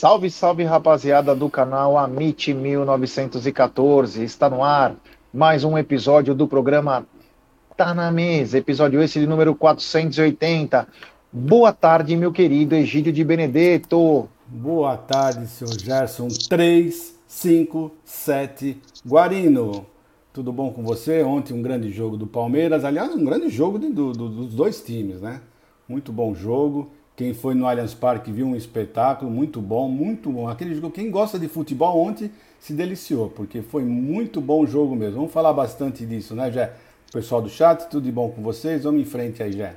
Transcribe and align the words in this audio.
Salve, 0.00 0.30
salve 0.30 0.64
rapaziada 0.64 1.34
do 1.34 1.50
canal 1.50 1.98
Amit 1.98 2.54
1914. 2.54 4.24
Está 4.24 4.48
no 4.48 4.64
ar 4.64 4.96
mais 5.30 5.62
um 5.62 5.76
episódio 5.76 6.34
do 6.34 6.48
programa 6.48 7.06
Tá 7.76 7.92
na 7.92 8.10
Mesa, 8.10 8.56
episódio 8.56 9.02
esse 9.02 9.20
de 9.20 9.26
número 9.26 9.54
480. 9.54 10.88
Boa 11.30 11.70
tarde, 11.70 12.16
meu 12.16 12.32
querido 12.32 12.74
Egídio 12.74 13.12
de 13.12 13.22
Benedetto. 13.22 14.26
Boa 14.46 14.96
tarde, 14.96 15.46
senhor 15.46 15.78
Gerson 15.78 16.28
357 16.48 18.80
Guarino. 19.06 19.84
Tudo 20.32 20.50
bom 20.50 20.72
com 20.72 20.82
você? 20.82 21.22
Ontem 21.22 21.52
um 21.52 21.60
grande 21.60 21.90
jogo 21.90 22.16
do 22.16 22.26
Palmeiras, 22.26 22.86
aliás, 22.86 23.14
um 23.14 23.22
grande 23.22 23.50
jogo 23.50 23.78
do, 23.78 24.14
do, 24.14 24.30
dos 24.30 24.54
dois 24.54 24.80
times, 24.80 25.20
né? 25.20 25.42
Muito 25.86 26.10
bom 26.10 26.34
jogo. 26.34 26.90
Quem 27.20 27.34
foi 27.34 27.54
no 27.54 27.66
Allianz 27.66 27.92
Parque 27.92 28.32
viu 28.32 28.46
um 28.46 28.56
espetáculo 28.56 29.30
muito 29.30 29.60
bom, 29.60 29.90
muito 29.90 30.32
bom. 30.32 30.48
Aquele 30.48 30.74
jogo, 30.74 30.90
quem 30.90 31.10
gosta 31.10 31.38
de 31.38 31.48
futebol 31.48 32.00
ontem 32.00 32.30
se 32.58 32.72
deliciou, 32.72 33.28
porque 33.28 33.60
foi 33.60 33.84
muito 33.84 34.40
bom 34.40 34.62
o 34.62 34.66
jogo 34.66 34.96
mesmo. 34.96 35.16
Vamos 35.16 35.30
falar 35.30 35.52
bastante 35.52 36.06
disso, 36.06 36.34
né, 36.34 36.50
Jé? 36.50 36.72
Pessoal 37.12 37.42
do 37.42 37.50
chat, 37.50 37.90
tudo 37.90 38.04
de 38.04 38.10
bom 38.10 38.30
com 38.30 38.40
vocês? 38.42 38.84
Vamos 38.84 39.02
em 39.02 39.04
frente 39.04 39.42
aí, 39.42 39.52
Jé. 39.52 39.76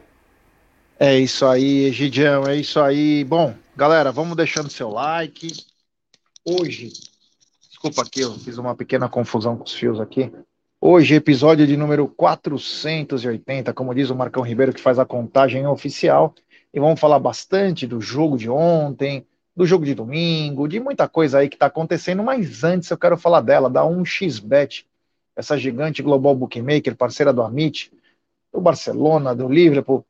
É 0.98 1.20
isso 1.20 1.46
aí, 1.46 1.84
Egidião, 1.84 2.48
é 2.48 2.56
isso 2.56 2.80
aí. 2.80 3.26
Bom, 3.26 3.54
galera, 3.76 4.10
vamos 4.10 4.38
deixando 4.38 4.70
seu 4.70 4.90
like. 4.90 5.52
Hoje, 6.46 6.94
desculpa 7.68 8.04
aqui, 8.04 8.22
eu 8.22 8.32
fiz 8.36 8.58
uma 8.58 8.74
pequena 8.74 9.10
confusão 9.10 9.58
com 9.58 9.66
os 9.66 9.74
fios 9.74 10.00
aqui. 10.00 10.32
Hoje, 10.80 11.16
episódio 11.16 11.68
de 11.68 11.76
número 11.76 12.08
480, 12.08 13.74
como 13.74 13.94
diz 13.94 14.10
o 14.10 14.16
Marcão 14.16 14.44
Ribeiro, 14.44 14.72
que 14.72 14.80
faz 14.80 14.98
a 14.98 15.04
contagem 15.04 15.68
oficial 15.68 16.34
e 16.74 16.80
vamos 16.80 17.00
falar 17.00 17.20
bastante 17.20 17.86
do 17.86 18.02
jogo 18.02 18.38
de 18.38 18.50
ontem, 18.50 19.26
do 19.56 19.66
jogo 19.66 19.86
de 19.86 19.94
domingo, 19.94 20.68
de 20.68 20.80
muita 20.80 21.08
coisa 21.08 21.40
aí 21.40 21.48
que 21.48 21.56
está 21.56 21.68
acontecendo, 21.68 22.24
mas 22.24 22.64
antes 22.64 22.90
eu 22.90 22.98
quero 22.98 23.16
falar 23.16 23.42
dela, 23.42 23.70
da 23.70 23.84
1xBet, 23.84 24.86
essa 25.36 25.58
gigante 25.58 26.02
global 26.02 26.36
bookmaker, 26.36 26.96
parceira 26.96 27.32
do 27.32 27.44
Amit, 27.44 27.92
do 28.52 28.60
Barcelona, 28.60 29.36
do 29.36 29.48
Liverpool, 29.48 30.04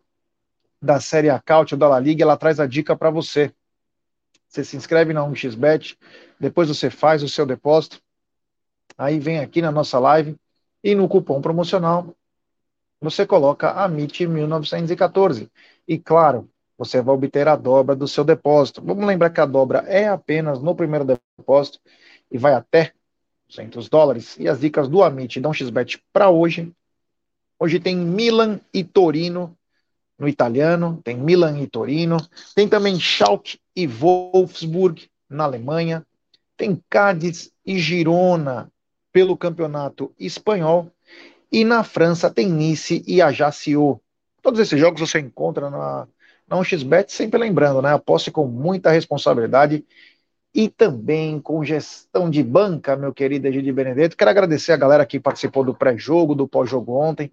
da 0.82 1.00
Série 1.00 1.30
A 1.30 1.40
Caut, 1.40 1.76
da 1.76 1.88
La 1.88 2.00
Liga, 2.00 2.24
ela 2.24 2.38
traz 2.38 2.60
a 2.60 2.66
dica 2.66 2.96
para 2.96 3.10
você. 3.10 3.54
Você 4.48 4.64
se 4.64 4.78
inscreve 4.78 5.14
na 5.14 5.22
1xBet, 5.22 5.98
depois 6.40 6.70
você 6.70 6.90
faz 6.90 7.24
o 7.24 7.30
seu 7.30 7.46
depósito, 7.46 8.02
aí 8.98 9.20
vem 9.20 9.40
aqui 9.40 9.62
na 9.62 9.72
nossa 9.72 10.00
live 10.00 10.38
e 10.84 10.96
no 10.96 11.08
cupom 11.08 11.42
promocional 11.42 12.14
você 13.02 13.26
coloca 13.26 13.72
AMIT 13.72 14.26
1914. 14.28 15.52
E 15.86 16.00
claro, 16.00 16.50
você 16.84 17.02
vai 17.02 17.16
obter 17.16 17.48
a 17.48 17.56
dobra 17.56 17.96
do 17.96 18.08
seu 18.08 18.24
depósito. 18.24 18.82
Vamos 18.82 19.06
lembrar 19.06 19.30
que 19.30 19.42
a 19.42 19.46
dobra 19.46 19.80
é 19.88 20.08
apenas 20.08 20.62
no 20.62 20.76
primeiro 20.76 21.06
depósito 21.06 21.80
e 22.32 22.38
vai 22.38 22.54
até 22.54 22.94
200 23.48 23.90
dólares. 23.90 24.38
E 24.40 24.48
as 24.48 24.60
dicas 24.60 24.90
do 24.90 25.02
Amit 25.02 25.40
dão 25.40 25.54
XBET 25.54 26.04
para 26.12 26.30
hoje. 26.30 26.72
Hoje 27.60 27.80
tem 27.80 27.96
Milan 27.96 28.60
e 28.74 28.84
Torino 28.84 29.58
no 30.18 30.28
italiano, 30.28 31.00
tem 31.04 31.18
Milan 31.18 31.60
e 31.60 31.68
Torino, 31.68 32.18
tem 32.56 32.68
também 32.68 33.00
Schalke 33.00 33.60
e 33.76 33.88
Wolfsburg 33.88 35.10
na 35.30 35.46
Alemanha, 35.46 36.06
tem 36.56 36.82
Cádiz 36.90 37.52
e 37.66 37.80
Girona 37.80 38.72
pelo 39.12 39.38
campeonato 39.38 40.14
espanhol 40.20 40.92
e 41.52 41.64
na 41.64 41.84
França 41.84 42.30
tem 42.30 42.50
Nice 42.50 43.04
e 43.08 43.22
Ajaccio. 43.22 44.00
Todos 44.42 44.60
esses 44.60 44.80
jogos 44.80 45.02
você 45.02 45.20
encontra 45.20 45.70
na 45.70 46.08
na 46.54 46.60
1xBet, 46.60 47.10
sempre 47.12 47.40
lembrando, 47.40 47.82
né? 47.82 47.92
Aposte 47.92 48.30
com 48.30 48.46
muita 48.46 48.92
responsabilidade 48.92 49.84
e 50.54 50.70
também 50.70 51.40
com 51.40 51.64
gestão 51.64 52.30
de 52.30 52.44
banca, 52.44 52.96
meu 52.96 53.12
querido 53.12 53.48
Egídio 53.48 53.74
Benedetto. 53.74 54.16
Quero 54.16 54.30
agradecer 54.30 54.72
a 54.72 54.78
galera 54.78 55.06
que 55.06 55.20
participou 55.20 55.64
do 55.64 55.74
pré-jogo, 55.74 56.36
do 56.36 56.48
pós-jogo 56.48 56.94
ontem. 56.94 57.32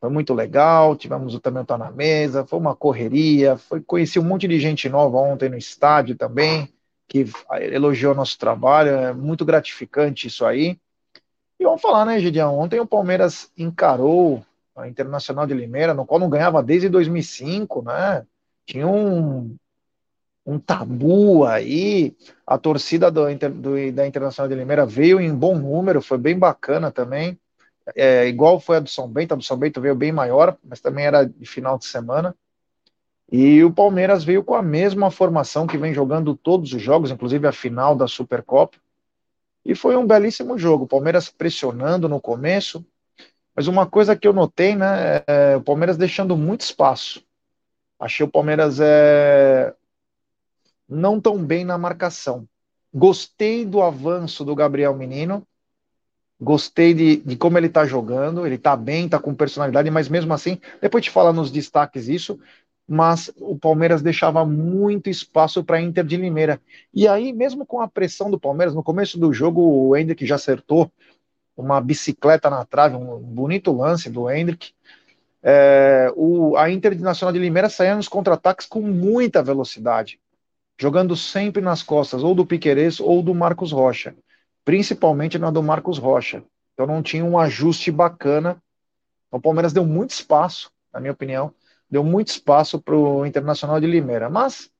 Foi 0.00 0.10
muito 0.10 0.34
legal, 0.34 0.96
tivemos 0.96 1.34
o 1.34 1.40
também 1.40 1.64
tá 1.64 1.78
na 1.78 1.90
mesa, 1.90 2.44
foi 2.44 2.58
uma 2.58 2.74
correria, 2.74 3.56
foi 3.56 3.80
conheci 3.82 4.18
um 4.18 4.24
monte 4.24 4.48
de 4.48 4.58
gente 4.58 4.88
nova 4.88 5.18
ontem 5.18 5.48
no 5.48 5.58
estádio 5.58 6.16
também, 6.16 6.72
que 7.06 7.26
elogiou 7.60 8.14
nosso 8.14 8.38
trabalho, 8.38 8.90
é 8.90 9.12
muito 9.12 9.44
gratificante 9.44 10.26
isso 10.26 10.44
aí. 10.44 10.78
E 11.58 11.64
vamos 11.64 11.82
falar, 11.82 12.06
né, 12.06 12.18
Gideão? 12.18 12.58
Ontem 12.58 12.80
o 12.80 12.86
Palmeiras 12.86 13.52
encarou 13.56 14.42
a 14.74 14.88
Internacional 14.88 15.46
de 15.46 15.52
Limeira, 15.52 15.92
no 15.92 16.06
qual 16.06 16.18
não 16.18 16.30
ganhava 16.30 16.62
desde 16.62 16.88
2005, 16.88 17.82
né? 17.82 18.26
Tinha 18.70 18.86
um, 18.86 19.56
um 20.46 20.58
tabu 20.58 21.44
aí. 21.44 22.16
A 22.46 22.56
torcida 22.56 23.10
do, 23.10 23.22
do, 23.34 23.92
da 23.92 24.06
Internacional 24.06 24.48
de 24.48 24.54
Limeira 24.54 24.86
veio 24.86 25.20
em 25.20 25.34
bom 25.34 25.58
número, 25.58 26.00
foi 26.00 26.18
bem 26.18 26.38
bacana 26.38 26.90
também. 26.90 27.38
É, 27.96 28.26
igual 28.28 28.60
foi 28.60 28.76
a 28.76 28.80
do 28.80 28.88
São 28.88 29.08
Bento, 29.08 29.34
a 29.34 29.36
do 29.36 29.42
São 29.42 29.56
Bento 29.56 29.80
veio 29.80 29.96
bem 29.96 30.12
maior, 30.12 30.56
mas 30.64 30.80
também 30.80 31.04
era 31.04 31.24
de 31.24 31.46
final 31.46 31.78
de 31.78 31.86
semana. 31.86 32.34
E 33.32 33.62
o 33.64 33.72
Palmeiras 33.72 34.22
veio 34.22 34.44
com 34.44 34.54
a 34.54 34.62
mesma 34.62 35.10
formação 35.10 35.66
que 35.66 35.78
vem 35.78 35.92
jogando 35.92 36.36
todos 36.36 36.72
os 36.72 36.82
jogos, 36.82 37.10
inclusive 37.10 37.46
a 37.46 37.52
final 37.52 37.96
da 37.96 38.06
Supercopa. 38.06 38.78
E 39.64 39.74
foi 39.74 39.96
um 39.96 40.06
belíssimo 40.06 40.56
jogo. 40.58 40.84
O 40.84 40.88
Palmeiras 40.88 41.28
pressionando 41.28 42.08
no 42.08 42.20
começo, 42.20 42.84
mas 43.54 43.66
uma 43.66 43.86
coisa 43.86 44.16
que 44.16 44.26
eu 44.26 44.32
notei, 44.32 44.76
né, 44.76 45.22
é 45.26 45.56
o 45.56 45.60
Palmeiras 45.60 45.96
deixando 45.96 46.36
muito 46.36 46.62
espaço. 46.62 47.22
Achei 48.00 48.24
o 48.24 48.30
Palmeiras 48.30 48.80
é, 48.80 49.74
não 50.88 51.20
tão 51.20 51.44
bem 51.44 51.64
na 51.64 51.76
marcação. 51.76 52.48
Gostei 52.92 53.64
do 53.66 53.82
avanço 53.82 54.44
do 54.44 54.54
Gabriel 54.54 54.96
Menino. 54.96 55.46
Gostei 56.40 56.94
de, 56.94 57.16
de 57.16 57.36
como 57.36 57.58
ele 57.58 57.66
está 57.66 57.84
jogando. 57.84 58.46
Ele 58.46 58.54
está 58.54 58.74
bem, 58.74 59.04
está 59.04 59.18
com 59.18 59.34
personalidade, 59.34 59.90
mas 59.90 60.08
mesmo 60.08 60.32
assim, 60.32 60.58
depois 60.80 61.04
te 61.04 61.10
falar 61.10 61.34
nos 61.34 61.50
destaques 61.50 62.08
isso, 62.08 62.40
mas 62.88 63.30
o 63.36 63.56
Palmeiras 63.56 64.02
deixava 64.02 64.44
muito 64.44 65.10
espaço 65.10 65.62
para 65.62 65.80
Inter 65.80 66.04
de 66.04 66.16
Limeira. 66.16 66.60
E 66.92 67.06
aí, 67.06 67.32
mesmo 67.32 67.66
com 67.66 67.80
a 67.80 67.86
pressão 67.86 68.30
do 68.30 68.40
Palmeiras, 68.40 68.74
no 68.74 68.82
começo 68.82 69.18
do 69.18 69.32
jogo, 69.32 69.60
o 69.60 69.94
Hendrick 69.94 70.26
já 70.26 70.36
acertou 70.36 70.90
uma 71.56 71.80
bicicleta 71.80 72.48
na 72.48 72.64
trave, 72.64 72.96
um 72.96 73.18
bonito 73.18 73.70
lance 73.70 74.08
do 74.08 74.28
Hendrick. 74.30 74.72
É, 75.42 76.12
o, 76.16 76.56
a 76.56 76.70
Internacional 76.70 77.32
de 77.32 77.38
Limeira 77.38 77.68
saía 77.68 77.96
nos 77.96 78.08
contra-ataques 78.08 78.66
com 78.66 78.80
muita 78.80 79.42
velocidade, 79.42 80.20
jogando 80.78 81.16
sempre 81.16 81.62
nas 81.62 81.82
costas 81.82 82.22
ou 82.22 82.34
do 82.34 82.44
Piquerez 82.44 83.00
ou 83.00 83.22
do 83.22 83.34
Marcos 83.34 83.72
Rocha, 83.72 84.14
principalmente 84.64 85.38
na 85.38 85.50
do 85.50 85.62
Marcos 85.62 85.98
Rocha. 85.98 86.42
Então 86.74 86.86
não 86.86 87.02
tinha 87.02 87.24
um 87.24 87.38
ajuste 87.38 87.90
bacana. 87.90 88.60
O 89.30 89.40
Palmeiras 89.40 89.72
deu 89.72 89.84
muito 89.86 90.10
espaço, 90.10 90.70
na 90.92 91.00
minha 91.00 91.12
opinião, 91.12 91.54
deu 91.90 92.04
muito 92.04 92.28
espaço 92.28 92.80
para 92.80 92.94
o 92.94 93.24
Internacional 93.24 93.80
de 93.80 93.86
Limeira. 93.86 94.28
Mas 94.28 94.70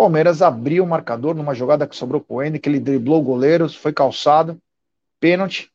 Palmeiras 0.00 0.40
abriu 0.40 0.82
o 0.84 0.86
marcador 0.86 1.34
numa 1.34 1.54
jogada 1.54 1.86
que 1.86 1.94
sobrou 1.94 2.22
para 2.22 2.34
o 2.34 2.42
Ender, 2.42 2.58
que 2.58 2.70
ele 2.70 2.80
driblou 2.80 3.20
o 3.20 3.22
goleiro, 3.22 3.68
foi 3.68 3.92
calçado, 3.92 4.58
pênalti. 5.20 5.70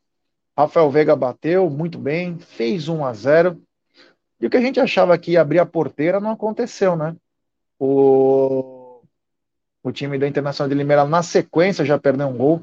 Rafael 0.57 0.89
Veiga 0.89 1.15
bateu 1.15 1.69
muito 1.69 1.99
bem, 1.99 2.39
fez 2.39 2.87
1 2.87 3.05
a 3.05 3.13
0 3.13 3.61
e 4.39 4.47
o 4.47 4.49
que 4.49 4.57
a 4.57 4.61
gente 4.61 4.79
achava 4.79 5.17
que 5.17 5.31
ia 5.31 5.41
abrir 5.41 5.59
a 5.59 5.65
porteira 5.65 6.19
não 6.19 6.31
aconteceu, 6.31 6.95
né? 6.95 7.15
O, 7.79 9.01
o 9.81 9.91
time 9.91 10.17
da 10.17 10.27
Internacional 10.27 10.69
de 10.69 10.75
Limeira, 10.75 11.05
na 11.05 11.23
sequência, 11.23 11.85
já 11.85 11.97
perdeu 11.97 12.27
um 12.27 12.37
gol. 12.37 12.61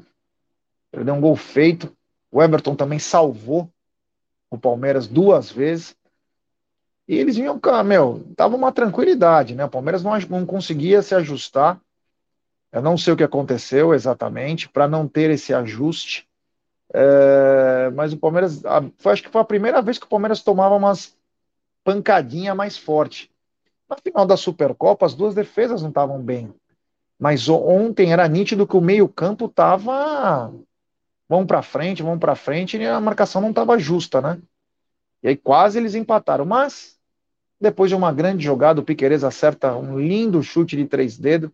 Perdeu 0.91 1.13
um 1.13 1.21
gol 1.21 1.35
feito. 1.35 1.95
O 2.31 2.41
Everton 2.41 2.75
também 2.75 2.99
salvou 2.99 3.69
o 4.49 4.57
Palmeiras 4.57 5.07
duas 5.07 5.51
vezes. 5.51 5.95
E 7.07 7.15
eles 7.15 7.35
vinham, 7.35 7.59
meu, 7.85 8.25
tava 8.35 8.55
uma 8.55 8.71
tranquilidade, 8.71 9.55
né? 9.55 9.65
O 9.65 9.69
Palmeiras 9.69 10.03
não, 10.03 10.17
não 10.29 10.45
conseguia 10.45 11.01
se 11.01 11.15
ajustar. 11.15 11.81
Eu 12.71 12.81
não 12.81 12.97
sei 12.97 13.13
o 13.13 13.17
que 13.17 13.23
aconteceu 13.23 13.93
exatamente 13.93 14.69
para 14.69 14.87
não 14.87 15.07
ter 15.07 15.29
esse 15.31 15.53
ajuste. 15.53 16.27
É, 16.93 17.89
mas 17.95 18.13
o 18.13 18.17
Palmeiras, 18.17 18.61
foi, 18.97 19.13
acho 19.13 19.23
que 19.23 19.29
foi 19.29 19.41
a 19.41 19.45
primeira 19.45 19.81
vez 19.81 19.97
que 19.97 20.05
o 20.05 20.09
Palmeiras 20.09 20.41
tomava 20.41 20.75
umas 20.75 21.15
pancadinha 21.83 22.55
mais 22.55 22.77
forte. 22.77 23.31
Na 23.89 23.97
final 23.97 24.25
da 24.25 24.37
Supercopa, 24.37 25.05
as 25.05 25.13
duas 25.13 25.35
defesas 25.35 25.81
não 25.81 25.89
estavam 25.89 26.21
bem. 26.21 26.53
Mas 27.19 27.47
ontem 27.47 28.11
era 28.11 28.27
nítido 28.27 28.67
que 28.67 28.75
o 28.75 28.81
meio-campo 28.81 29.45
estava. 29.45 30.53
Vamos 31.29 31.47
para 31.47 31.61
frente, 31.61 32.03
vamos 32.03 32.19
para 32.19 32.35
frente, 32.35 32.77
e 32.77 32.85
a 32.85 32.99
marcação 32.99 33.41
não 33.41 33.49
estava 33.49 33.77
justa, 33.77 34.21
né? 34.21 34.41
E 35.21 35.29
aí 35.29 35.37
quase 35.37 35.77
eles 35.77 35.95
empataram. 35.95 36.45
Mas, 36.45 36.99
depois 37.59 37.89
de 37.89 37.95
uma 37.95 38.11
grande 38.11 38.43
jogada, 38.43 38.81
o 38.81 38.83
Piqueires 38.83 39.23
acerta 39.23 39.75
um 39.75 39.99
lindo 39.99 40.43
chute 40.43 40.75
de 40.75 40.85
três 40.85 41.17
dedos, 41.17 41.49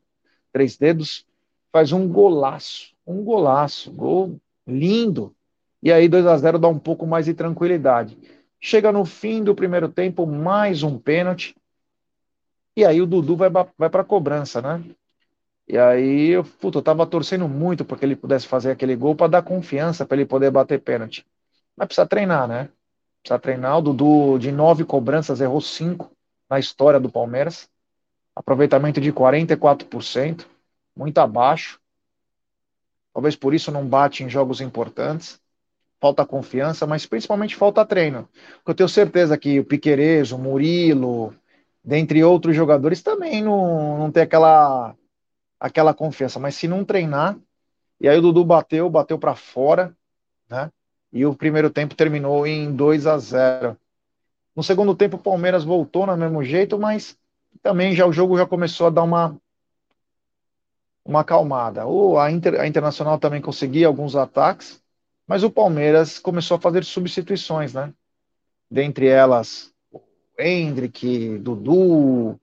três 0.51 0.77
dedos, 0.77 1.25
faz 1.71 1.91
um 1.91 2.07
golaço. 2.07 2.93
Um 3.05 3.23
golaço. 3.23 3.91
Gol 3.91 4.39
lindo. 4.65 5.35
E 5.81 5.91
aí 5.91 6.07
2 6.07 6.25
a 6.25 6.37
0 6.37 6.59
dá 6.59 6.67
um 6.67 6.79
pouco 6.79 7.05
mais 7.05 7.25
de 7.25 7.33
tranquilidade. 7.33 8.17
Chega 8.61 8.91
no 8.91 9.05
fim 9.05 9.43
do 9.43 9.55
primeiro 9.55 9.87
tempo, 9.87 10.25
mais 10.25 10.83
um 10.83 10.97
pênalti. 10.99 11.55
E 12.75 12.85
aí 12.85 13.01
o 13.01 13.05
Dudu 13.05 13.35
vai, 13.35 13.49
vai 13.49 13.89
para 13.89 14.01
a 14.01 14.05
cobrança, 14.05 14.61
né? 14.61 14.83
E 15.67 15.77
aí, 15.77 16.29
eu, 16.29 16.43
puta, 16.43 16.79
eu 16.79 16.81
tava 16.81 17.05
torcendo 17.05 17.47
muito 17.47 17.85
para 17.85 17.95
que 17.95 18.03
ele 18.03 18.15
pudesse 18.15 18.47
fazer 18.47 18.71
aquele 18.71 18.95
gol 18.95 19.15
para 19.15 19.27
dar 19.27 19.43
confiança 19.43 20.05
para 20.05 20.17
ele 20.17 20.25
poder 20.25 20.49
bater 20.49 20.81
pênalti. 20.81 21.25
Mas 21.77 21.87
precisa 21.87 22.07
treinar, 22.07 22.47
né? 22.47 22.69
Precisa 23.21 23.39
treinar. 23.39 23.77
O 23.77 23.81
Dudu, 23.81 24.39
de 24.39 24.51
nove 24.51 24.83
cobranças, 24.83 25.41
errou 25.41 25.61
cinco 25.61 26.11
na 26.49 26.57
história 26.57 26.99
do 26.99 27.11
Palmeiras. 27.11 27.69
Aproveitamento 28.35 28.99
de 28.99 29.13
44%, 29.13 30.47
muito 30.95 31.19
abaixo. 31.19 31.79
Talvez 33.13 33.35
por 33.35 33.53
isso 33.53 33.71
não 33.71 33.85
bate 33.85 34.23
em 34.23 34.29
jogos 34.29 34.61
importantes. 34.61 35.39
Falta 35.99 36.25
confiança, 36.25 36.87
mas 36.87 37.05
principalmente 37.05 37.55
falta 37.55 37.85
treino. 37.85 38.27
Porque 38.57 38.71
eu 38.71 38.75
tenho 38.75 38.89
certeza 38.89 39.37
que 39.37 39.59
o 39.59 39.65
Piqueires, 39.65 40.31
o 40.31 40.37
Murilo, 40.37 41.35
dentre 41.83 42.23
outros 42.23 42.55
jogadores, 42.55 43.01
também 43.01 43.43
não, 43.43 43.97
não 43.97 44.11
tem 44.11 44.23
aquela 44.23 44.95
aquela 45.59 45.93
confiança. 45.93 46.39
Mas 46.39 46.55
se 46.55 46.67
não 46.67 46.85
treinar, 46.85 47.37
e 47.99 48.07
aí 48.07 48.17
o 48.17 48.21
Dudu 48.21 48.45
bateu, 48.45 48.89
bateu 48.89 49.19
para 49.19 49.35
fora, 49.35 49.93
né? 50.49 50.71
E 51.11 51.25
o 51.25 51.35
primeiro 51.35 51.69
tempo 51.69 51.95
terminou 51.95 52.47
em 52.47 52.73
2 52.73 53.05
a 53.05 53.17
0. 53.17 53.77
No 54.55 54.63
segundo 54.63 54.95
tempo 54.95 55.17
o 55.17 55.19
Palmeiras 55.19 55.63
voltou 55.63 56.05
no 56.05 56.15
mesmo 56.15 56.43
jeito, 56.43 56.79
mas 56.79 57.17
também 57.61 57.93
já 57.95 58.05
o 58.05 58.13
jogo 58.13 58.37
já 58.37 58.45
começou 58.45 58.87
a 58.87 58.89
dar 58.89 59.03
uma 59.03 59.37
uma 61.03 61.21
acalmada. 61.21 61.87
O, 61.87 62.19
a, 62.19 62.31
Inter, 62.31 62.59
a 62.59 62.67
Internacional 62.67 63.17
também 63.17 63.41
conseguia 63.41 63.87
alguns 63.87 64.15
ataques, 64.15 64.81
mas 65.29 65.43
o 65.43 65.51
Palmeiras 65.51 66.17
começou 66.17 66.57
a 66.57 66.59
fazer 66.59 66.83
substituições, 66.83 67.71
né? 67.71 67.93
Dentre 68.69 69.05
elas, 69.05 69.71
Hendrick, 70.39 71.37
Dudu, 71.37 72.39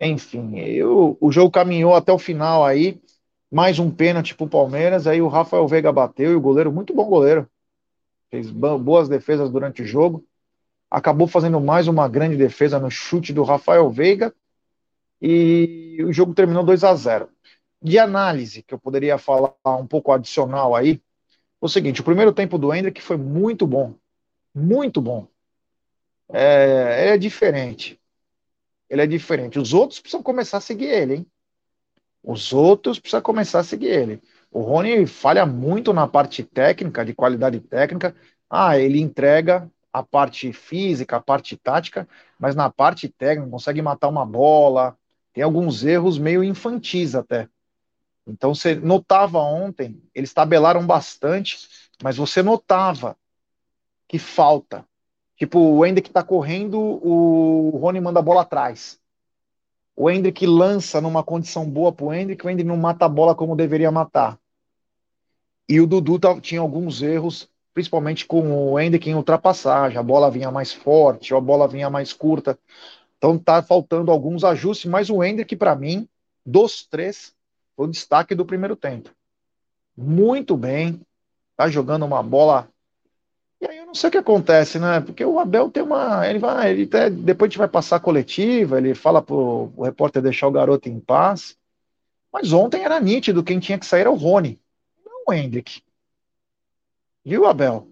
enfim, 0.00 0.58
eu, 0.58 1.18
o 1.20 1.30
jogo 1.30 1.50
caminhou 1.50 1.94
até 1.94 2.10
o 2.10 2.18
final 2.18 2.64
aí, 2.64 2.98
mais 3.52 3.78
um 3.78 3.90
pênalti 3.90 4.34
pro 4.34 4.48
Palmeiras, 4.48 5.06
aí 5.06 5.20
o 5.20 5.28
Rafael 5.28 5.68
Veiga 5.68 5.92
bateu 5.92 6.32
e 6.32 6.34
o 6.34 6.40
goleiro, 6.40 6.72
muito 6.72 6.94
bom 6.94 7.04
goleiro, 7.10 7.46
fez 8.30 8.50
boas 8.50 9.06
defesas 9.06 9.50
durante 9.50 9.82
o 9.82 9.86
jogo, 9.86 10.24
acabou 10.90 11.26
fazendo 11.26 11.60
mais 11.60 11.88
uma 11.88 12.08
grande 12.08 12.38
defesa 12.38 12.78
no 12.78 12.90
chute 12.90 13.34
do 13.34 13.42
Rafael 13.42 13.90
Veiga 13.90 14.34
e 15.20 16.02
o 16.06 16.10
jogo 16.10 16.32
terminou 16.32 16.64
2 16.64 16.84
a 16.84 16.94
0. 16.94 17.28
De 17.82 17.98
análise, 17.98 18.62
que 18.62 18.72
eu 18.72 18.78
poderia 18.78 19.18
falar 19.18 19.52
um 19.66 19.86
pouco 19.86 20.10
adicional 20.10 20.74
aí, 20.74 21.02
o 21.60 21.68
seguinte, 21.68 22.00
o 22.00 22.04
primeiro 22.04 22.32
tempo 22.32 22.58
do 22.58 22.72
Hendrick 22.72 23.00
foi 23.00 23.16
muito 23.16 23.66
bom, 23.66 23.94
muito 24.54 25.00
bom. 25.00 25.26
É, 26.32 27.10
é 27.10 27.18
diferente 27.18 28.00
ele 28.90 29.02
é 29.02 29.06
diferente. 29.06 29.58
Os 29.58 29.72
outros 29.72 30.00
precisam 30.00 30.22
começar 30.22 30.58
a 30.58 30.60
seguir 30.60 30.86
ele, 30.86 31.14
hein? 31.14 31.26
Os 32.22 32.52
outros 32.52 32.98
precisam 32.98 33.22
começar 33.22 33.60
a 33.60 33.64
seguir 33.64 33.86
ele. 33.86 34.20
O 34.50 34.60
Rony 34.60 35.06
falha 35.06 35.46
muito 35.46 35.92
na 35.92 36.08
parte 36.08 36.42
técnica, 36.42 37.04
de 37.04 37.14
qualidade 37.14 37.60
técnica. 37.60 38.14
Ah, 38.50 38.76
ele 38.76 39.00
entrega 39.00 39.70
a 39.92 40.02
parte 40.02 40.52
física, 40.52 41.16
a 41.16 41.20
parte 41.20 41.56
tática, 41.56 42.06
mas 42.38 42.56
na 42.56 42.68
parte 42.68 43.08
técnica 43.08 43.48
consegue 43.48 43.80
matar 43.80 44.08
uma 44.08 44.26
bola. 44.26 44.98
Tem 45.32 45.44
alguns 45.44 45.84
erros 45.84 46.18
meio 46.18 46.42
infantis 46.42 47.14
até. 47.14 47.48
Então 48.26 48.54
você 48.54 48.74
notava 48.74 49.38
ontem, 49.38 50.02
eles 50.14 50.32
tabelaram 50.32 50.86
bastante, 50.86 51.68
mas 52.02 52.16
você 52.16 52.42
notava 52.42 53.16
que 54.08 54.18
falta. 54.18 54.84
Tipo, 55.36 55.58
o 55.58 55.86
Hendrick 55.86 56.10
tá 56.10 56.22
correndo, 56.22 56.78
o 56.78 57.78
Rony 57.78 58.00
manda 58.00 58.20
a 58.20 58.22
bola 58.22 58.42
atrás. 58.42 59.00
O 59.96 60.10
Hendrick 60.10 60.46
lança 60.46 61.00
numa 61.00 61.22
condição 61.22 61.68
boa 61.68 61.92
pro 61.92 62.12
Hendrick, 62.12 62.44
o 62.44 62.50
Hendrick 62.50 62.68
não 62.68 62.76
mata 62.76 63.04
a 63.04 63.08
bola 63.08 63.34
como 63.34 63.56
deveria 63.56 63.90
matar. 63.90 64.38
E 65.68 65.80
o 65.80 65.86
Dudu 65.86 66.18
tá, 66.18 66.40
tinha 66.40 66.60
alguns 66.60 67.00
erros, 67.00 67.48
principalmente 67.72 68.26
com 68.26 68.72
o 68.72 68.80
Hendrick 68.80 69.08
em 69.08 69.14
ultrapassagem. 69.14 69.98
A 69.98 70.02
bola 70.02 70.30
vinha 70.30 70.50
mais 70.50 70.72
forte, 70.72 71.34
a 71.34 71.40
bola 71.40 71.68
vinha 71.68 71.88
mais 71.88 72.12
curta. 72.12 72.58
Então 73.16 73.38
tá 73.38 73.62
faltando 73.62 74.10
alguns 74.10 74.42
ajustes, 74.42 74.90
mas 74.90 75.10
o 75.10 75.22
Hendrick, 75.22 75.54
para 75.54 75.76
mim, 75.76 76.08
dos 76.44 76.84
três, 76.86 77.34
o 77.84 77.88
destaque 77.88 78.34
do 78.34 78.46
primeiro 78.46 78.76
tempo. 78.76 79.10
Muito 79.96 80.56
bem, 80.56 81.00
tá 81.56 81.68
jogando 81.68 82.04
uma 82.04 82.22
bola 82.22 82.68
e 83.60 83.68
aí 83.68 83.76
eu 83.76 83.86
não 83.86 83.94
sei 83.94 84.08
o 84.08 84.10
que 84.10 84.18
acontece, 84.18 84.78
né? 84.78 85.00
Porque 85.00 85.22
o 85.22 85.38
Abel 85.38 85.70
tem 85.70 85.82
uma. 85.82 86.26
Ele 86.26 86.38
vai, 86.38 86.70
ele 86.70 86.84
até, 86.84 87.10
depois 87.10 87.48
a 87.48 87.50
gente 87.50 87.58
vai 87.58 87.68
passar 87.68 87.96
a 87.96 88.00
coletiva, 88.00 88.78
ele 88.78 88.94
fala 88.94 89.20
pro 89.20 89.70
o 89.76 89.84
repórter 89.84 90.22
deixar 90.22 90.46
o 90.48 90.52
garoto 90.52 90.88
em 90.88 90.98
paz. 90.98 91.58
Mas 92.32 92.52
ontem 92.52 92.82
era 92.82 92.98
nítido, 93.00 93.44
quem 93.44 93.60
tinha 93.60 93.78
que 93.78 93.84
sair 93.84 94.02
era 94.02 94.10
o 94.10 94.14
Rony, 94.14 94.58
não 95.04 95.24
o 95.28 95.32
Hendrick. 95.32 95.82
Viu, 97.24 97.44
Abel? 97.46 97.88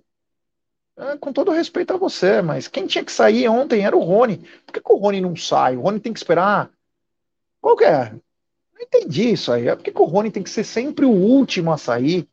É, 0.96 1.16
com 1.18 1.32
todo 1.32 1.50
respeito 1.50 1.92
a 1.92 1.96
você, 1.96 2.40
mas 2.40 2.66
quem 2.66 2.86
tinha 2.86 3.04
que 3.04 3.12
sair 3.12 3.48
ontem 3.48 3.84
era 3.84 3.96
o 3.96 4.02
Rony. 4.02 4.38
Por 4.64 4.72
que, 4.72 4.80
que 4.80 4.92
o 4.92 4.96
Rony 4.96 5.20
não 5.20 5.36
sai? 5.36 5.76
O 5.76 5.82
Rony 5.82 6.00
tem 6.00 6.12
que 6.12 6.18
esperar. 6.18 6.70
Qual 7.60 7.76
que 7.76 7.84
é? 7.84 8.14
Não 8.78 8.84
entendi 8.84 9.32
isso 9.32 9.50
aí. 9.50 9.66
É 9.66 9.74
porque 9.74 9.90
que 9.90 10.00
o 10.00 10.04
Rony 10.04 10.30
tem 10.30 10.42
que 10.42 10.50
ser 10.50 10.62
sempre 10.62 11.04
o 11.04 11.10
último 11.10 11.72
a 11.72 11.76
sair. 11.76 12.28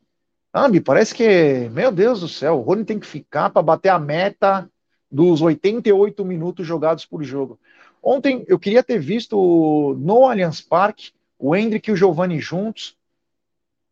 Me 0.70 0.80
parece 0.80 1.12
que, 1.14 1.68
meu 1.70 1.90
Deus 1.90 2.20
do 2.20 2.28
céu, 2.28 2.58
o 2.58 2.62
Rony 2.62 2.84
tem 2.84 2.98
que 3.00 3.06
ficar 3.06 3.50
para 3.50 3.60
bater 3.60 3.88
a 3.88 3.98
meta 3.98 4.70
dos 5.10 5.42
88 5.42 6.24
minutos 6.24 6.66
jogados 6.66 7.04
por 7.04 7.22
jogo. 7.22 7.58
Ontem 8.02 8.44
eu 8.46 8.58
queria 8.58 8.82
ter 8.82 8.98
visto 8.98 9.94
no 9.98 10.24
Allianz 10.24 10.60
Parque 10.60 11.10
o 11.38 11.54
Hendrick 11.54 11.90
e 11.90 11.92
o 11.92 11.96
Giovanni 11.96 12.38
juntos. 12.38 12.96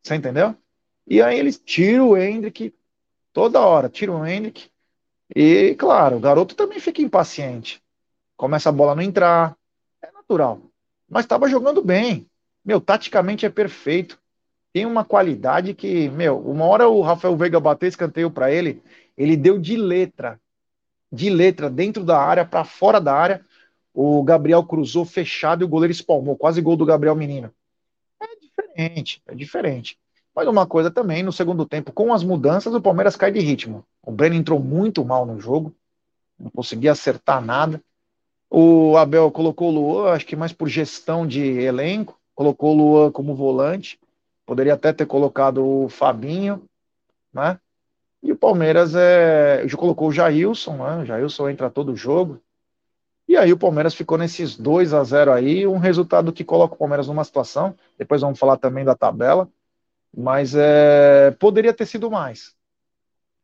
Você 0.03 0.15
entendeu? 0.15 0.55
E 1.07 1.21
aí 1.21 1.39
eles 1.39 1.59
tiram 1.59 2.11
o 2.11 2.17
Hendrick 2.17 2.73
toda 3.33 3.61
hora, 3.61 3.89
tiram 3.89 4.21
o 4.21 4.27
Hendrick. 4.27 4.71
E, 5.35 5.75
claro, 5.75 6.17
o 6.17 6.21
garoto 6.21 6.55
também 6.55 6.79
fica 6.79 7.03
impaciente. 7.03 7.83
Começa 8.37 8.69
a 8.69 8.73
bola 8.73 8.95
não 8.95 9.03
entrar. 9.03 9.57
É 10.01 10.11
natural. 10.13 10.61
Mas 11.09 11.25
estava 11.25 11.49
jogando 11.49 11.83
bem. 11.83 12.27
Meu, 12.65 12.81
taticamente 12.81 13.45
é 13.45 13.51
perfeito 13.51 14.19
tem 14.75 14.85
uma 14.85 15.05
qualidade 15.05 15.73
que, 15.73 16.09
meu, 16.09 16.37
uma 16.37 16.65
hora 16.65 16.89
o 16.89 17.01
Rafael 17.01 17.37
Veiga 17.37 17.61
bateu 17.61 17.89
escanteio 17.89 18.29
para 18.29 18.51
ele, 18.51 18.83
ele 19.17 19.37
deu 19.37 19.57
de 19.57 19.77
letra, 19.77 20.41
de 21.13 21.31
letra, 21.31 21.71
dentro 21.71 22.03
da 22.03 22.19
área, 22.19 22.45
para 22.45 22.65
fora 22.65 23.01
da 23.01 23.15
área. 23.15 23.47
O 23.95 24.21
Gabriel 24.25 24.65
cruzou 24.65 25.05
fechado 25.05 25.63
e 25.63 25.65
o 25.65 25.69
goleiro 25.69 25.93
espalmou, 25.93 26.37
quase 26.37 26.61
gol 26.61 26.77
do 26.77 26.85
Gabriel 26.85 27.15
Menino. 27.15 27.55
É 28.21 28.27
diferente, 28.41 29.23
é 29.29 29.35
diferente. 29.37 29.97
Mas 30.35 30.49
uma 30.49 30.67
coisa 30.67 30.91
também, 30.91 31.23
no 31.23 31.33
segundo 31.33 31.65
tempo, 31.65 31.93
com 31.93 32.13
as 32.13 32.25
mudanças, 32.25 32.75
o 32.75 32.83
Palmeiras 32.83 33.15
cai 33.15 33.31
de 33.31 33.39
ritmo. 33.39 33.87
O 34.03 34.11
Breno 34.11 34.35
entrou 34.35 34.59
muito 34.59 35.05
mal 35.05 35.25
no 35.25 35.39
jogo, 35.39 35.73
não 36.37 36.51
conseguia 36.51 36.91
acertar 36.91 37.41
nada. 37.41 37.81
O 38.51 38.97
Abel 38.97 39.31
colocou 39.31 39.69
o 39.69 39.73
Luan, 39.73 40.11
acho 40.11 40.27
que 40.27 40.35
mais 40.35 40.53
por 40.53 40.69
gestão 40.69 41.25
de 41.25 41.41
elenco, 41.61 42.19
colocou 42.35 42.73
o 42.73 42.77
Luan 42.77 43.13
como 43.13 43.35
volante. 43.35 43.99
Poderia 44.47 44.75
até 44.75 44.93
ter 44.93 45.07
colocado 45.07 45.65
o 45.65 45.89
Fabinho, 45.89 46.65
né? 47.33 47.59
E 48.23 48.33
o 48.33 48.37
Palmeiras 48.37 48.95
é, 48.95 49.67
já 49.67 49.77
colocou 49.77 50.09
o 50.09 50.13
Jailson, 50.13 50.77
né? 50.77 51.03
O 51.03 51.05
Jailson 51.05 51.49
entra 51.49 51.71
todo 51.71 51.97
jogo. 51.97 52.41
E 53.27 53.37
aí 53.37 53.53
o 53.53 53.59
Palmeiras 53.59 53.95
ficou 53.95 54.19
nesses 54.19 54.57
2 54.57 54.93
a 54.93 55.03
0 55.03 55.33
aí, 55.33 55.67
um 55.67 55.79
resultado 55.79 56.33
que 56.33 56.45
coloca 56.45 56.75
o 56.75 56.79
Palmeiras 56.79 57.07
numa 57.07 57.25
situação. 57.25 57.75
Depois 57.99 58.21
vamos 58.21 58.39
falar 58.39 58.57
também 58.59 58.85
da 58.85 58.95
tabela, 58.95 59.49
mas 60.15 60.55
é, 60.55 61.31
poderia 61.33 61.73
ter 61.73 61.87
sido 61.87 62.11
mais. 62.11 62.55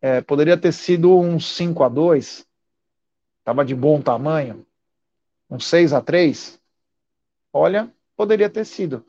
É, 0.02 0.20
poderia 0.20 0.56
ter 0.56 0.72
sido 0.72 1.18
um 1.18 1.38
5 1.38 1.82
a 1.82 1.88
2 1.88 2.46
Tava 3.44 3.64
de 3.64 3.74
bom 3.74 4.00
tamanho. 4.00 4.66
Um 5.50 5.58
6 5.58 5.92
a 5.92 6.00
3 6.00 6.60
Olha, 7.52 7.92
poderia 8.20 8.50
ter 8.50 8.66
sido. 8.66 9.02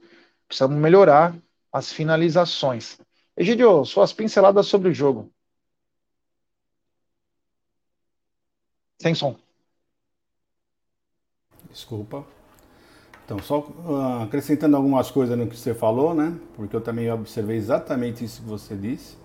Precisamos 0.48 0.77
melhorar 0.77 1.36
as 1.70 1.91
finalizações. 1.91 2.98
Egidio, 3.36 3.84
suas 3.84 4.13
pinceladas 4.13 4.68
sobre 4.68 4.88
o 4.88 4.94
jogo. 4.94 5.30
Sem 9.01 9.13
som. 9.13 9.36
Desculpa. 11.70 12.25
Então, 13.25 13.39
só 13.39 13.60
uh, 13.60 14.24
acrescentando 14.24 14.77
algumas 14.77 15.12
coisas 15.12 15.38
no 15.38 15.46
que 15.46 15.58
você 15.58 15.74
falou, 15.74 16.13
né? 16.13 16.34
Porque 16.56 16.74
eu 16.74 16.82
também 16.82 17.12
observei 17.12 17.58
exatamente 17.58 18.24
isso 18.24 18.41
que 18.41 18.48
você 18.48 18.75
disse, 18.75 19.18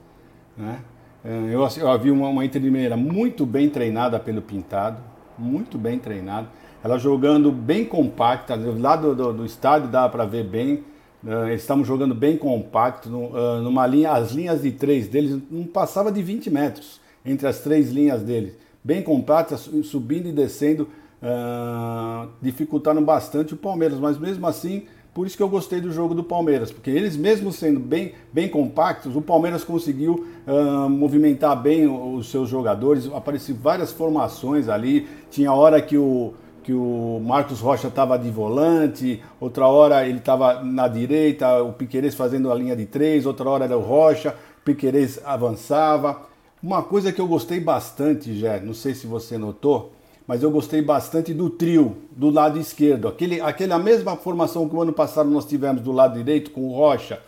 né? 0.56 0.82
Uh, 1.24 1.46
eu, 1.48 1.60
eu 1.62 1.98
vi 2.00 2.10
uma, 2.10 2.28
uma 2.28 2.42
Mineira 2.42 2.96
muito 2.96 3.46
bem 3.46 3.70
treinada 3.70 4.18
pelo 4.18 4.42
Pintado, 4.42 5.00
muito 5.38 5.78
bem 5.78 5.96
treinada. 5.96 6.48
Ela 6.82 6.98
jogando 6.98 7.50
bem 7.50 7.84
compacta, 7.84 8.54
lá 8.78 8.96
do, 8.96 9.14
do, 9.14 9.32
do 9.32 9.44
estádio 9.44 9.88
dá 9.88 10.08
para 10.08 10.24
ver 10.24 10.44
bem 10.44 10.84
Uh, 11.24 11.48
eles 11.48 11.62
estavam 11.62 11.84
jogando 11.84 12.14
bem 12.14 12.36
compacto, 12.36 13.08
uh, 13.08 13.60
numa 13.60 13.84
linha, 13.84 14.12
as 14.12 14.30
linhas 14.30 14.62
de 14.62 14.70
três 14.70 15.08
deles 15.08 15.42
não 15.50 15.64
passava 15.64 16.12
de 16.12 16.22
20 16.22 16.48
metros 16.50 17.00
entre 17.24 17.48
as 17.48 17.58
três 17.58 17.90
linhas 17.90 18.22
deles. 18.22 18.54
Bem 18.84 19.02
compactas, 19.02 19.68
subindo 19.82 20.28
e 20.28 20.32
descendo, 20.32 20.88
uh, 21.20 22.28
dificultaram 22.40 23.02
bastante 23.02 23.54
o 23.54 23.56
Palmeiras, 23.56 23.98
mas 23.98 24.18
mesmo 24.18 24.46
assim 24.46 24.84
Por 25.12 25.26
isso 25.26 25.34
que 25.34 25.42
eu 25.42 25.48
gostei 25.48 25.80
do 25.80 25.90
jogo 25.90 26.14
do 26.14 26.22
Palmeiras, 26.22 26.70
porque 26.70 26.90
eles 26.90 27.16
mesmo 27.16 27.50
sendo 27.50 27.80
bem, 27.80 28.12
bem 28.30 28.50
compactos, 28.50 29.16
o 29.16 29.22
Palmeiras 29.22 29.64
conseguiu 29.64 30.26
uh, 30.46 30.90
movimentar 30.90 31.60
bem 31.60 31.88
os 31.88 32.30
seus 32.30 32.50
jogadores, 32.50 33.10
apareceram 33.12 33.58
várias 33.58 33.90
formações 33.90 34.68
ali, 34.68 35.08
tinha 35.30 35.50
hora 35.54 35.80
que 35.80 35.96
o, 35.96 36.34
que 36.66 36.72
o 36.72 37.20
Marcos 37.24 37.60
Rocha 37.60 37.86
estava 37.86 38.18
de 38.18 38.28
volante, 38.28 39.22
outra 39.38 39.68
hora 39.68 40.04
ele 40.04 40.18
estava 40.18 40.64
na 40.64 40.88
direita, 40.88 41.62
o 41.62 41.72
Piqueires 41.72 42.16
fazendo 42.16 42.50
a 42.50 42.56
linha 42.56 42.74
de 42.74 42.84
três, 42.84 43.24
outra 43.24 43.48
hora 43.48 43.66
era 43.66 43.78
o 43.78 43.80
Rocha, 43.80 44.34
o 44.58 44.64
Piqueires 44.64 45.20
avançava. 45.24 46.22
Uma 46.60 46.82
coisa 46.82 47.12
que 47.12 47.20
eu 47.20 47.28
gostei 47.28 47.60
bastante, 47.60 48.36
já, 48.36 48.58
não 48.58 48.74
sei 48.74 48.96
se 48.96 49.06
você 49.06 49.38
notou, 49.38 49.92
mas 50.26 50.42
eu 50.42 50.50
gostei 50.50 50.82
bastante 50.82 51.32
do 51.32 51.48
trio 51.48 51.98
do 52.10 52.30
lado 52.30 52.58
esquerdo. 52.58 53.06
Aquele, 53.06 53.40
aquela 53.40 53.78
mesma 53.78 54.16
formação 54.16 54.68
que 54.68 54.74
o 54.74 54.82
ano 54.82 54.92
passado 54.92 55.30
nós 55.30 55.46
tivemos 55.46 55.80
do 55.82 55.92
lado 55.92 56.18
direito 56.18 56.50
com 56.50 56.62
o 56.62 56.72
Rocha, 56.72 57.20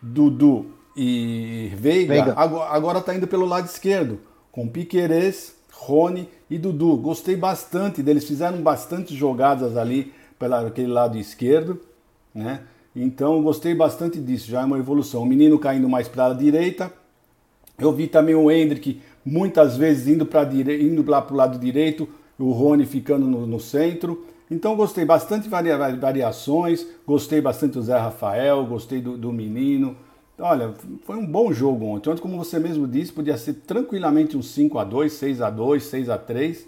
Dudu 0.00 0.70
e 0.96 1.70
Veiga, 1.76 2.14
Veiga. 2.14 2.34
agora 2.34 3.00
está 3.00 3.14
indo 3.14 3.26
pelo 3.26 3.44
lado 3.44 3.66
esquerdo, 3.66 4.20
com 4.50 4.66
Piquerez, 4.66 5.54
Rony 5.70 6.30
e 6.50 6.58
Dudu. 6.58 6.96
Gostei 6.96 7.36
bastante 7.36 8.02
deles, 8.02 8.24
fizeram 8.24 8.62
bastante 8.62 9.14
jogadas 9.14 9.76
ali 9.76 10.12
pelo 10.38 10.54
aquele 10.54 10.88
lado 10.88 11.18
esquerdo, 11.18 11.80
né? 12.34 12.60
Então 12.94 13.42
gostei 13.42 13.74
bastante 13.74 14.18
disso, 14.18 14.50
já 14.50 14.62
é 14.62 14.64
uma 14.64 14.78
evolução. 14.78 15.22
O 15.22 15.26
menino 15.26 15.58
caindo 15.58 15.88
mais 15.88 16.08
para 16.08 16.26
a 16.28 16.32
direita. 16.32 16.90
Eu 17.78 17.92
vi 17.92 18.06
também 18.06 18.34
o 18.34 18.50
Hendrick 18.50 19.02
muitas 19.24 19.76
vezes 19.76 20.08
indo 20.08 20.24
para 20.24 20.44
dire... 20.44 20.82
indo 20.82 21.08
lá 21.08 21.20
para 21.20 21.34
o 21.34 21.36
lado 21.36 21.58
direito, 21.58 22.08
o 22.38 22.52
Rony 22.52 22.86
ficando 22.86 23.26
no, 23.26 23.46
no 23.46 23.60
centro. 23.60 24.24
Então 24.50 24.76
gostei 24.76 25.04
bastante 25.04 25.48
varia, 25.48 25.76
variações, 25.76 26.86
gostei 27.06 27.40
bastante 27.40 27.72
do 27.72 27.82
Zé 27.82 27.98
Rafael, 27.98 28.64
gostei 28.64 29.00
do, 29.00 29.18
do 29.18 29.32
menino. 29.32 29.96
Olha, 30.38 30.74
foi 31.04 31.16
um 31.16 31.26
bom 31.26 31.52
jogo 31.52 31.86
ontem. 31.86 32.10
Ontem, 32.10 32.20
como 32.20 32.36
você 32.36 32.58
mesmo 32.58 32.86
disse, 32.86 33.12
podia 33.12 33.36
ser 33.38 33.54
tranquilamente 33.54 34.36
um 34.36 34.42
5 34.42 34.78
a 34.78 34.84
2 34.84 35.12
6 35.12 35.40
a 35.40 35.50
2 35.50 35.82
6 35.82 36.10
a 36.10 36.18
3 36.18 36.66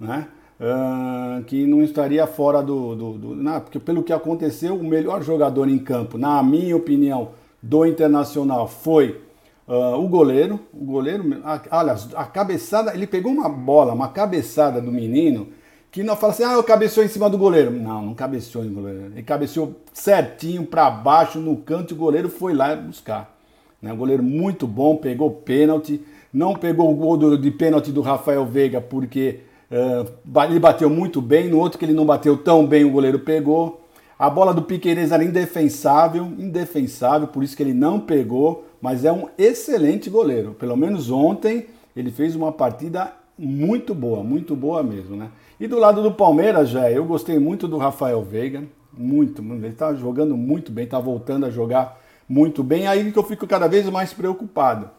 né? 0.00 0.28
Uh, 0.60 1.42
que 1.44 1.66
não 1.66 1.82
estaria 1.82 2.26
fora 2.26 2.62
do. 2.62 2.94
do, 2.94 3.12
do 3.18 3.36
não, 3.36 3.60
porque 3.60 3.78
pelo 3.78 4.02
que 4.02 4.12
aconteceu, 4.12 4.76
o 4.76 4.84
melhor 4.84 5.22
jogador 5.22 5.68
em 5.68 5.78
campo, 5.78 6.16
na 6.16 6.42
minha 6.42 6.76
opinião, 6.76 7.30
do 7.62 7.84
Internacional 7.86 8.68
foi 8.68 9.20
Uh, 9.66 9.96
o 9.98 10.06
goleiro, 10.08 10.60
o 10.74 10.84
goleiro, 10.84 11.24
olha, 11.70 11.96
a 12.16 12.24
cabeçada, 12.26 12.92
ele 12.92 13.06
pegou 13.06 13.32
uma 13.32 13.48
bola, 13.48 13.94
uma 13.94 14.08
cabeçada 14.08 14.78
do 14.78 14.92
menino, 14.92 15.48
que 15.94 16.02
não 16.02 16.16
fala 16.16 16.32
assim, 16.32 16.42
ah, 16.42 16.54
eu 16.54 16.64
cabeceou 16.64 17.06
em 17.06 17.08
cima 17.08 17.30
do 17.30 17.38
goleiro. 17.38 17.70
Não, 17.70 18.02
não 18.02 18.14
cabeceou 18.14 18.64
em 18.64 18.72
goleiro. 18.72 19.12
Ele 19.12 19.22
cabeceou 19.22 19.76
certinho 19.92 20.66
para 20.66 20.90
baixo 20.90 21.38
no 21.38 21.56
canto 21.58 21.92
e 21.92 21.94
o 21.94 21.96
goleiro 21.96 22.28
foi 22.28 22.52
lá 22.52 22.74
buscar. 22.74 23.32
Né? 23.80 23.92
O 23.92 23.96
goleiro 23.96 24.20
muito 24.20 24.66
bom, 24.66 24.96
pegou 24.96 25.30
pênalti, 25.30 26.02
não 26.32 26.56
pegou 26.56 26.90
o 26.90 26.96
gol 26.96 27.16
do, 27.16 27.38
de 27.38 27.48
pênalti 27.52 27.92
do 27.92 28.00
Rafael 28.00 28.44
Veiga 28.44 28.80
porque 28.80 29.42
uh, 29.70 30.42
ele 30.50 30.58
bateu 30.58 30.90
muito 30.90 31.22
bem, 31.22 31.48
no 31.48 31.60
outro 31.60 31.78
que 31.78 31.84
ele 31.84 31.92
não 31.92 32.04
bateu 32.04 32.36
tão 32.36 32.66
bem, 32.66 32.84
o 32.84 32.90
goleiro 32.90 33.20
pegou. 33.20 33.80
A 34.18 34.28
bola 34.28 34.52
do 34.52 34.62
Piqueires 34.62 35.12
era 35.12 35.22
indefensável, 35.22 36.24
indefensável, 36.24 37.28
por 37.28 37.44
isso 37.44 37.56
que 37.56 37.62
ele 37.62 37.72
não 37.72 38.00
pegou 38.00 38.64
mas 38.84 39.02
é 39.02 39.10
um 39.10 39.28
excelente 39.38 40.10
goleiro. 40.10 40.52
Pelo 40.52 40.76
menos 40.76 41.10
ontem 41.10 41.68
ele 41.96 42.10
fez 42.10 42.36
uma 42.36 42.52
partida 42.52 43.12
muito 43.38 43.94
boa, 43.94 44.22
muito 44.22 44.54
boa 44.54 44.82
mesmo, 44.82 45.16
né? 45.16 45.30
E 45.58 45.66
do 45.66 45.78
lado 45.78 46.02
do 46.02 46.12
Palmeiras, 46.12 46.68
já 46.68 46.90
eu 46.90 47.04
gostei 47.04 47.38
muito 47.38 47.68
do 47.68 47.78
Rafael 47.78 48.22
Veiga, 48.22 48.64
muito, 48.96 49.42
ele 49.42 49.68
está 49.68 49.94
jogando 49.94 50.36
muito 50.36 50.72
bem, 50.72 50.84
está 50.84 50.98
voltando 50.98 51.46
a 51.46 51.50
jogar 51.50 52.00
muito 52.28 52.62
bem. 52.62 52.86
Aí 52.86 53.10
que 53.12 53.18
eu 53.18 53.22
fico 53.22 53.46
cada 53.46 53.68
vez 53.68 53.88
mais 53.88 54.12
preocupado. 54.12 54.90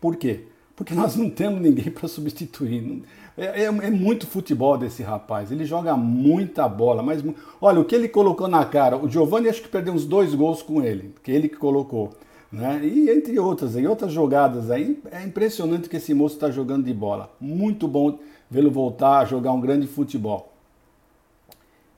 Por 0.00 0.16
quê? 0.16 0.46
Porque 0.74 0.94
nós 0.94 1.14
não 1.14 1.28
temos 1.28 1.60
ninguém 1.60 1.90
para 1.92 2.08
substituir. 2.08 3.02
É, 3.36 3.62
é, 3.62 3.64
é, 3.64 3.90
muito 3.90 4.26
futebol 4.26 4.78
desse 4.78 5.02
rapaz. 5.02 5.52
Ele 5.52 5.64
joga 5.64 5.96
muita 5.96 6.68
bola, 6.68 7.02
mas 7.02 7.22
olha 7.60 7.80
o 7.80 7.84
que 7.84 7.94
ele 7.94 8.08
colocou 8.08 8.48
na 8.48 8.64
cara. 8.64 8.96
O 8.96 9.08
Giovani 9.08 9.48
acho 9.48 9.62
que 9.62 9.68
perdeu 9.68 9.92
uns 9.92 10.04
dois 10.04 10.34
gols 10.34 10.62
com 10.62 10.82
ele, 10.82 11.14
que 11.22 11.30
ele 11.30 11.48
que 11.48 11.56
colocou. 11.56 12.10
Né? 12.50 12.80
E 12.82 13.10
entre 13.10 13.38
outras, 13.38 13.76
em 13.76 13.86
outras 13.86 14.12
jogadas 14.12 14.70
aí, 14.70 15.00
é 15.12 15.22
impressionante 15.22 15.88
que 15.88 15.96
esse 15.96 16.12
moço 16.12 16.34
está 16.34 16.50
jogando 16.50 16.84
de 16.84 16.92
bola. 16.92 17.30
Muito 17.40 17.86
bom 17.86 18.18
vê-lo 18.50 18.70
voltar 18.70 19.20
a 19.20 19.24
jogar 19.24 19.52
um 19.52 19.60
grande 19.60 19.86
futebol. 19.86 20.52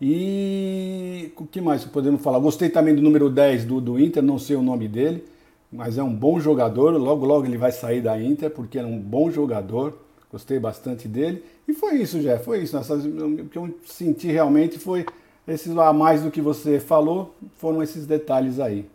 E 0.00 1.32
o 1.36 1.46
que 1.46 1.60
mais 1.60 1.84
podemos 1.84 2.20
falar? 2.20 2.40
Gostei 2.40 2.68
também 2.68 2.94
do 2.94 3.00
número 3.00 3.30
10 3.30 3.64
do, 3.64 3.80
do 3.80 4.00
Inter, 4.00 4.22
não 4.22 4.38
sei 4.38 4.56
o 4.56 4.62
nome 4.62 4.88
dele, 4.88 5.24
mas 5.72 5.96
é 5.96 6.02
um 6.02 6.12
bom 6.12 6.40
jogador. 6.40 6.90
Logo, 6.96 7.24
logo 7.24 7.46
ele 7.46 7.56
vai 7.56 7.70
sair 7.70 8.00
da 8.00 8.20
Inter, 8.20 8.50
porque 8.50 8.78
é 8.78 8.84
um 8.84 8.98
bom 8.98 9.30
jogador. 9.30 9.96
Gostei 10.30 10.58
bastante 10.58 11.06
dele. 11.06 11.44
E 11.68 11.72
foi 11.72 11.96
isso, 11.96 12.20
Jé, 12.20 12.38
foi 12.38 12.62
isso. 12.62 12.76
o 12.76 13.48
que 13.48 13.56
eu 13.56 13.72
senti 13.84 14.26
realmente 14.26 14.78
foi 14.78 15.06
esses 15.46 15.76
a 15.76 15.92
mais 15.92 16.22
do 16.22 16.30
que 16.30 16.40
você 16.40 16.80
falou, 16.80 17.34
foram 17.56 17.82
esses 17.82 18.06
detalhes 18.06 18.58
aí. 18.58 18.86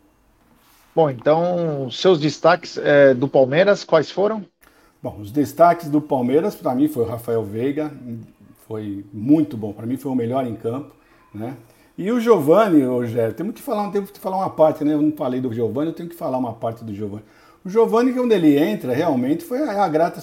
Bom, 0.95 1.09
então, 1.09 1.89
seus 1.91 2.19
destaques 2.19 2.77
é, 2.77 3.13
do 3.13 3.27
Palmeiras, 3.27 3.83
quais 3.83 4.09
foram? 4.09 4.43
Bom, 5.01 5.17
os 5.19 5.31
destaques 5.31 5.89
do 5.89 6.01
Palmeiras, 6.01 6.55
para 6.55 6.73
mim, 6.73 6.87
foi 6.87 7.03
o 7.03 7.07
Rafael 7.07 7.43
Veiga, 7.43 7.91
foi 8.67 9.05
muito 9.13 9.55
bom, 9.55 9.71
para 9.71 9.85
mim 9.85 9.95
foi 9.95 10.11
o 10.11 10.15
melhor 10.15 10.45
em 10.45 10.55
campo, 10.55 10.95
né? 11.33 11.55
E 11.97 12.11
o 12.11 12.19
Giovani, 12.19 12.83
Rogério, 12.83 13.33
temos 13.33 13.55
que 13.55 13.61
falar, 13.61 13.89
temos 13.89 14.11
que 14.11 14.19
falar 14.19 14.37
uma 14.37 14.49
parte, 14.49 14.83
né? 14.83 14.93
Eu 14.93 15.01
não 15.01 15.11
falei 15.11 15.41
do 15.41 15.51
Giovani, 15.51 15.87
eu 15.89 15.95
tenho 15.95 16.09
que 16.09 16.15
falar 16.15 16.37
uma 16.37 16.53
parte 16.53 16.83
do 16.83 16.93
Giovani. 16.93 17.23
O 17.65 17.69
Giovani, 17.69 18.13
quando 18.13 18.31
ele 18.31 18.57
entra, 18.57 18.93
realmente 18.93 19.43
foi 19.43 19.61
a, 19.67 19.87
grata, 19.87 20.21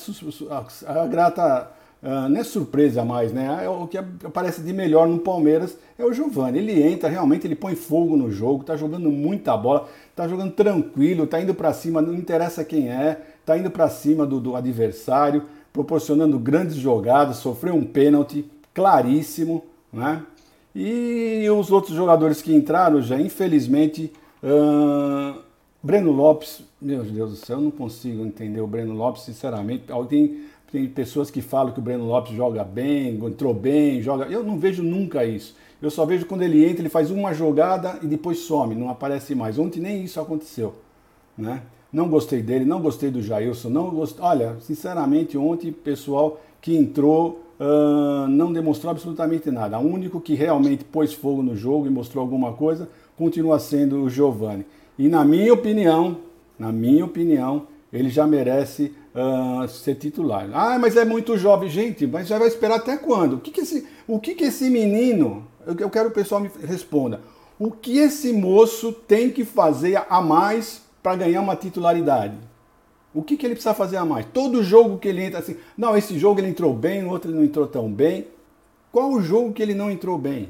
a 0.86 1.06
grata 1.06 1.70
Uh, 2.04 2.28
não 2.28 2.38
é 2.38 2.44
surpresa 2.44 3.02
mais, 3.02 3.32
né? 3.32 3.64
É 3.64 3.68
o 3.68 3.86
que 3.86 3.96
aparece 3.96 4.60
de 4.60 4.74
melhor 4.74 5.08
no 5.08 5.20
Palmeiras 5.20 5.78
é 5.98 6.04
o 6.04 6.12
Giovani. 6.12 6.58
Ele 6.58 6.82
entra, 6.82 7.08
realmente, 7.08 7.46
ele 7.46 7.54
põe 7.54 7.74
fogo 7.74 8.14
no 8.14 8.30
jogo, 8.30 8.62
tá 8.62 8.76
jogando 8.76 9.10
muita 9.10 9.56
bola, 9.56 9.88
tá 10.14 10.28
jogando 10.28 10.52
tranquilo, 10.52 11.26
tá 11.26 11.40
indo 11.40 11.54
para 11.54 11.72
cima, 11.72 12.02
não 12.02 12.12
interessa 12.12 12.62
quem 12.62 12.90
é, 12.90 13.22
tá 13.46 13.56
indo 13.56 13.70
para 13.70 13.88
cima 13.88 14.26
do, 14.26 14.38
do, 14.38 14.54
adversário, 14.54 15.44
proporcionando 15.72 16.38
grandes 16.38 16.74
jogadas, 16.74 17.36
sofreu 17.36 17.74
um 17.74 17.84
pênalti 17.84 18.44
claríssimo, 18.74 19.64
né? 19.90 20.22
E 20.76 21.48
os 21.48 21.70
outros 21.70 21.96
jogadores 21.96 22.42
que 22.42 22.54
entraram 22.54 23.00
já, 23.00 23.18
infelizmente, 23.18 24.12
uh, 24.42 25.40
Breno 25.82 26.12
Lopes, 26.12 26.62
meu 26.82 27.02
Deus 27.02 27.30
do 27.30 27.36
céu, 27.36 27.56
eu 27.56 27.62
não 27.62 27.70
consigo 27.70 28.26
entender 28.26 28.60
o 28.60 28.66
Breno 28.66 28.92
Lopes, 28.92 29.22
sinceramente. 29.22 29.90
Alguém 29.90 30.44
tem 30.70 30.86
pessoas 30.88 31.30
que 31.30 31.40
falam 31.40 31.72
que 31.72 31.78
o 31.78 31.82
Breno 31.82 32.04
Lopes 32.06 32.34
joga 32.34 32.64
bem, 32.64 33.14
entrou 33.24 33.54
bem, 33.54 34.02
joga. 34.02 34.24
Eu 34.26 34.42
não 34.42 34.58
vejo 34.58 34.82
nunca 34.82 35.24
isso. 35.24 35.54
Eu 35.80 35.90
só 35.90 36.04
vejo 36.04 36.26
quando 36.26 36.42
ele 36.42 36.64
entra, 36.64 36.80
ele 36.82 36.88
faz 36.88 37.10
uma 37.10 37.32
jogada 37.34 37.98
e 38.02 38.06
depois 38.06 38.38
some, 38.38 38.74
não 38.74 38.88
aparece 38.88 39.34
mais. 39.34 39.58
Ontem 39.58 39.80
nem 39.80 40.02
isso 40.02 40.20
aconteceu. 40.20 40.74
Né? 41.36 41.62
Não 41.92 42.08
gostei 42.08 42.42
dele, 42.42 42.64
não 42.64 42.80
gostei 42.80 43.10
do 43.10 43.22
Jailson, 43.22 43.68
não 43.68 43.90
gostei. 43.90 44.24
Olha, 44.24 44.56
sinceramente, 44.60 45.38
ontem, 45.38 45.70
pessoal 45.70 46.40
que 46.60 46.74
entrou 46.76 47.44
uh, 47.60 48.26
não 48.28 48.52
demonstrou 48.52 48.90
absolutamente 48.90 49.50
nada. 49.50 49.78
O 49.78 49.86
único 49.86 50.20
que 50.20 50.34
realmente 50.34 50.84
pôs 50.84 51.12
fogo 51.12 51.42
no 51.42 51.56
jogo 51.56 51.86
e 51.86 51.90
mostrou 51.90 52.22
alguma 52.22 52.52
coisa 52.52 52.88
continua 53.16 53.58
sendo 53.58 54.02
o 54.02 54.10
Giovani. 54.10 54.66
E 54.98 55.08
na 55.08 55.24
minha 55.24 55.52
opinião, 55.52 56.16
na 56.58 56.72
minha 56.72 57.04
opinião, 57.04 57.66
ele 57.92 58.10
já 58.10 58.26
merece 58.26 58.92
uh, 59.14 59.66
ser 59.68 59.94
titular. 59.94 60.48
Ah, 60.52 60.78
mas 60.78 60.96
é 60.96 61.04
muito 61.04 61.38
jovem. 61.38 61.68
Gente, 61.68 62.06
mas 62.06 62.26
já 62.26 62.38
vai 62.38 62.48
esperar 62.48 62.76
até 62.76 62.96
quando? 62.96 63.34
O 63.34 63.40
que, 63.40 63.50
que, 63.50 63.60
esse, 63.60 63.86
o 64.06 64.18
que, 64.18 64.34
que 64.34 64.44
esse 64.44 64.68
menino, 64.68 65.46
eu, 65.66 65.76
eu 65.78 65.90
quero 65.90 66.10
que 66.10 66.18
o 66.18 66.22
pessoal 66.22 66.40
me 66.40 66.50
responda, 66.66 67.20
o 67.58 67.70
que 67.70 67.98
esse 67.98 68.32
moço 68.32 68.92
tem 68.92 69.30
que 69.30 69.44
fazer 69.44 70.02
a 70.08 70.20
mais 70.20 70.82
para 71.02 71.16
ganhar 71.16 71.40
uma 71.40 71.56
titularidade? 71.56 72.36
O 73.14 73.22
que, 73.22 73.36
que 73.36 73.46
ele 73.46 73.54
precisa 73.54 73.74
fazer 73.74 73.96
a 73.96 74.04
mais? 74.04 74.26
Todo 74.32 74.64
jogo 74.64 74.98
que 74.98 75.06
ele 75.06 75.22
entra 75.22 75.38
assim, 75.38 75.56
não, 75.78 75.96
esse 75.96 76.18
jogo 76.18 76.40
ele 76.40 76.48
entrou 76.48 76.74
bem, 76.74 77.00
no 77.00 77.10
outro 77.10 77.30
ele 77.30 77.38
não 77.38 77.44
entrou 77.44 77.64
tão 77.66 77.88
bem. 77.88 78.26
Qual 78.90 79.12
o 79.12 79.22
jogo 79.22 79.52
que 79.52 79.62
ele 79.62 79.74
não 79.74 79.88
entrou 79.88 80.18
bem? 80.18 80.48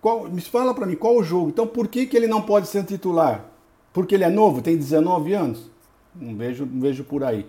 Qual, 0.00 0.30
me 0.30 0.40
fala 0.40 0.72
para 0.72 0.86
mim, 0.86 0.94
qual 0.94 1.16
o 1.16 1.22
jogo? 1.22 1.48
Então 1.48 1.66
por 1.66 1.88
que, 1.88 2.06
que 2.06 2.16
ele 2.16 2.28
não 2.28 2.42
pode 2.42 2.68
ser 2.68 2.84
titular? 2.84 3.44
Porque 3.92 4.14
ele 4.14 4.22
é 4.22 4.30
novo, 4.30 4.62
tem 4.62 4.76
19 4.76 5.32
anos? 5.32 5.68
Não 6.14 6.36
vejo, 6.36 6.64
não 6.64 6.80
vejo 6.80 7.02
por 7.02 7.24
aí. 7.24 7.44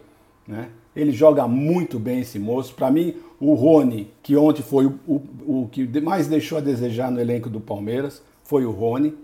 Né? 0.47 0.69
Ele 0.95 1.11
joga 1.11 1.47
muito 1.47 1.99
bem 1.99 2.21
esse 2.21 2.37
moço. 2.37 2.73
Para 2.75 2.91
mim, 2.91 3.15
o 3.39 3.53
Rony, 3.53 4.11
que 4.21 4.35
ontem 4.35 4.61
foi 4.61 4.85
o, 4.85 4.99
o, 5.07 5.21
o, 5.63 5.69
que 5.71 5.85
mais 6.01 6.27
deixou 6.27 6.57
a 6.57 6.61
desejar 6.61 7.11
no 7.11 7.19
elenco 7.19 7.49
do 7.49 7.59
Palmeiras, 7.59 8.21
foi 8.43 8.65
o 8.65 8.71
Rony. 8.71 9.15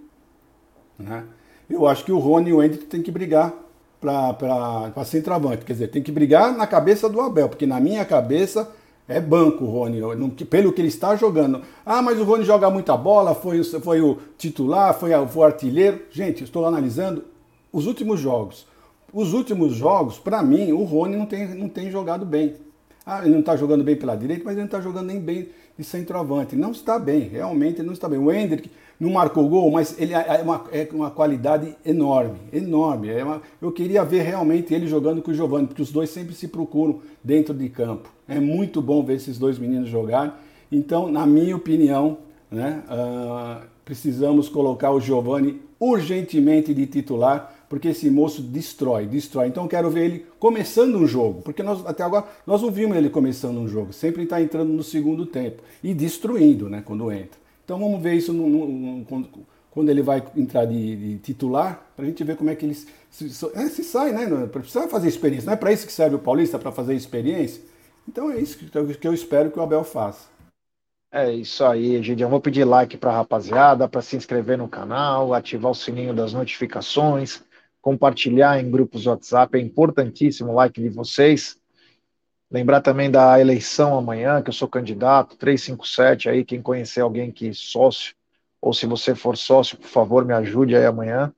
Né? 0.97 1.23
Eu 1.69 1.85
acho 1.85 2.05
que 2.05 2.11
o 2.11 2.17
Rony 2.17 2.49
e 2.49 2.53
o 2.53 2.63
Hendrick 2.63 2.85
tem 2.85 3.01
que 3.01 3.11
brigar 3.11 3.53
para 3.99 5.03
centroavante. 5.05 5.65
Quer 5.65 5.73
dizer, 5.73 5.87
tem 5.89 6.01
que 6.01 6.11
brigar 6.11 6.55
na 6.55 6.65
cabeça 6.65 7.09
do 7.09 7.19
Abel, 7.19 7.49
porque 7.49 7.65
na 7.65 7.79
minha 7.79 8.05
cabeça 8.05 8.71
É 9.09 9.21
banco 9.21 9.63
o 9.63 9.69
Rony, 9.69 10.01
pelo 10.49 10.73
que 10.73 10.81
ele 10.81 10.89
está 10.89 11.15
jogando. 11.15 11.61
Ah, 11.85 12.01
mas 12.01 12.19
o 12.19 12.25
Rony 12.25 12.43
joga 12.43 12.69
muita 12.69 12.97
bola, 12.97 13.33
foi, 13.33 13.63
foi 13.63 14.01
o 14.01 14.17
titular, 14.37 14.93
foi, 14.93 15.11
foi 15.27 15.41
o 15.41 15.45
artilheiro. 15.45 16.01
Gente, 16.11 16.43
estou 16.43 16.65
analisando 16.65 17.23
os 17.71 17.87
últimos 17.87 18.19
jogos. 18.19 18.67
Os 19.17 19.33
últimos 19.33 19.73
jogos, 19.73 20.19
para 20.19 20.43
mim, 20.43 20.71
o 20.71 20.83
Rony 20.83 21.17
não 21.17 21.25
tem, 21.25 21.47
não 21.55 21.67
tem 21.67 21.89
jogado 21.89 22.23
bem. 22.23 22.53
Ah, 23.03 23.21
ele 23.23 23.31
não 23.31 23.39
está 23.39 23.55
jogando 23.55 23.83
bem 23.83 23.95
pela 23.95 24.15
direita, 24.15 24.43
mas 24.45 24.51
ele 24.51 24.59
não 24.59 24.67
está 24.67 24.79
jogando 24.79 25.07
nem 25.07 25.19
bem 25.19 25.47
de 25.75 25.83
centroavante. 25.83 26.55
Não 26.55 26.69
está 26.69 26.99
bem, 26.99 27.21
realmente 27.21 27.81
não 27.81 27.93
está 27.93 28.07
bem. 28.07 28.19
O 28.19 28.31
Hendrick 28.31 28.69
não 28.99 29.09
marcou 29.09 29.49
gol, 29.49 29.71
mas 29.71 29.99
ele 29.99 30.13
é 30.13 30.39
uma, 30.43 30.65
é 30.71 30.87
uma 30.93 31.09
qualidade 31.09 31.75
enorme, 31.83 32.37
enorme. 32.53 33.09
É 33.09 33.23
uma, 33.23 33.41
eu 33.59 33.71
queria 33.71 34.05
ver 34.05 34.21
realmente 34.21 34.71
ele 34.71 34.85
jogando 34.85 35.19
com 35.23 35.31
o 35.31 35.33
Giovanni, 35.33 35.65
porque 35.65 35.81
os 35.81 35.91
dois 35.91 36.11
sempre 36.11 36.35
se 36.35 36.47
procuram 36.47 36.99
dentro 37.23 37.55
de 37.55 37.69
campo. 37.69 38.13
É 38.27 38.39
muito 38.39 38.83
bom 38.83 39.03
ver 39.03 39.15
esses 39.15 39.39
dois 39.39 39.57
meninos 39.57 39.89
jogarem. 39.89 40.31
Então, 40.71 41.11
na 41.11 41.25
minha 41.25 41.55
opinião, 41.55 42.19
né, 42.51 42.83
uh, 42.87 43.65
precisamos 43.83 44.47
colocar 44.47 44.91
o 44.91 44.99
Giovanni 44.99 45.59
urgentemente 45.79 46.71
de 46.71 46.85
titular, 46.85 47.56
porque 47.69 47.89
esse 47.89 48.09
moço 48.09 48.41
destrói, 48.41 49.05
destrói. 49.05 49.47
Então, 49.47 49.67
quero 49.67 49.89
ver 49.89 50.05
ele 50.05 50.25
começando 50.39 50.95
um 50.95 51.07
jogo, 51.07 51.41
porque 51.41 51.61
nós 51.63 51.85
até 51.85 52.03
agora 52.03 52.25
nós 52.45 52.61
não 52.61 52.71
vimos 52.71 52.95
ele 52.97 53.09
começando 53.09 53.57
um 53.57 53.67
jogo, 53.67 53.93
sempre 53.93 54.23
está 54.23 54.41
entrando 54.41 54.71
no 54.71 54.83
segundo 54.83 55.25
tempo 55.25 55.61
e 55.83 55.93
destruindo, 55.93 56.69
né, 56.69 56.81
quando 56.85 57.11
entra. 57.11 57.39
Então, 57.63 57.79
vamos 57.79 58.01
ver 58.01 58.13
isso 58.13 58.31
no, 58.31 58.47
no, 58.47 58.67
no, 58.67 59.27
quando 59.71 59.89
ele 59.89 60.01
vai 60.01 60.23
entrar 60.35 60.65
de, 60.65 60.95
de 60.95 61.17
titular, 61.19 61.85
para 61.95 62.05
a 62.05 62.07
gente 62.07 62.23
ver 62.23 62.35
como 62.35 62.49
é 62.49 62.55
que 62.55 62.65
ele 62.65 62.73
se, 62.73 63.29
se, 63.29 63.45
é, 63.53 63.67
se 63.67 63.83
sai, 63.83 64.11
né? 64.11 64.47
Precisa 64.47 64.87
fazer 64.87 65.07
experiência. 65.07 65.45
Não 65.45 65.53
é 65.53 65.55
para 65.55 65.71
isso 65.71 65.85
que 65.85 65.93
serve 65.93 66.15
o 66.15 66.19
Paulista, 66.19 66.57
para 66.57 66.71
fazer 66.71 66.95
experiência. 66.95 67.61
Então 68.07 68.31
é 68.31 68.39
isso 68.39 68.57
que 68.57 69.07
eu 69.07 69.13
espero 69.13 69.51
que 69.51 69.59
o 69.59 69.61
Abel 69.61 69.83
faça. 69.83 70.29
É 71.11 71.31
isso 71.31 71.63
aí, 71.63 72.01
Gideon. 72.03 72.29
Vou 72.29 72.41
pedir 72.41 72.65
like 72.65 72.97
para 72.97 73.11
a 73.11 73.15
rapaziada, 73.17 73.87
para 73.87 74.01
se 74.01 74.15
inscrever 74.15 74.57
no 74.57 74.67
canal, 74.67 75.33
ativar 75.33 75.71
o 75.71 75.75
sininho 75.75 76.13
das 76.13 76.33
notificações, 76.33 77.43
compartilhar 77.87 78.59
em 78.59 78.69
grupos 78.69 79.05
WhatsApp. 79.05 79.57
É 79.57 79.61
importantíssimo 79.61 80.51
o 80.51 80.55
like 80.55 80.81
de 80.81 80.89
vocês. 80.89 81.57
Lembrar 82.51 82.81
também 82.81 83.09
da 83.09 83.39
eleição 83.39 83.97
amanhã, 83.97 84.41
que 84.41 84.49
eu 84.49 84.53
sou 84.53 84.67
candidato, 84.67 85.37
357 85.37 86.27
aí, 86.27 86.43
quem 86.43 86.61
conhecer 86.61 86.99
alguém 86.99 87.31
que 87.31 87.47
é 87.47 87.53
sócio, 87.53 88.13
ou 88.61 88.73
se 88.73 88.85
você 88.85 89.15
for 89.15 89.37
sócio, 89.37 89.77
por 89.77 89.87
favor, 89.87 90.25
me 90.25 90.33
ajude 90.33 90.75
aí 90.75 90.85
amanhã. 90.85 91.33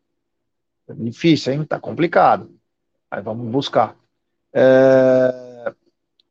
É 0.87 0.93
difícil, 0.95 1.53
hein? 1.53 1.63
Tá 1.63 1.79
complicado. 1.79 2.49
Aí 3.11 3.21
vamos 3.21 3.47
buscar. 3.51 3.95
É... 4.51 5.71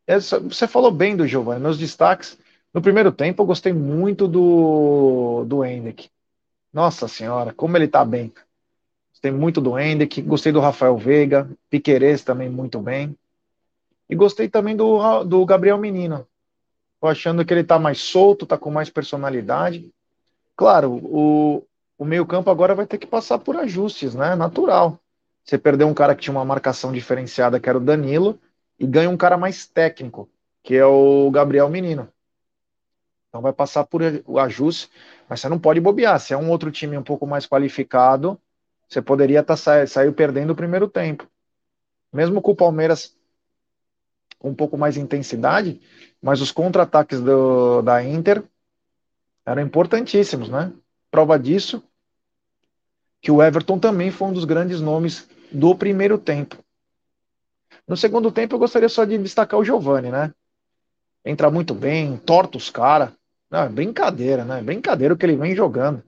Essa, 0.04 0.40
você 0.40 0.66
falou 0.66 0.90
bem 0.90 1.16
do 1.16 1.28
Giovanni. 1.28 1.60
Meus 1.60 1.78
destaques, 1.78 2.36
no 2.74 2.82
primeiro 2.82 3.12
tempo, 3.12 3.40
eu 3.40 3.46
gostei 3.46 3.72
muito 3.72 4.26
do, 4.26 5.44
do 5.44 5.64
Hendrick. 5.64 6.10
Nossa 6.72 7.06
senhora, 7.06 7.54
como 7.54 7.76
ele 7.76 7.86
tá 7.86 8.04
bem. 8.04 8.32
Gostei 9.18 9.32
muito 9.32 9.60
do 9.60 9.76
Hendrick, 9.76 10.22
gostei 10.22 10.52
do 10.52 10.60
Rafael 10.60 10.96
Veiga, 10.96 11.50
Piqueires 11.68 12.22
também 12.22 12.48
muito 12.48 12.78
bem. 12.78 13.18
E 14.08 14.14
gostei 14.14 14.48
também 14.48 14.76
do, 14.76 15.24
do 15.24 15.44
Gabriel 15.44 15.76
Menino. 15.76 16.24
Tô 17.00 17.08
achando 17.08 17.44
que 17.44 17.52
ele 17.52 17.64
tá 17.64 17.80
mais 17.80 17.98
solto, 17.98 18.46
tá 18.46 18.56
com 18.56 18.70
mais 18.70 18.88
personalidade. 18.88 19.92
Claro, 20.54 20.92
o, 20.92 21.66
o 21.98 22.04
meio-campo 22.04 22.48
agora 22.48 22.76
vai 22.76 22.86
ter 22.86 22.96
que 22.96 23.08
passar 23.08 23.40
por 23.40 23.56
ajustes, 23.56 24.14
né? 24.14 24.36
Natural. 24.36 25.00
Você 25.42 25.58
perdeu 25.58 25.88
um 25.88 25.94
cara 25.94 26.14
que 26.14 26.22
tinha 26.22 26.36
uma 26.36 26.44
marcação 26.44 26.92
diferenciada, 26.92 27.58
que 27.58 27.68
era 27.68 27.78
o 27.78 27.84
Danilo, 27.84 28.38
e 28.78 28.86
ganha 28.86 29.10
um 29.10 29.16
cara 29.16 29.36
mais 29.36 29.66
técnico, 29.66 30.30
que 30.62 30.76
é 30.76 30.86
o 30.86 31.28
Gabriel 31.32 31.68
Menino. 31.68 32.08
Então 33.28 33.42
vai 33.42 33.52
passar 33.52 33.84
por 33.84 34.00
o 34.26 34.38
ajuste, 34.38 34.88
mas 35.28 35.40
você 35.40 35.48
não 35.48 35.58
pode 35.58 35.80
bobear. 35.80 36.20
Se 36.20 36.32
é 36.32 36.36
um 36.36 36.48
outro 36.48 36.70
time 36.70 36.96
um 36.96 37.02
pouco 37.02 37.26
mais 37.26 37.48
qualificado, 37.48 38.40
você 38.88 39.02
poderia 39.02 39.42
tá, 39.42 39.54
sair 39.56 40.12
perdendo 40.12 40.50
o 40.50 40.56
primeiro 40.56 40.88
tempo. 40.88 41.28
Mesmo 42.12 42.40
com 42.40 42.52
o 42.52 42.56
Palmeiras 42.56 43.16
com 44.38 44.50
um 44.50 44.54
pouco 44.54 44.78
mais 44.78 44.94
de 44.94 45.00
intensidade, 45.00 45.80
mas 46.22 46.40
os 46.40 46.52
contra-ataques 46.52 47.20
da 47.84 48.02
Inter 48.04 48.42
eram 49.44 49.62
importantíssimos, 49.62 50.48
né? 50.48 50.72
Prova 51.10 51.38
disso 51.38 51.82
que 53.20 53.30
o 53.32 53.42
Everton 53.42 53.78
também 53.78 54.10
foi 54.10 54.28
um 54.28 54.32
dos 54.32 54.44
grandes 54.44 54.80
nomes 54.80 55.28
do 55.50 55.74
primeiro 55.74 56.16
tempo. 56.18 56.56
No 57.86 57.96
segundo 57.96 58.30
tempo, 58.30 58.54
eu 58.54 58.58
gostaria 58.58 58.88
só 58.88 59.04
de 59.04 59.18
destacar 59.18 59.58
o 59.58 59.64
Giovani, 59.64 60.10
né? 60.10 60.32
Entra 61.24 61.50
muito 61.50 61.74
bem, 61.74 62.16
torta 62.16 62.56
os 62.56 62.70
caras. 62.70 63.10
Não, 63.50 63.60
é 63.60 63.68
brincadeira, 63.68 64.44
né? 64.44 64.62
Brincadeira 64.62 65.14
o 65.14 65.16
que 65.16 65.26
ele 65.26 65.36
vem 65.36 65.56
jogando. 65.56 66.02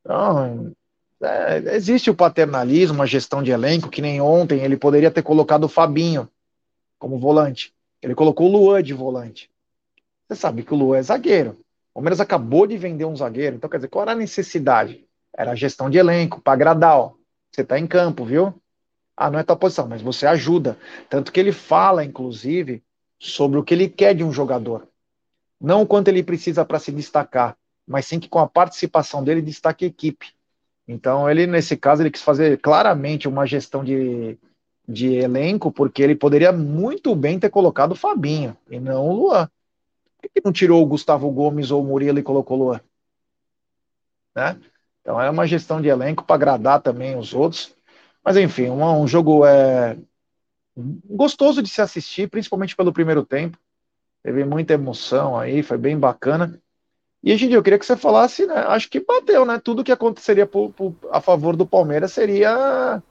Então, 0.00 0.72
é, 1.22 1.74
existe 1.74 2.10
o 2.10 2.14
paternalismo, 2.14 3.02
a 3.02 3.06
gestão 3.06 3.42
de 3.42 3.50
elenco, 3.50 3.88
que 3.88 4.02
nem 4.02 4.20
ontem 4.20 4.60
ele 4.60 4.76
poderia 4.76 5.10
ter 5.10 5.22
colocado 5.22 5.64
o 5.64 5.68
Fabinho 5.68 6.28
como 6.98 7.18
volante. 7.18 7.72
Ele 8.02 8.14
colocou 8.14 8.48
o 8.48 8.52
Luan 8.52 8.82
de 8.82 8.92
volante. 8.92 9.50
Você 10.28 10.36
sabe 10.36 10.62
que 10.62 10.74
o 10.74 10.76
Luan 10.76 10.98
é 10.98 11.02
zagueiro. 11.02 11.58
O 11.90 11.94
Palmeiras 11.94 12.20
acabou 12.20 12.66
de 12.66 12.76
vender 12.76 13.04
um 13.04 13.16
zagueiro. 13.16 13.56
Então, 13.56 13.70
quer 13.70 13.76
dizer, 13.76 13.88
qual 13.88 14.02
era 14.02 14.12
a 14.12 14.16
necessidade? 14.16 15.06
Era 15.32 15.52
a 15.52 15.54
gestão 15.54 15.88
de 15.88 15.98
elenco, 15.98 16.40
para 16.40 16.52
agradar, 16.52 16.98
ó. 16.98 17.12
Você 17.50 17.62
tá 17.64 17.78
em 17.78 17.86
campo, 17.86 18.24
viu? 18.24 18.54
Ah, 19.16 19.30
não 19.30 19.38
é 19.38 19.44
tua 19.44 19.56
posição, 19.56 19.86
mas 19.86 20.02
você 20.02 20.26
ajuda. 20.26 20.76
Tanto 21.08 21.30
que 21.30 21.38
ele 21.38 21.52
fala, 21.52 22.04
inclusive, 22.04 22.82
sobre 23.18 23.58
o 23.58 23.62
que 23.62 23.74
ele 23.74 23.88
quer 23.88 24.14
de 24.14 24.24
um 24.24 24.32
jogador. 24.32 24.88
Não 25.60 25.82
o 25.82 25.86
quanto 25.86 26.08
ele 26.08 26.22
precisa 26.22 26.64
para 26.64 26.78
se 26.78 26.90
destacar, 26.90 27.56
mas 27.86 28.06
sim 28.06 28.18
que 28.18 28.28
com 28.28 28.38
a 28.38 28.48
participação 28.48 29.22
dele 29.22 29.40
destaque 29.40 29.84
a 29.84 29.88
equipe. 29.88 30.34
Então, 30.86 31.28
ele, 31.30 31.46
nesse 31.46 31.76
caso, 31.76 32.02
ele 32.02 32.10
quis 32.10 32.22
fazer 32.22 32.58
claramente 32.60 33.26
uma 33.26 33.46
gestão 33.46 33.82
de, 33.82 34.38
de 34.86 35.14
elenco, 35.14 35.72
porque 35.72 36.02
ele 36.02 36.14
poderia 36.14 36.52
muito 36.52 37.14
bem 37.14 37.38
ter 37.38 37.50
colocado 37.50 37.92
o 37.92 37.96
Fabinho 37.96 38.56
e 38.70 38.78
não 38.78 39.08
o 39.08 39.12
Luan. 39.14 39.48
Por 40.20 40.30
que 40.30 40.42
não 40.44 40.52
tirou 40.52 40.82
o 40.82 40.86
Gustavo 40.86 41.30
Gomes 41.30 41.70
ou 41.70 41.82
o 41.82 41.86
Murilo 41.86 42.18
e 42.18 42.22
colocou 42.22 42.58
o 42.58 42.64
Luan? 42.64 42.80
Né? 44.34 44.60
Então, 45.00 45.20
é 45.20 45.30
uma 45.30 45.46
gestão 45.46 45.80
de 45.80 45.88
elenco 45.88 46.24
para 46.24 46.36
agradar 46.36 46.82
também 46.82 47.16
os 47.16 47.32
outros. 47.32 47.74
Mas 48.22 48.36
enfim, 48.36 48.70
um, 48.70 49.02
um 49.02 49.06
jogo 49.06 49.44
é, 49.44 49.98
gostoso 50.76 51.62
de 51.62 51.68
se 51.68 51.80
assistir, 51.80 52.28
principalmente 52.28 52.76
pelo 52.76 52.92
primeiro 52.92 53.24
tempo. 53.24 53.58
Teve 54.22 54.44
muita 54.44 54.72
emoção 54.72 55.38
aí, 55.38 55.62
foi 55.62 55.76
bem 55.76 55.98
bacana. 55.98 56.58
E, 57.24 57.34
gente, 57.38 57.54
eu 57.54 57.62
queria 57.62 57.78
que 57.78 57.86
você 57.86 57.96
falasse, 57.96 58.44
né? 58.44 58.54
Acho 58.68 58.90
que 58.90 59.00
bateu, 59.00 59.46
né? 59.46 59.58
Tudo 59.58 59.82
que 59.82 59.90
aconteceria 59.90 60.44
por, 60.44 60.70
por, 60.72 60.94
a 61.10 61.22
favor 61.22 61.56
do 61.56 61.64
Palmeiras 61.64 62.12
seria, 62.12 63.02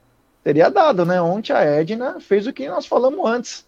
seria 0.44 0.70
dado, 0.70 1.04
né? 1.04 1.20
Ontem 1.20 1.52
a 1.52 1.62
Edna 1.62 2.20
fez 2.20 2.46
o 2.46 2.54
que 2.54 2.70
nós 2.70 2.86
falamos 2.86 3.26
antes. 3.28 3.66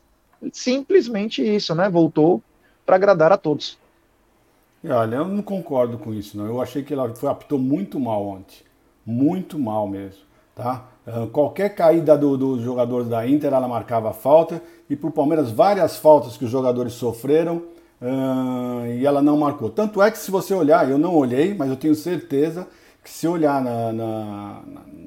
Simplesmente 0.53 1.41
isso, 1.41 1.73
né? 1.73 1.89
Voltou 1.89 2.43
para 2.85 2.95
agradar 2.95 3.31
a 3.31 3.37
todos. 3.37 3.75
Olha, 4.87 5.15
eu 5.15 5.27
não 5.27 5.41
concordo 5.41 5.97
com 5.97 6.13
isso, 6.13 6.37
não. 6.37 6.45
Eu 6.45 6.61
achei 6.61 6.83
que 6.83 6.93
ela 6.93 7.09
foi, 7.15 7.27
apitou 7.27 7.57
muito 7.57 7.99
mal 7.99 8.23
ontem. 8.23 8.57
Muito 9.03 9.57
mal 9.57 9.87
mesmo. 9.87 10.21
Tá? 10.53 10.85
Uh, 11.07 11.25
qualquer 11.27 11.69
caída 11.69 12.15
dos 12.15 12.37
do 12.37 12.61
jogadores 12.61 13.07
da 13.07 13.27
Inter, 13.27 13.51
ela 13.51 13.67
marcava 13.67 14.13
falta. 14.13 14.61
E 14.87 14.95
para 14.95 15.09
o 15.09 15.11
Palmeiras, 15.11 15.49
várias 15.49 15.97
faltas 15.97 16.37
que 16.37 16.45
os 16.45 16.51
jogadores 16.51 16.93
sofreram 16.93 17.63
e 18.87 19.05
ela 19.05 19.21
não 19.21 19.37
marcou. 19.37 19.69
Tanto 19.69 20.01
é 20.01 20.11
que, 20.11 20.17
se 20.17 20.31
você 20.31 20.53
olhar, 20.53 20.89
eu 20.89 20.97
não 20.97 21.15
olhei, 21.15 21.53
mas 21.53 21.69
eu 21.69 21.75
tenho 21.75 21.95
certeza 21.95 22.67
que, 23.03 23.09
se 23.09 23.27
olhar 23.27 23.63
na, 23.63 23.93
na, 23.93 24.61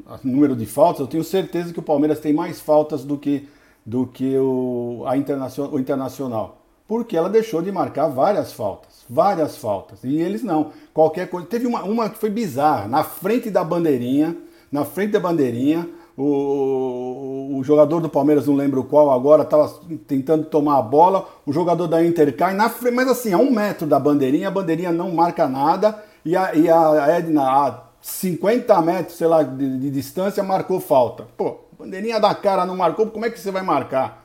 na 0.07 0.19
número 0.25 0.57
de 0.57 0.67
faltas, 0.67 1.01
eu 1.01 1.07
tenho 1.07 1.25
certeza 1.25 1.73
que 1.73 1.79
o 1.79 1.83
Palmeiras 1.83 2.21
tem 2.21 2.33
mais 2.33 2.61
faltas 2.61 3.05
do 3.05 3.19
que, 3.19 3.49
do 3.85 4.07
que 4.07 4.37
o, 4.39 5.05
a 5.07 5.17
internacional, 5.17 5.73
o 5.73 5.79
Internacional. 5.79 6.63
Porque 6.87 7.17
ela 7.17 7.29
deixou 7.29 7.61
de 7.61 7.71
marcar 7.71 8.09
várias 8.09 8.53
faltas. 8.53 9.05
Várias 9.11 9.57
faltas. 9.57 10.03
E 10.03 10.17
eles 10.17 10.43
não. 10.43 10.73
Qualquer 10.95 11.29
coisa. 11.29 11.47
Teve 11.47 11.67
uma, 11.67 11.83
uma 11.83 12.09
que 12.09 12.19
foi 12.19 12.31
bizarra. 12.31 12.89
Na 12.89 13.05
frente 13.05 13.51
da 13.51 13.63
bandeirinha 13.63 14.35
na 14.71 14.85
frente 14.85 15.13
da 15.13 15.21
bandeirinha. 15.21 15.89
O, 16.19 17.59
o, 17.59 17.63
jogador 17.63 18.01
do 18.01 18.09
Palmeiras, 18.09 18.49
não 18.49 18.57
lembro 18.57 18.83
qual 18.83 19.13
agora, 19.13 19.45
estava 19.45 19.73
tentando 20.09 20.47
tomar 20.47 20.79
a 20.79 20.83
bola. 20.83 21.29
O 21.47 21.53
jogador 21.53 21.87
da 21.87 22.05
Inter 22.05 22.37
cai 22.37 22.55
na 22.55 22.69
frente, 22.69 22.95
mas 22.95 23.09
assim, 23.09 23.33
a 23.33 23.39
um 23.39 23.53
metro 23.53 23.87
da 23.87 24.01
bandeirinha, 24.01 24.49
a 24.49 24.51
bandeirinha 24.51 24.91
não 24.91 25.13
marca 25.13 25.47
nada. 25.47 26.03
E 26.25 26.37
a, 26.37 26.53
e 26.57 26.69
a 26.69 27.07
Edna, 27.19 27.43
a 27.43 27.83
50 28.03 28.83
metros, 28.83 29.17
sei 29.17 29.29
lá, 29.29 29.45
de, 29.45 29.79
de 29.79 29.91
distância, 29.91 30.43
marcou 30.43 30.81
falta. 30.81 31.25
Pô, 31.37 31.59
bandeirinha 31.79 32.19
da 32.19 32.35
cara 32.35 32.67
não 32.67 32.77
marcou, 32.77 33.07
como 33.07 33.25
é 33.25 33.31
que 33.31 33.39
você 33.39 33.53
vai 33.53 33.63
marcar? 33.63 34.25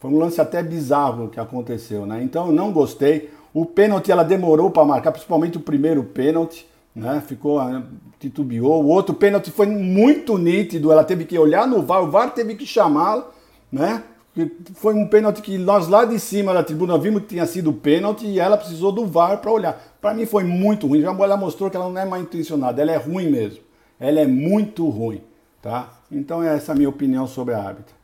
Foi 0.00 0.10
um 0.10 0.18
lance 0.18 0.40
até 0.40 0.62
bizarro 0.62 1.28
que 1.28 1.38
aconteceu, 1.38 2.06
né? 2.06 2.22
Então 2.22 2.46
eu 2.46 2.52
não 2.52 2.72
gostei. 2.72 3.30
O 3.52 3.66
pênalti 3.66 4.10
ela 4.10 4.24
demorou 4.24 4.70
para 4.70 4.84
marcar, 4.84 5.12
principalmente 5.12 5.58
o 5.58 5.60
primeiro 5.60 6.02
pênalti 6.04 6.66
né? 6.94 7.22
Ficou, 7.26 7.58
ah, 7.58 7.82
titubeou. 8.18 8.82
O 8.84 8.88
outro 8.88 9.14
pênalti 9.14 9.50
foi 9.50 9.66
muito 9.66 10.38
nítido, 10.38 10.92
ela 10.92 11.04
teve 11.04 11.24
que 11.24 11.38
olhar 11.38 11.66
no 11.66 11.82
VAR, 11.82 12.02
o 12.02 12.10
VAR 12.10 12.32
teve 12.32 12.54
que 12.54 12.66
chamá-la, 12.66 13.30
né? 13.70 14.02
Foi 14.74 14.94
um 14.94 15.06
pênalti 15.06 15.40
que 15.40 15.56
nós 15.56 15.86
lá 15.86 16.04
de 16.04 16.18
cima 16.18 16.52
da 16.52 16.62
tribuna 16.62 16.98
vimos 16.98 17.22
que 17.22 17.28
tinha 17.28 17.46
sido 17.46 17.72
pênalti 17.72 18.26
e 18.26 18.40
ela 18.40 18.56
precisou 18.56 18.90
do 18.90 19.06
VAR 19.06 19.38
para 19.38 19.50
olhar. 19.50 19.80
Para 20.00 20.12
mim 20.12 20.26
foi 20.26 20.42
muito 20.42 20.88
ruim. 20.88 21.00
Já 21.00 21.12
ela 21.12 21.36
mostrou 21.36 21.70
que 21.70 21.76
ela 21.76 21.88
não 21.88 22.00
é 22.00 22.04
mal 22.04 22.20
intencionada, 22.20 22.82
ela 22.82 22.90
é 22.90 22.96
ruim 22.96 23.30
mesmo. 23.30 23.62
Ela 23.98 24.20
é 24.20 24.26
muito 24.26 24.88
ruim, 24.88 25.20
tá? 25.62 25.92
Então 26.10 26.42
é 26.42 26.56
essa 26.56 26.72
a 26.72 26.74
minha 26.74 26.88
opinião 26.88 27.28
sobre 27.28 27.54
a 27.54 27.58
árbitra. 27.58 27.94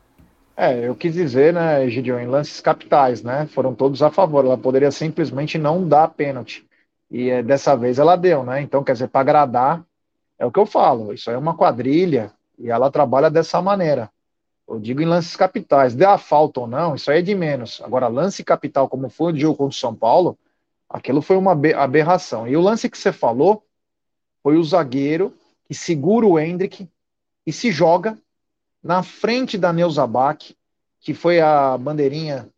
É, 0.56 0.86
eu 0.86 0.94
quis 0.94 1.14
dizer, 1.14 1.54
né, 1.54 1.88
Gideon, 1.88 2.20
em 2.20 2.26
lances 2.26 2.60
capitais, 2.60 3.22
né? 3.22 3.48
Foram 3.52 3.74
todos 3.74 4.02
a 4.02 4.10
favor. 4.10 4.44
Ela 4.44 4.58
poderia 4.58 4.90
simplesmente 4.90 5.58
não 5.58 5.86
dar 5.86 6.08
pênalti. 6.08 6.64
E 7.10 7.28
é, 7.28 7.42
dessa 7.42 7.76
vez 7.76 7.98
ela 7.98 8.16
deu, 8.16 8.44
né? 8.44 8.60
Então, 8.62 8.84
quer 8.84 8.92
dizer, 8.92 9.08
para 9.08 9.20
agradar, 9.20 9.84
é 10.38 10.46
o 10.46 10.50
que 10.50 10.58
eu 10.58 10.66
falo. 10.66 11.12
Isso 11.12 11.30
é 11.30 11.36
uma 11.36 11.56
quadrilha 11.56 12.32
e 12.58 12.70
ela 12.70 12.90
trabalha 12.90 13.30
dessa 13.30 13.60
maneira. 13.60 14.10
Eu 14.68 14.78
digo 14.78 15.02
em 15.02 15.06
lances 15.06 15.34
capitais. 15.34 15.94
Dê 15.94 16.04
a 16.04 16.16
falta 16.16 16.60
ou 16.60 16.66
não, 16.66 16.94
isso 16.94 17.10
aí 17.10 17.18
é 17.18 17.22
de 17.22 17.34
menos. 17.34 17.80
Agora, 17.82 18.06
lance 18.06 18.44
capital, 18.44 18.88
como 18.88 19.08
foi 19.08 19.32
o 19.32 19.36
jogo 19.36 19.56
contra 19.56 19.76
o 19.76 19.78
São 19.78 19.94
Paulo, 19.94 20.38
aquilo 20.88 21.20
foi 21.20 21.36
uma 21.36 21.52
aberração. 21.52 22.46
E 22.46 22.56
o 22.56 22.60
lance 22.60 22.88
que 22.88 22.96
você 22.96 23.12
falou 23.12 23.64
foi 24.42 24.56
o 24.56 24.64
zagueiro 24.64 25.34
que 25.66 25.74
segura 25.74 26.26
o 26.26 26.38
Hendrick 26.38 26.88
e 27.46 27.52
se 27.52 27.70
joga 27.70 28.18
na 28.82 29.02
frente 29.02 29.58
da 29.58 29.72
Neuza 29.72 30.06
Bach, 30.06 30.38
que 31.00 31.14
foi 31.14 31.40
a 31.40 31.76
bandeirinha 31.76 32.48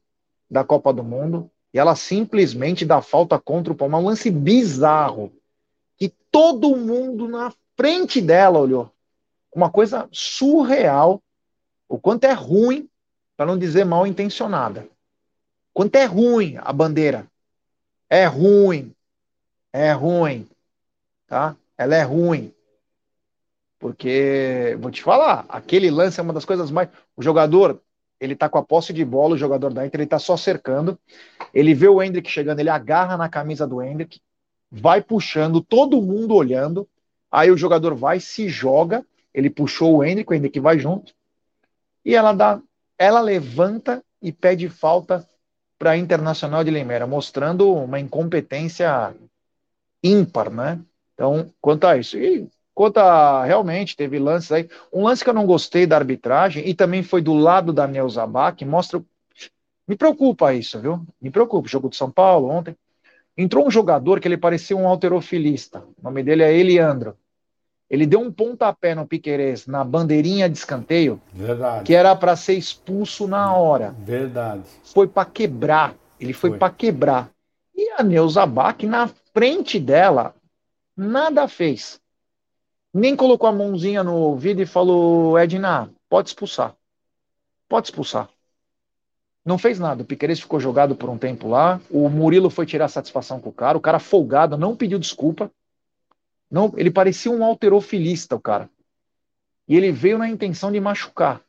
da 0.51 0.65
Copa 0.65 0.93
do 0.93 1.03
Mundo, 1.03 1.51
e 1.73 1.79
ela 1.79 1.97
simplesmente 1.97 2.85
dá 2.85 3.01
falta 3.01 3.39
contra 3.39 3.73
o 3.73 3.77
Palmeiras. 3.77 4.05
Um 4.05 4.09
lance 4.09 4.31
bizarro. 4.31 5.33
Que 5.97 6.09
todo 6.31 6.77
mundo 6.77 7.29
na 7.29 7.53
frente 7.77 8.21
dela 8.21 8.59
olhou. 8.59 8.91
Uma 9.55 9.71
coisa 9.71 10.09
surreal 10.11 11.23
o 11.93 11.99
quanto 11.99 12.25
é 12.25 12.33
ruim, 12.33 12.89
para 13.37 13.45
não 13.45 13.59
dizer 13.59 13.85
mal 13.85 14.07
intencionada. 14.07 14.89
Quanto 15.75 15.95
é 15.97 16.07
ruim 16.07 16.57
a 16.59 16.73
bandeira. 16.73 17.27
É 18.09 18.25
ruim. 18.25 18.95
É 19.71 19.93
ruim. 19.93 20.49
Tá? 21.27 21.55
Ela 21.77 21.97
é 21.97 22.03
ruim. 22.03 22.51
Porque, 23.79 24.75
vou 24.81 24.91
te 24.91 25.03
falar, 25.03 25.45
aquele 25.51 25.91
lance 25.91 26.19
é 26.19 26.23
uma 26.23 26.33
das 26.33 26.47
coisas 26.47 26.71
mais. 26.71 26.89
O 27.15 27.23
jogador, 27.23 27.79
ele 28.23 28.37
tá 28.37 28.49
com 28.49 28.59
a 28.59 28.63
posse 28.63 28.93
de 28.93 29.05
bola, 29.05 29.35
o 29.35 29.39
jogador 29.39 29.73
da 29.73 29.87
Inter, 29.87 30.01
ele 30.01 30.09
tá 30.09 30.19
só 30.19 30.37
cercando. 30.37 30.99
Ele 31.53 31.75
vê 31.75 31.89
o 31.89 32.03
Hendrick 32.03 32.31
chegando, 32.31 32.61
ele 32.61 32.71
agarra 32.71 33.17
na 33.17 33.29
camisa 33.29 33.67
do 33.67 33.83
Hendrick, 33.83 34.21
vai 34.71 35.03
puxando, 35.03 35.61
todo 35.61 36.01
mundo 36.01 36.35
olhando. 36.35 36.89
Aí 37.31 37.51
o 37.51 37.57
jogador 37.57 37.95
vai, 37.95 38.21
se 38.21 38.49
joga, 38.49 39.05
ele 39.35 39.51
puxou 39.51 39.97
o 39.97 40.05
Hendrick, 40.05 40.31
o 40.31 40.35
Hendrick 40.35 40.61
vai 40.61 40.79
junto 40.79 41.13
e 42.05 42.15
ela 42.15 42.33
dá, 42.33 42.61
ela 42.99 43.21
levanta 43.21 44.05
e 44.21 44.33
pede 44.33 44.69
falta 44.69 45.27
para 45.79 45.93
a 45.93 45.97
Internacional 45.97 46.63
de 46.63 46.71
Limeira, 46.71 47.07
mostrando 47.07 47.73
uma 47.75 47.99
incompetência 47.99 49.15
ímpar, 50.03 50.51
né? 50.51 50.81
Então, 51.15 51.53
quanto 51.61 51.87
a 51.87 51.97
isso. 51.97 52.17
E 52.17 52.49
quanto 52.75 52.99
a 52.99 53.45
realmente 53.45 53.97
teve 53.97 54.19
lances 54.19 54.53
aí, 54.53 54.69
um 54.93 55.05
lance 55.05 55.23
que 55.23 55.31
eu 55.31 55.35
não 55.35 55.47
gostei 55.47 55.87
da 55.87 55.97
arbitragem 55.97 56.67
e 56.69 56.75
também 56.75 57.03
foi 57.03 57.21
do 57.21 57.35
lado 57.35 57.73
da 57.73 57.87
Neuza 57.87 58.27
Bach, 58.27 58.61
mostra 58.63 59.03
me 59.87 59.97
preocupa 59.97 60.55
isso, 60.55 60.81
viu? 60.81 61.05
Me 61.21 61.31
preocupa. 61.31 61.69
Jogo 61.69 61.89
de 61.89 61.97
São 61.97 62.11
Paulo 62.11 62.49
ontem. 62.49 62.77
Entrou 63.37 63.67
um 63.67 63.71
jogador 63.71 64.21
que 64.21 64.29
ele 64.29 64.37
parecia 64.37 64.77
um 64.77 64.87
alterofilista. 64.87 65.81
O 65.81 66.05
nome 66.05 66.23
dele 66.23 66.43
é 66.43 66.57
Eliandro. 66.57 67.17
Ele 67.91 68.07
deu 68.07 68.21
um 68.21 68.33
pontapé 68.33 68.95
no 68.95 69.07
Piquerez 69.07 69.67
na 69.67 69.85
bandeirinha 69.85 70.49
de 70.49 70.57
escanteio, 70.57 71.21
Verdade. 71.33 71.85
que 71.85 71.95
era 71.95 72.17
para 72.17 72.37
ser 72.37 72.55
expulso 72.55 73.27
na 73.27 73.55
hora. 73.55 73.95
Verdade. 73.99 74.63
Foi 74.83 75.07
para 75.07 75.29
quebrar. 75.29 75.95
Ele 76.19 76.33
foi, 76.33 76.51
foi. 76.51 76.59
para 76.59 76.73
quebrar. 76.73 77.31
E 77.75 77.91
a 77.91 78.03
Neuza 78.03 78.47
Bach, 78.47 78.83
na 78.85 79.11
frente 79.35 79.79
dela, 79.79 80.35
nada 80.97 81.47
fez. 81.49 82.01
Nem 82.93 83.17
colocou 83.17 83.49
a 83.49 83.53
mãozinha 83.53 84.03
no 84.03 84.15
ouvido 84.15 84.61
e 84.61 84.67
falou: 84.67 85.39
Edna, 85.39 85.91
pode 86.09 86.29
expulsar. 86.29 86.75
Pode 87.69 87.89
expulsar. 87.89 88.29
Não 89.45 89.59
fez 89.59 89.79
nada. 89.79 90.03
O 90.03 90.07
Piqueires 90.07 90.41
ficou 90.41 90.61
jogado 90.61 90.95
por 90.95 91.09
um 91.09 91.19
tempo 91.19 91.49
lá. 91.49 91.81
O 91.91 92.09
Murilo 92.09 92.51
foi 92.51 92.67
tirar 92.67 92.89
satisfação 92.89 93.41
com 93.41 93.49
o 93.49 93.53
cara. 93.53 93.79
O 93.79 93.81
cara 93.81 93.99
folgado, 93.99 94.57
não 94.57 94.77
pediu 94.77 94.99
desculpa. 94.99 95.51
Não, 96.51 96.73
ele 96.77 96.91
parecia 96.91 97.33
um 97.33 97.43
alterofilista, 97.43 98.37
o 98.37 98.41
cara. 98.41 98.69
E 99.67 99.75
ele 99.75 99.91
veio 99.91 100.19
na 100.19 100.29
intenção 100.29 100.71
de 100.71 100.79
machucar. 100.79 101.41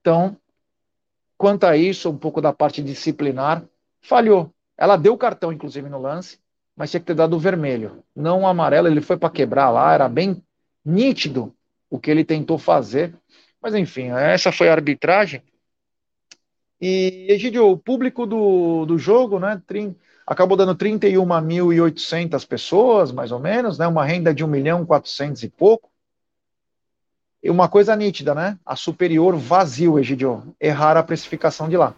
Então, 0.00 0.36
quanto 1.36 1.64
a 1.64 1.76
isso, 1.76 2.08
um 2.08 2.16
pouco 2.16 2.40
da 2.40 2.52
parte 2.52 2.82
disciplinar, 2.82 3.62
falhou. 4.00 4.50
Ela 4.76 4.96
deu 4.96 5.12
o 5.12 5.18
cartão, 5.18 5.52
inclusive, 5.52 5.88
no 5.88 6.00
lance, 6.00 6.38
mas 6.74 6.90
tinha 6.90 7.00
que 7.00 7.06
ter 7.06 7.14
dado 7.14 7.36
o 7.36 7.38
vermelho. 7.38 8.02
Não 8.14 8.42
o 8.42 8.46
amarelo, 8.46 8.88
ele 8.88 9.00
foi 9.00 9.16
para 9.16 9.30
quebrar 9.30 9.70
lá, 9.70 9.92
era 9.92 10.08
bem 10.08 10.42
nítido 10.86 11.52
o 11.90 11.98
que 11.98 12.10
ele 12.10 12.24
tentou 12.24 12.56
fazer. 12.58 13.12
Mas, 13.60 13.74
enfim, 13.74 14.10
essa 14.10 14.52
foi 14.52 14.68
a 14.68 14.72
arbitragem. 14.72 15.42
E, 16.80 17.26
Egidio, 17.28 17.70
o 17.70 17.76
público 17.76 18.24
do, 18.24 18.86
do 18.86 18.96
jogo, 18.96 19.40
né, 19.40 19.60
acabou 20.26 20.56
dando 20.56 20.74
31.800 20.76 22.46
pessoas, 22.46 23.10
mais 23.10 23.32
ou 23.32 23.40
menos, 23.40 23.78
né? 23.78 23.86
Uma 23.86 24.04
renda 24.04 24.34
de 24.34 24.44
1 24.44 24.46
milhão 24.46 24.86
400 24.86 25.42
e 25.42 25.48
pouco. 25.48 25.90
E 27.42 27.50
uma 27.50 27.68
coisa 27.68 27.94
nítida, 27.96 28.34
né? 28.34 28.58
A 28.64 28.76
superior 28.76 29.36
vazio, 29.36 29.98
Egidio. 29.98 30.54
Errar 30.60 30.96
a 30.96 31.02
precificação 31.02 31.68
de 31.68 31.76
lá. 31.76 31.94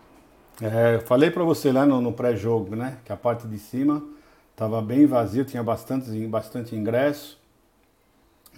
É, 0.60 0.96
eu 0.96 1.00
falei 1.00 1.30
para 1.30 1.44
você 1.44 1.72
lá 1.72 1.86
no, 1.86 2.00
no 2.00 2.12
pré-jogo, 2.12 2.76
né? 2.76 2.98
Que 3.04 3.12
a 3.12 3.16
parte 3.16 3.46
de 3.46 3.58
cima 3.58 4.02
estava 4.50 4.82
bem 4.82 5.06
vazio, 5.06 5.44
tinha 5.44 5.62
bastante, 5.62 6.10
bastante 6.26 6.74
ingresso. 6.76 7.37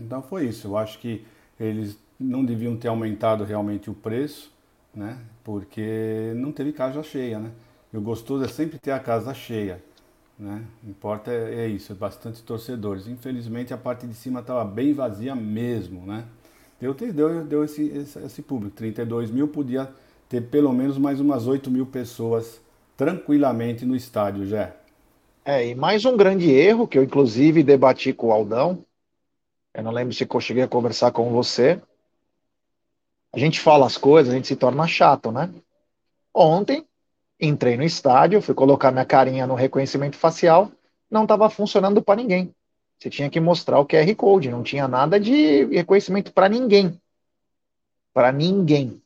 Então 0.01 0.23
foi 0.23 0.47
isso. 0.47 0.69
Eu 0.69 0.77
acho 0.77 0.99
que 0.99 1.25
eles 1.59 1.99
não 2.19 2.45
deviam 2.45 2.77
ter 2.77 2.89
aumentado 2.89 3.45
realmente 3.45 3.91
o 3.91 3.95
preço, 3.95 4.53
né? 4.95 5.19
Porque 5.45 6.33
não 6.37 6.53
teve 6.53 6.73
casa 6.73 7.03
cheia, 7.03 7.39
né? 7.39 7.51
E 7.93 7.97
o 7.97 8.01
gostoso 8.01 8.45
é 8.45 8.49
sempre 8.49 8.79
ter 8.79 8.93
a 8.93 8.99
casa 8.99 9.35
cheia. 9.35 9.83
Né? 10.39 10.63
Importa 10.89 11.31
é, 11.31 11.67
é 11.67 11.69
isso, 11.69 11.93
é 11.93 11.95
bastante 11.95 12.43
torcedores. 12.43 13.07
Infelizmente 13.07 13.75
a 13.75 13.77
parte 13.77 14.07
de 14.07 14.15
cima 14.15 14.41
estava 14.41 14.65
bem 14.65 14.95
vazia 14.95 15.35
mesmo, 15.35 16.07
né? 16.07 16.25
Deu, 16.81 16.95
deu, 16.95 17.45
deu 17.45 17.63
esse, 17.63 17.83
esse, 17.89 18.19
esse, 18.21 18.41
público. 18.41 18.75
32 18.75 19.31
mil 19.31 19.49
podia 19.49 19.91
ter 20.31 20.41
pelo 20.41 20.73
menos 20.73 20.97
mais 20.97 21.21
umas 21.21 21.47
8 21.47 21.71
mil 21.71 21.85
pessoas 21.85 22.59
tranquilamente 22.97 23.85
no 23.85 23.95
estádio, 23.95 24.47
já. 24.47 24.73
É, 25.45 25.69
e 25.69 25.75
mais 25.75 26.07
um 26.07 26.17
grande 26.17 26.51
erro 26.51 26.89
que 26.89 26.99
eu 26.99 27.03
inclusive 27.03 27.63
debati 27.63 28.15
com 28.15 28.29
o 28.29 28.33
Aldão. 28.33 28.83
Eu 29.81 29.85
não 29.85 29.93
lembro 29.93 30.15
se 30.15 30.27
eu 30.29 30.41
cheguei 30.41 30.63
a 30.63 30.69
conversar 30.69 31.11
com 31.11 31.31
você. 31.31 31.81
A 33.33 33.39
gente 33.39 33.61
fala 33.61 33.87
as 33.87 33.97
coisas, 33.97 34.33
a 34.33 34.37
gente 34.37 34.49
se 34.49 34.57
torna 34.57 34.87
chato, 34.87 35.31
né? 35.33 35.51
Ontem 36.35 36.87
Entrei 37.41 37.77
no 37.77 37.83
estádio, 37.83 38.43
fui 38.43 38.55
colocar 38.55 38.93
minha 38.93 39.05
carinha 39.05 39.47
no 39.47 39.55
reconhecimento 39.55 40.17
facial, 40.17 40.71
não 41.11 41.23
estava 41.23 41.49
funcionando 41.49 42.03
para 42.03 42.21
ninguém. 42.21 42.55
Você 42.99 43.09
tinha 43.09 43.31
que 43.31 43.41
mostrar 43.41 43.79
o 43.79 43.87
QR 43.87 44.15
Code, 44.15 44.51
não 44.51 44.63
tinha 44.63 44.87
nada 44.87 45.19
de 45.19 45.65
reconhecimento 45.65 46.35
para 46.35 46.51
ninguém. 46.51 47.01
Para 48.13 48.31
ninguém. 48.31 49.01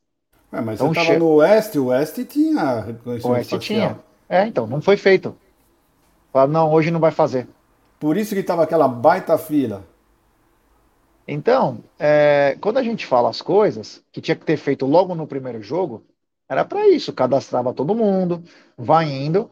É, 0.51 0.59
mas 0.59 0.75
então, 0.75 0.93
você 0.93 0.99
estava 0.99 1.13
che... 1.13 1.17
no 1.17 1.29
Oeste, 1.35 1.79
o 1.79 1.85
Oeste 1.85 2.25
tinha 2.25 2.81
reconhecimento 2.81 3.25
o 3.25 3.29
Oeste 3.31 3.55
facial. 3.55 3.59
tinha. 3.59 3.99
É, 4.27 4.45
então, 4.45 4.67
não 4.67 4.81
foi 4.81 4.97
feito. 4.97 5.33
Falaram, 6.33 6.51
não, 6.51 6.73
hoje 6.73 6.91
não 6.91 6.99
vai 6.99 7.11
fazer. 7.11 7.47
Por 7.97 8.17
isso 8.17 8.35
que 8.35 8.41
estava 8.41 8.63
aquela 8.63 8.87
baita 8.89 9.37
fila. 9.37 9.85
Então, 11.27 11.83
é, 11.97 12.57
quando 12.61 12.77
a 12.77 12.83
gente 12.83 13.05
fala 13.05 13.29
as 13.29 13.41
coisas 13.41 14.03
que 14.11 14.21
tinha 14.21 14.35
que 14.35 14.45
ter 14.45 14.57
feito 14.57 14.85
logo 14.85 15.15
no 15.15 15.25
primeiro 15.25 15.61
jogo, 15.61 16.05
era 16.47 16.63
para 16.63 16.87
isso, 16.87 17.11
cadastrava 17.11 17.73
todo 17.73 17.95
mundo, 17.95 18.43
vai 18.77 19.05
indo. 19.05 19.49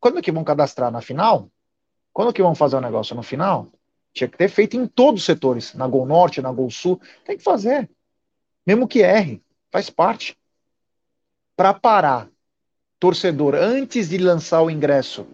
Quando 0.00 0.22
que 0.22 0.32
vão 0.32 0.42
cadastrar 0.42 0.90
na 0.90 1.02
final? 1.02 1.48
Quando 2.12 2.32
que 2.32 2.42
vão 2.42 2.54
fazer 2.54 2.76
o 2.76 2.80
negócio 2.80 3.14
no 3.14 3.22
final? 3.22 3.68
Tinha 4.12 4.28
que 4.28 4.36
ter 4.36 4.48
feito 4.48 4.76
em 4.76 4.86
todos 4.86 5.20
os 5.20 5.26
setores, 5.26 5.74
na 5.74 5.86
Gol 5.86 6.06
Norte, 6.06 6.42
na 6.42 6.52
Gol 6.52 6.70
Sul, 6.70 7.00
tem 7.24 7.36
que 7.36 7.42
fazer. 7.42 7.88
Mesmo 8.66 8.88
que 8.88 9.00
erre, 9.00 9.42
faz 9.70 9.90
parte. 9.90 10.36
Para 11.56 11.74
parar 11.74 12.28
torcedor 12.98 13.54
antes 13.54 14.08
de 14.08 14.18
lançar 14.18 14.62
o 14.62 14.70
ingresso 14.70 15.26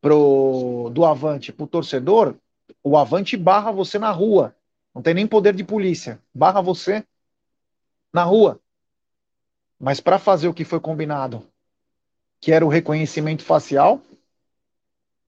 pro, 0.00 0.90
do 0.92 1.04
Avante 1.04 1.52
para 1.52 1.64
o 1.64 1.68
torcedor, 1.68 2.34
o 2.82 2.96
Avante 2.96 3.36
barra 3.36 3.70
você 3.70 3.98
na 3.98 4.10
rua. 4.10 4.54
Não 4.94 5.02
tem 5.02 5.14
nem 5.14 5.26
poder 5.26 5.54
de 5.54 5.64
polícia. 5.64 6.20
Barra 6.34 6.60
você 6.60 7.04
na 8.12 8.24
rua. 8.24 8.60
Mas 9.78 10.00
para 10.00 10.18
fazer 10.18 10.48
o 10.48 10.54
que 10.54 10.64
foi 10.64 10.80
combinado, 10.80 11.46
que 12.40 12.52
era 12.52 12.64
o 12.64 12.68
reconhecimento 12.68 13.44
facial, 13.44 14.00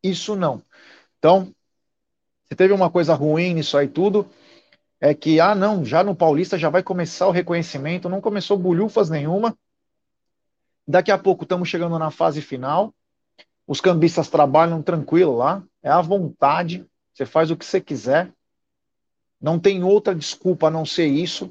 isso 0.02 0.34
não. 0.34 0.62
Então, 1.18 1.54
se 2.46 2.56
teve 2.56 2.72
uma 2.72 2.90
coisa 2.90 3.14
ruim 3.14 3.54
nisso 3.54 3.76
aí 3.76 3.86
tudo, 3.86 4.28
é 5.00 5.14
que, 5.14 5.40
ah, 5.40 5.54
não, 5.54 5.84
já 5.84 6.02
no 6.02 6.14
Paulista 6.14 6.58
já 6.58 6.68
vai 6.68 6.82
começar 6.82 7.26
o 7.26 7.30
reconhecimento, 7.30 8.08
não 8.08 8.20
começou 8.20 8.58
bolhufas 8.58 9.08
nenhuma. 9.08 9.56
Daqui 10.86 11.10
a 11.10 11.18
pouco 11.18 11.44
estamos 11.44 11.68
chegando 11.68 11.98
na 11.98 12.10
fase 12.10 12.42
final. 12.42 12.92
Os 13.66 13.80
cambistas 13.80 14.28
trabalham 14.28 14.82
tranquilo 14.82 15.36
lá, 15.36 15.62
é 15.82 15.88
à 15.88 16.00
vontade, 16.00 16.84
você 17.14 17.24
faz 17.24 17.50
o 17.50 17.56
que 17.56 17.64
você 17.64 17.80
quiser. 17.80 18.32
Não 19.40 19.58
tem 19.58 19.82
outra 19.82 20.14
desculpa 20.14 20.66
a 20.66 20.70
não 20.70 20.84
ser 20.84 21.06
isso. 21.06 21.50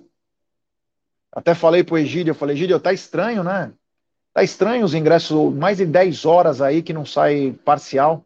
Até 1.32 1.56
falei 1.56 1.84
pro 1.84 1.98
Egídio, 1.98 2.32
eu 2.32 2.36
falei, 2.36 2.56
Egídio, 2.56 2.80
tá 2.80 2.94
estranho, 2.94 3.44
né? 3.44 3.72
Tá 4.34 4.44
estranho 4.44 4.86
os 4.86 4.94
ingressos, 4.94 5.54
mais 5.54 5.78
de 5.78 5.86
10 5.86 6.26
horas 6.26 6.62
aí 6.62 6.84
que 6.84 6.94
não 6.94 7.06
sai 7.06 7.52
parcial. 7.66 8.24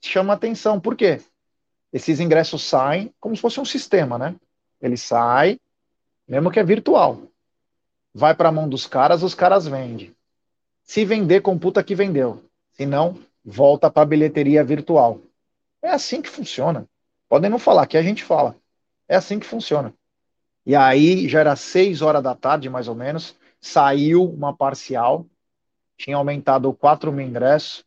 Chama 0.00 0.34
atenção, 0.34 0.78
por 0.80 0.96
quê? 0.96 1.20
Esses 1.92 2.20
ingressos 2.20 2.62
saem 2.62 3.12
como 3.20 3.34
se 3.34 3.42
fosse 3.42 3.60
um 3.60 3.64
sistema, 3.64 4.18
né? 4.18 4.34
Ele 4.80 4.96
sai, 4.96 5.58
mesmo 6.26 6.50
que 6.50 6.58
é 6.58 6.64
virtual. 6.64 7.22
Vai 8.14 8.34
para 8.34 8.48
a 8.48 8.52
mão 8.52 8.68
dos 8.68 8.86
caras, 8.86 9.22
os 9.22 9.34
caras 9.34 9.66
vendem. 9.66 10.14
Se 10.82 11.04
vender, 11.04 11.40
computa 11.40 11.82
que 11.82 11.94
vendeu. 11.94 12.44
Se 12.72 12.84
não, 12.84 13.18
volta 13.44 13.90
para 13.90 14.02
a 14.02 14.06
bilheteria 14.06 14.64
virtual. 14.64 15.20
É 15.82 15.90
assim 15.90 16.20
que 16.20 16.28
funciona. 16.28 16.86
Podem 17.28 17.50
não 17.50 17.58
falar, 17.58 17.86
que 17.86 17.96
a 17.96 18.02
gente 18.02 18.22
fala. 18.22 18.56
É 19.08 19.16
assim 19.16 19.38
que 19.38 19.46
funciona. 19.46 19.94
E 20.64 20.76
aí, 20.76 21.28
já 21.28 21.40
era 21.40 21.56
seis 21.56 22.02
horas 22.02 22.22
da 22.22 22.34
tarde, 22.34 22.68
mais 22.68 22.88
ou 22.88 22.94
menos, 22.94 23.36
saiu 23.60 24.24
uma 24.24 24.56
parcial, 24.56 25.26
tinha 25.96 26.16
aumentado 26.16 26.72
4 26.72 27.12
mil 27.12 27.26
ingressos, 27.26 27.84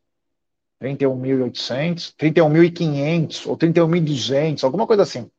31.800, 0.82 2.13
31.500 2.17 3.47
ou 3.47 3.58
31.200, 3.58 4.63
alguma 4.63 4.86
coisa 4.86 5.04
assim. 5.04 5.30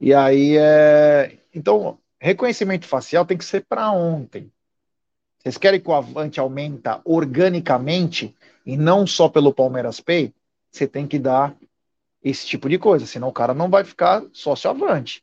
E 0.00 0.12
aí, 0.12 0.56
é... 0.58 1.38
então, 1.54 1.98
reconhecimento 2.20 2.86
facial 2.86 3.24
tem 3.24 3.38
que 3.38 3.44
ser 3.44 3.64
para 3.66 3.90
ontem. 3.90 4.50
Vocês 5.38 5.56
querem 5.56 5.80
que 5.80 5.88
o 5.88 5.94
Avante 5.94 6.40
aumenta 6.40 7.00
organicamente 7.04 8.34
e 8.64 8.76
não 8.76 9.06
só 9.06 9.28
pelo 9.28 9.54
Palmeiras 9.54 10.00
Pay? 10.00 10.34
Você 10.70 10.86
tem 10.86 11.06
que 11.06 11.18
dar 11.18 11.56
esse 12.28 12.44
tipo 12.44 12.68
de 12.68 12.76
coisa, 12.76 13.06
senão 13.06 13.28
o 13.28 13.32
cara 13.32 13.54
não 13.54 13.70
vai 13.70 13.84
ficar 13.84 14.20
sócio 14.32 14.68
Avante. 14.68 15.22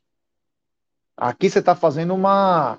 Aqui 1.14 1.50
você 1.50 1.58
está 1.58 1.74
fazendo 1.74 2.14
uma. 2.14 2.78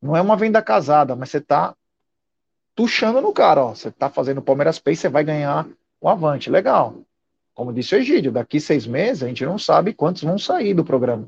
Não 0.00 0.14
é 0.14 0.20
uma 0.20 0.36
venda 0.36 0.60
casada, 0.60 1.16
mas 1.16 1.30
você 1.30 1.38
está 1.38 1.74
tuchando 2.74 3.22
no 3.22 3.32
cara. 3.32 3.64
Ó. 3.64 3.74
Você 3.74 3.88
está 3.88 4.10
fazendo 4.10 4.38
o 4.38 4.42
Palmeiras 4.42 4.78
Pay, 4.78 4.94
você 4.94 5.08
vai 5.08 5.24
ganhar 5.24 5.66
o 5.98 6.08
Avante. 6.08 6.50
Legal. 6.50 6.98
Como 7.54 7.72
disse 7.72 7.94
o 7.94 7.98
Egídio, 7.98 8.30
daqui 8.30 8.60
seis 8.60 8.86
meses 8.86 9.22
a 9.22 9.28
gente 9.28 9.46
não 9.46 9.58
sabe 9.58 9.94
quantos 9.94 10.22
vão 10.22 10.38
sair 10.38 10.74
do 10.74 10.84
programa. 10.84 11.26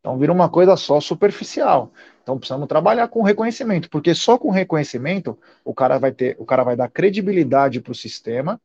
Então 0.00 0.18
vira 0.18 0.32
uma 0.32 0.48
coisa 0.48 0.76
só 0.76 1.00
superficial. 1.00 1.92
Então 2.22 2.38
precisamos 2.38 2.66
trabalhar 2.66 3.06
com 3.06 3.22
reconhecimento, 3.22 3.88
porque 3.88 4.14
só 4.16 4.36
com 4.36 4.50
reconhecimento 4.50 5.38
o 5.64 5.72
cara 5.72 5.96
vai 5.98 6.10
ter, 6.10 6.34
o 6.40 6.44
cara 6.44 6.64
vai 6.64 6.74
dar 6.74 6.88
credibilidade 6.88 7.80
para 7.80 7.92
o 7.92 7.94
sistema 7.94 8.60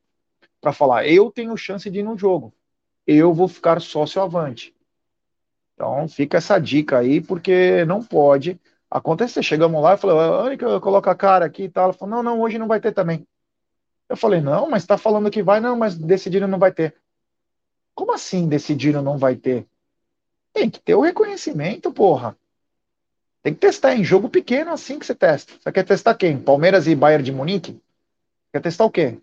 para 0.63 0.71
falar, 0.71 1.06
eu 1.06 1.30
tenho 1.30 1.58
chance 1.58 1.89
de 1.89 1.99
ir 1.99 2.04
no 2.04 2.17
jogo, 2.17 2.54
eu 3.06 3.34
vou 3.34 3.49
ficar 3.49 3.82
sócio 3.82 4.21
avante. 4.21 4.73
Então 5.73 6.08
fica 6.08 6.38
essa 6.38 6.58
dica 6.58 6.99
aí, 6.99 7.19
porque 7.19 7.84
não 7.84 8.02
pode 8.02 8.58
acontecer. 8.89 9.43
Chegamos 9.43 9.84
lá 9.84 9.95
e 9.95 9.97
falei, 9.97 10.15
Ânica, 10.17 10.80
coloca 10.80 11.12
a 11.12 11.15
cara 11.15 11.45
aqui 11.45 11.63
e 11.63 11.69
tal. 11.69 11.86
Ela 11.86 11.93
falou, 11.93 12.15
não, 12.15 12.23
não, 12.23 12.39
hoje 12.39 12.58
não 12.58 12.67
vai 12.67 12.80
ter 12.80 12.93
também. 12.93 13.28
Eu 14.08 14.15
falei, 14.15 14.39
não, 14.39 14.69
mas 14.69 14.84
está 14.84 14.97
falando 14.97 15.30
que 15.30 15.43
vai, 15.43 15.60
não, 15.60 15.76
mas 15.76 15.97
decidiram 15.97 16.47
não 16.47 16.60
vai 16.60 16.71
ter. 16.71 16.95
Como 17.93 18.13
assim 18.13 18.47
decidiram 18.47 19.02
não 19.02 19.17
vai 19.17 19.36
ter? 19.36 19.67
Tem 20.54 20.69
que 20.69 20.80
ter 20.80 20.95
o 20.95 21.02
reconhecimento, 21.02 21.91
porra. 21.91 22.38
Tem 23.41 23.54
que 23.54 23.60
testar 23.60 23.95
em 23.95 24.04
jogo 24.06 24.30
pequeno 24.30 24.71
assim 24.71 24.97
que 24.97 25.06
você 25.06 25.13
testa. 25.13 25.52
Você 25.60 25.71
quer 25.73 25.84
testar 25.84 26.15
quem? 26.15 26.39
Palmeiras 26.39 26.88
e 26.88 26.95
Bayern 26.95 27.21
de 27.21 27.34
Munique? 27.34 27.82
Quer 28.54 28.62
testar 28.62 28.86
o 28.86 28.91
quê? 28.91 29.19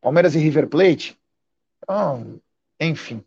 Palmeiras 0.00 0.34
e 0.34 0.38
River 0.38 0.68
Plate? 0.68 1.18
Ah, 1.88 2.18
enfim. 2.80 3.24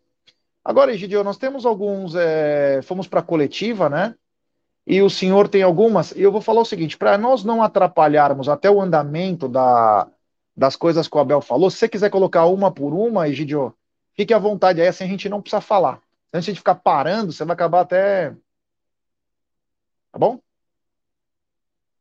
Agora, 0.64 0.92
Egidio, 0.92 1.24
nós 1.24 1.36
temos 1.36 1.66
alguns. 1.66 2.14
É, 2.14 2.80
fomos 2.82 3.08
para 3.08 3.20
a 3.20 3.24
coletiva, 3.24 3.88
né? 3.88 4.14
E 4.86 5.00
o 5.02 5.10
senhor 5.10 5.48
tem 5.48 5.62
algumas. 5.62 6.12
E 6.12 6.22
eu 6.22 6.32
vou 6.32 6.40
falar 6.40 6.60
o 6.60 6.64
seguinte: 6.64 6.96
para 6.96 7.18
nós 7.18 7.44
não 7.44 7.62
atrapalharmos 7.62 8.48
até 8.48 8.70
o 8.70 8.80
andamento 8.80 9.48
da, 9.48 10.08
das 10.56 10.76
coisas 10.76 11.08
que 11.08 11.16
o 11.16 11.20
Abel 11.20 11.40
falou, 11.40 11.70
se 11.70 11.78
você 11.78 11.88
quiser 11.88 12.10
colocar 12.10 12.46
uma 12.46 12.72
por 12.72 12.92
uma, 12.94 13.28
Egidio, 13.28 13.74
fique 14.14 14.34
à 14.34 14.38
vontade 14.38 14.80
aí, 14.80 14.88
assim 14.88 15.04
a 15.04 15.08
gente 15.08 15.28
não 15.28 15.40
precisa 15.40 15.60
falar. 15.60 16.00
Antes 16.32 16.52
de 16.54 16.58
ficar 16.60 16.76
parando, 16.76 17.32
você 17.32 17.44
vai 17.44 17.54
acabar 17.54 17.80
até. 17.80 18.30
Tá 20.12 20.18
bom? 20.18 20.40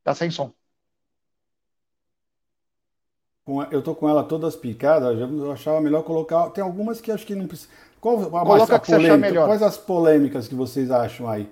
Tá 0.04 0.14
sem 0.14 0.30
som. 0.32 0.54
Eu 3.72 3.82
tô 3.82 3.96
com 3.96 4.08
ela 4.08 4.24
todas 4.24 4.56
picadas, 4.56 5.18
eu 5.20 5.52
achava 5.52 5.82
melhor 5.82 6.04
colocar. 6.04 6.50
Tem 6.52 6.64
algumas 6.64 7.02
que 7.02 7.12
acho 7.12 7.26
que 7.26 7.34
não 7.34 7.48
precisa. 7.48 7.70
Qual 8.00 8.18
Coloca 8.18 8.76
a 8.76 8.80
que 8.80 8.92
polêmica, 8.92 9.14
você 9.14 9.18
melhor. 9.18 9.48
Quais 9.48 9.64
as 9.64 9.78
polêmicas 9.78 10.48
que 10.48 10.56
vocês 10.56 10.92
acham 10.92 11.28
aí? 11.28 11.48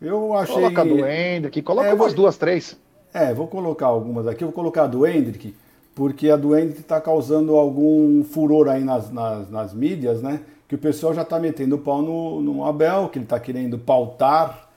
Eu 0.00 0.34
achei. 0.34 0.54
Coloca 0.54 0.80
a 0.80 0.84
do 0.84 1.06
Hendrick, 1.06 1.62
coloca 1.62 1.88
é, 1.88 1.94
umas 1.94 2.12
vou... 2.12 2.22
duas, 2.22 2.36
três. 2.36 2.76
É, 3.12 3.32
vou 3.34 3.46
colocar 3.46 3.86
algumas 3.86 4.26
aqui. 4.26 4.42
Eu 4.42 4.48
vou 4.48 4.54
colocar 4.54 4.84
a 4.84 4.86
do 4.86 5.06
Hendrick, 5.06 5.54
porque 5.94 6.30
a 6.30 6.36
do 6.36 6.56
Hendrick 6.56 6.80
está 6.80 7.00
causando 7.00 7.54
algum 7.56 8.24
furor 8.24 8.68
aí 8.68 8.82
nas, 8.82 9.10
nas, 9.10 9.50
nas 9.50 9.74
mídias, 9.74 10.22
né? 10.22 10.40
que 10.72 10.76
o 10.76 10.78
pessoal 10.78 11.12
já 11.12 11.20
está 11.20 11.38
metendo 11.38 11.76
o 11.76 11.78
pau 11.78 12.00
no, 12.00 12.40
no 12.40 12.64
Abel, 12.64 13.10
que 13.10 13.18
ele 13.18 13.26
está 13.26 13.38
querendo 13.38 13.78
pautar, 13.78 14.70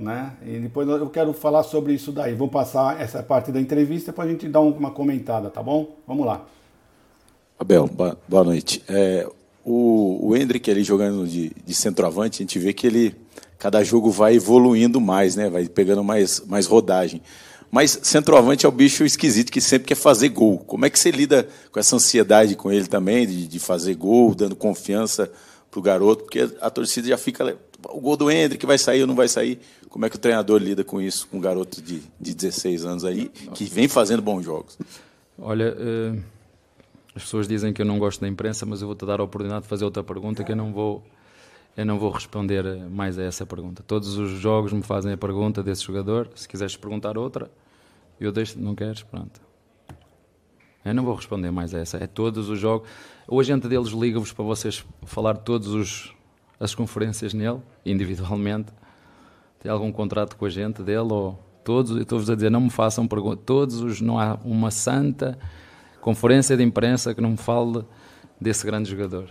né? 0.00 0.32
E 0.44 0.58
depois 0.58 0.88
eu 0.88 1.10
quero 1.10 1.32
falar 1.34 1.62
sobre 1.62 1.92
isso 1.92 2.10
daí. 2.10 2.34
Vamos 2.34 2.52
passar 2.52 2.98
essa 2.98 3.22
parte 3.22 3.52
da 3.52 3.60
entrevista 3.60 4.12
para 4.12 4.24
a 4.24 4.28
gente 4.28 4.48
dar 4.48 4.60
uma 4.60 4.90
comentada, 4.90 5.50
tá 5.50 5.62
bom? 5.62 5.96
Vamos 6.06 6.26
lá. 6.26 6.46
Abel, 7.58 7.88
boa 8.26 8.44
noite. 8.44 8.82
É, 8.88 9.28
o, 9.62 10.28
o 10.28 10.36
Hendrick 10.36 10.70
ali 10.70 10.82
jogando 10.82 11.26
de, 11.26 11.52
de 11.64 11.74
centroavante, 11.74 12.42
a 12.42 12.44
gente 12.44 12.58
vê 12.58 12.72
que 12.72 12.86
ele, 12.86 13.14
cada 13.58 13.84
jogo 13.84 14.10
vai 14.10 14.36
evoluindo 14.36 14.98
mais, 14.98 15.36
né? 15.36 15.50
Vai 15.50 15.68
pegando 15.68 16.02
mais, 16.02 16.42
mais 16.46 16.66
rodagem. 16.66 17.20
Mas 17.70 18.00
centroavante 18.02 18.64
é 18.64 18.68
o 18.68 18.72
bicho 18.72 19.04
esquisito 19.04 19.52
que 19.52 19.60
sempre 19.60 19.86
quer 19.86 19.94
fazer 19.94 20.30
gol. 20.30 20.58
Como 20.58 20.86
é 20.86 20.90
que 20.90 20.98
você 20.98 21.10
lida 21.10 21.46
com 21.70 21.78
essa 21.78 21.94
ansiedade 21.94 22.56
com 22.56 22.72
ele 22.72 22.86
também, 22.86 23.26
de, 23.26 23.46
de 23.46 23.58
fazer 23.58 23.94
gol, 23.94 24.34
dando 24.34 24.56
confiança 24.56 25.30
para 25.70 25.78
o 25.78 25.82
garoto? 25.82 26.24
Porque 26.24 26.50
a 26.58 26.70
torcida 26.70 27.08
já 27.08 27.18
fica. 27.18 27.56
O 27.88 28.00
gol 28.00 28.16
do 28.16 28.30
Hendrick 28.30 28.64
vai 28.66 28.78
sair 28.78 29.00
ou 29.02 29.06
não 29.06 29.14
vai 29.14 29.28
sair? 29.28 29.58
Como 29.88 30.04
é 30.04 30.10
que 30.10 30.16
o 30.16 30.18
treinador 30.18 30.60
lida 30.60 30.84
com 30.84 31.00
isso, 31.00 31.26
com 31.28 31.38
um 31.38 31.40
garoto 31.40 31.80
de, 31.80 32.02
de 32.20 32.34
16 32.34 32.84
anos 32.84 33.04
aí, 33.04 33.28
que 33.54 33.64
vem 33.64 33.88
fazendo 33.88 34.22
bons 34.22 34.44
jogos? 34.44 34.78
Olha, 35.38 35.74
uh, 35.74 36.22
as 37.14 37.22
pessoas 37.22 37.48
dizem 37.48 37.72
que 37.72 37.82
eu 37.82 37.86
não 37.86 37.98
gosto 37.98 38.20
da 38.20 38.28
imprensa, 38.28 38.64
mas 38.66 38.82
eu 38.82 38.86
vou-te 38.86 39.04
dar 39.06 39.20
a 39.20 39.24
oportunidade 39.24 39.62
de 39.62 39.68
fazer 39.68 39.84
outra 39.84 40.04
pergunta 40.04 40.44
que 40.44 40.52
eu 40.52 40.56
não 40.56 40.72
vou 40.72 41.02
eu 41.76 41.86
não 41.86 41.98
vou 41.98 42.10
responder 42.10 42.64
mais 42.90 43.18
a 43.18 43.22
essa 43.22 43.46
pergunta. 43.46 43.82
Todos 43.82 44.18
os 44.18 44.32
jogos 44.32 44.72
me 44.72 44.82
fazem 44.82 45.12
a 45.12 45.16
pergunta 45.16 45.62
desse 45.62 45.82
jogador. 45.84 46.28
Se 46.34 46.48
quiseres 46.48 46.76
perguntar 46.76 47.16
outra, 47.16 47.50
eu 48.20 48.32
deixo. 48.32 48.58
Não 48.58 48.74
queres? 48.74 49.02
Pronto. 49.02 49.40
Eu 50.84 50.94
não 50.94 51.04
vou 51.04 51.14
responder 51.14 51.50
mais 51.50 51.74
a 51.74 51.78
essa. 51.78 51.96
É 51.98 52.06
todos 52.06 52.48
os 52.48 52.58
jogos. 52.58 52.88
O 53.26 53.38
agente 53.38 53.68
deles 53.68 53.88
liga-vos 53.88 54.32
para 54.32 54.44
vocês 54.44 54.84
falar 55.04 55.36
todas 55.38 56.12
as 56.60 56.74
conferências 56.74 57.32
nele, 57.32 57.58
individualmente. 57.84 58.70
Tem 59.62 59.72
algum 59.72 59.90
contrato 59.90 60.36
com 60.36 60.44
a 60.44 60.50
gente 60.50 60.82
dele 60.82 61.10
ou 61.10 61.38
todos? 61.64 61.96
Estou-vos 61.96 62.28
a 62.28 62.34
dizer, 62.34 62.50
não 62.50 62.60
me 62.60 62.70
façam 62.70 63.08
perguntas. 63.08 63.42
Todos 63.46 63.80
os. 63.80 64.00
Não 64.00 64.18
há 64.18 64.38
uma 64.44 64.70
santa 64.70 65.38
conferência 66.00 66.56
de 66.56 66.62
imprensa 66.62 67.14
que 67.14 67.20
não 67.20 67.30
me 67.30 67.36
fale 67.36 67.84
desse 68.40 68.64
grande 68.64 68.90
jogador. 68.90 69.28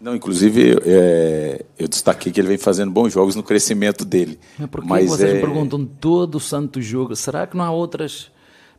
Não, 0.00 0.16
inclusive 0.16 0.78
é, 0.84 1.64
eu 1.78 1.88
destaquei 1.88 2.32
que 2.32 2.40
ele 2.40 2.48
vem 2.48 2.58
fazendo 2.58 2.90
bons 2.90 3.12
jogos 3.12 3.36
no 3.36 3.42
crescimento 3.42 4.04
dele. 4.04 4.38
Mas 4.58 4.68
por 4.68 4.82
que 4.82 4.88
vocês 4.88 5.34
é... 5.34 5.40
perguntam 5.40 5.84
todo 5.84 6.36
o 6.36 6.40
santo 6.40 6.80
jogo? 6.80 7.14
Será 7.14 7.46
que 7.46 7.56
não 7.56 7.64
há 7.64 7.70
outras? 7.70 8.30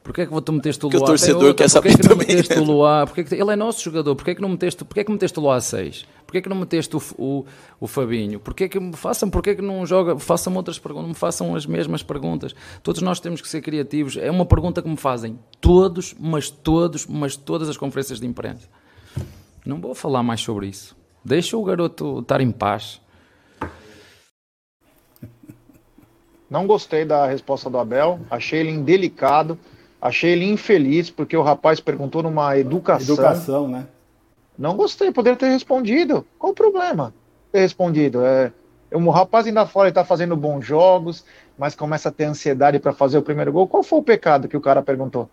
Porquê 0.03 0.21
é 0.21 0.25
que 0.25 0.41
tu 0.41 0.51
meteste 0.51 0.85
o 0.85 0.89
Luá? 0.89 0.91
Porque 0.91 1.03
o 1.03 1.07
torcedor 1.07 1.55
quer 1.55 1.69
saber 1.69 1.91
porquê 1.91 2.03
que 2.03 2.09
também. 2.09 2.27
Não 2.27 2.35
meteste 2.35 2.59
o 2.59 2.63
Luá? 2.63 3.05
Porquê 3.05 3.23
que... 3.23 3.35
Ele 3.35 3.51
é 3.51 3.55
nosso 3.55 3.81
jogador. 3.81 4.15
Porquê 4.15 4.31
é 4.31 4.35
que 4.35 4.41
não 4.41 4.49
meteste, 4.49 4.83
porquê 4.83 4.99
é 4.99 5.03
que 5.05 5.11
meteste 5.11 5.39
o 5.39 5.41
Luá 5.41 5.55
a 5.55 5.61
6? 5.61 6.05
Porquê 6.33 6.39
é 6.39 6.41
que 6.41 6.49
não 6.49 6.55
meteste 6.55 6.95
o, 6.97 7.01
o, 7.15 7.45
o 7.79 7.85
Fabinho? 7.85 8.39
Porquê 8.39 8.63
é 8.63 8.67
que 8.67 8.79
façam, 8.93 9.29
porquê 9.29 9.51
é 9.51 9.55
que 9.55 9.61
não 9.61 9.85
joga, 9.85 10.17
façam 10.17 10.51
outras 10.55 10.79
perguntas, 10.79 11.09
me 11.09 11.13
façam 11.13 11.55
as 11.55 11.67
mesmas 11.67 12.01
perguntas. 12.01 12.55
Todos 12.81 13.03
nós 13.03 13.19
temos 13.19 13.39
que 13.39 13.47
ser 13.47 13.61
criativos. 13.61 14.17
É 14.17 14.31
uma 14.31 14.43
pergunta 14.43 14.81
que 14.81 14.89
me 14.89 14.97
fazem 14.97 15.37
todos, 15.61 16.15
mas 16.19 16.49
todos, 16.49 17.05
mas 17.05 17.35
todas 17.35 17.69
as 17.69 17.77
conferências 17.77 18.19
de 18.19 18.25
imprensa. 18.25 18.67
Não 19.63 19.79
vou 19.79 19.93
falar 19.93 20.23
mais 20.23 20.41
sobre 20.41 20.65
isso. 20.65 20.97
Deixa 21.23 21.55
o 21.55 21.63
garoto 21.63 22.21
estar 22.21 22.41
em 22.41 22.49
paz. 22.49 22.99
Não 26.49 26.65
gostei 26.65 27.05
da 27.05 27.27
resposta 27.27 27.69
do 27.69 27.77
Abel, 27.77 28.19
achei 28.31 28.61
ele 28.61 28.71
indelicado, 28.71 29.55
achei 30.01 30.31
ele 30.31 30.45
infeliz, 30.45 31.11
porque 31.11 31.37
o 31.37 31.43
rapaz 31.43 31.79
perguntou 31.79 32.23
numa 32.23 32.57
educação. 32.57 33.13
Educação, 33.13 33.67
né? 33.67 33.85
Não 34.57 34.75
gostei, 34.75 35.11
poderia 35.11 35.37
ter 35.37 35.49
respondido. 35.49 36.25
Qual 36.37 36.51
o 36.51 36.55
problema? 36.55 37.13
Ter 37.51 37.59
respondido. 37.59 38.25
É, 38.25 38.51
o 38.91 39.09
rapaz 39.09 39.47
ainda 39.47 39.65
fora 39.65 39.89
está 39.89 40.05
fazendo 40.05 40.35
bons 40.35 40.65
jogos, 40.65 41.25
mas 41.57 41.75
começa 41.75 42.09
a 42.09 42.11
ter 42.11 42.25
ansiedade 42.25 42.79
para 42.79 42.93
fazer 42.93 43.17
o 43.17 43.23
primeiro 43.23 43.51
gol. 43.51 43.67
Qual 43.67 43.83
foi 43.83 43.99
o 43.99 44.03
pecado 44.03 44.47
que 44.47 44.57
o 44.57 44.61
cara 44.61 44.81
perguntou? 44.81 45.29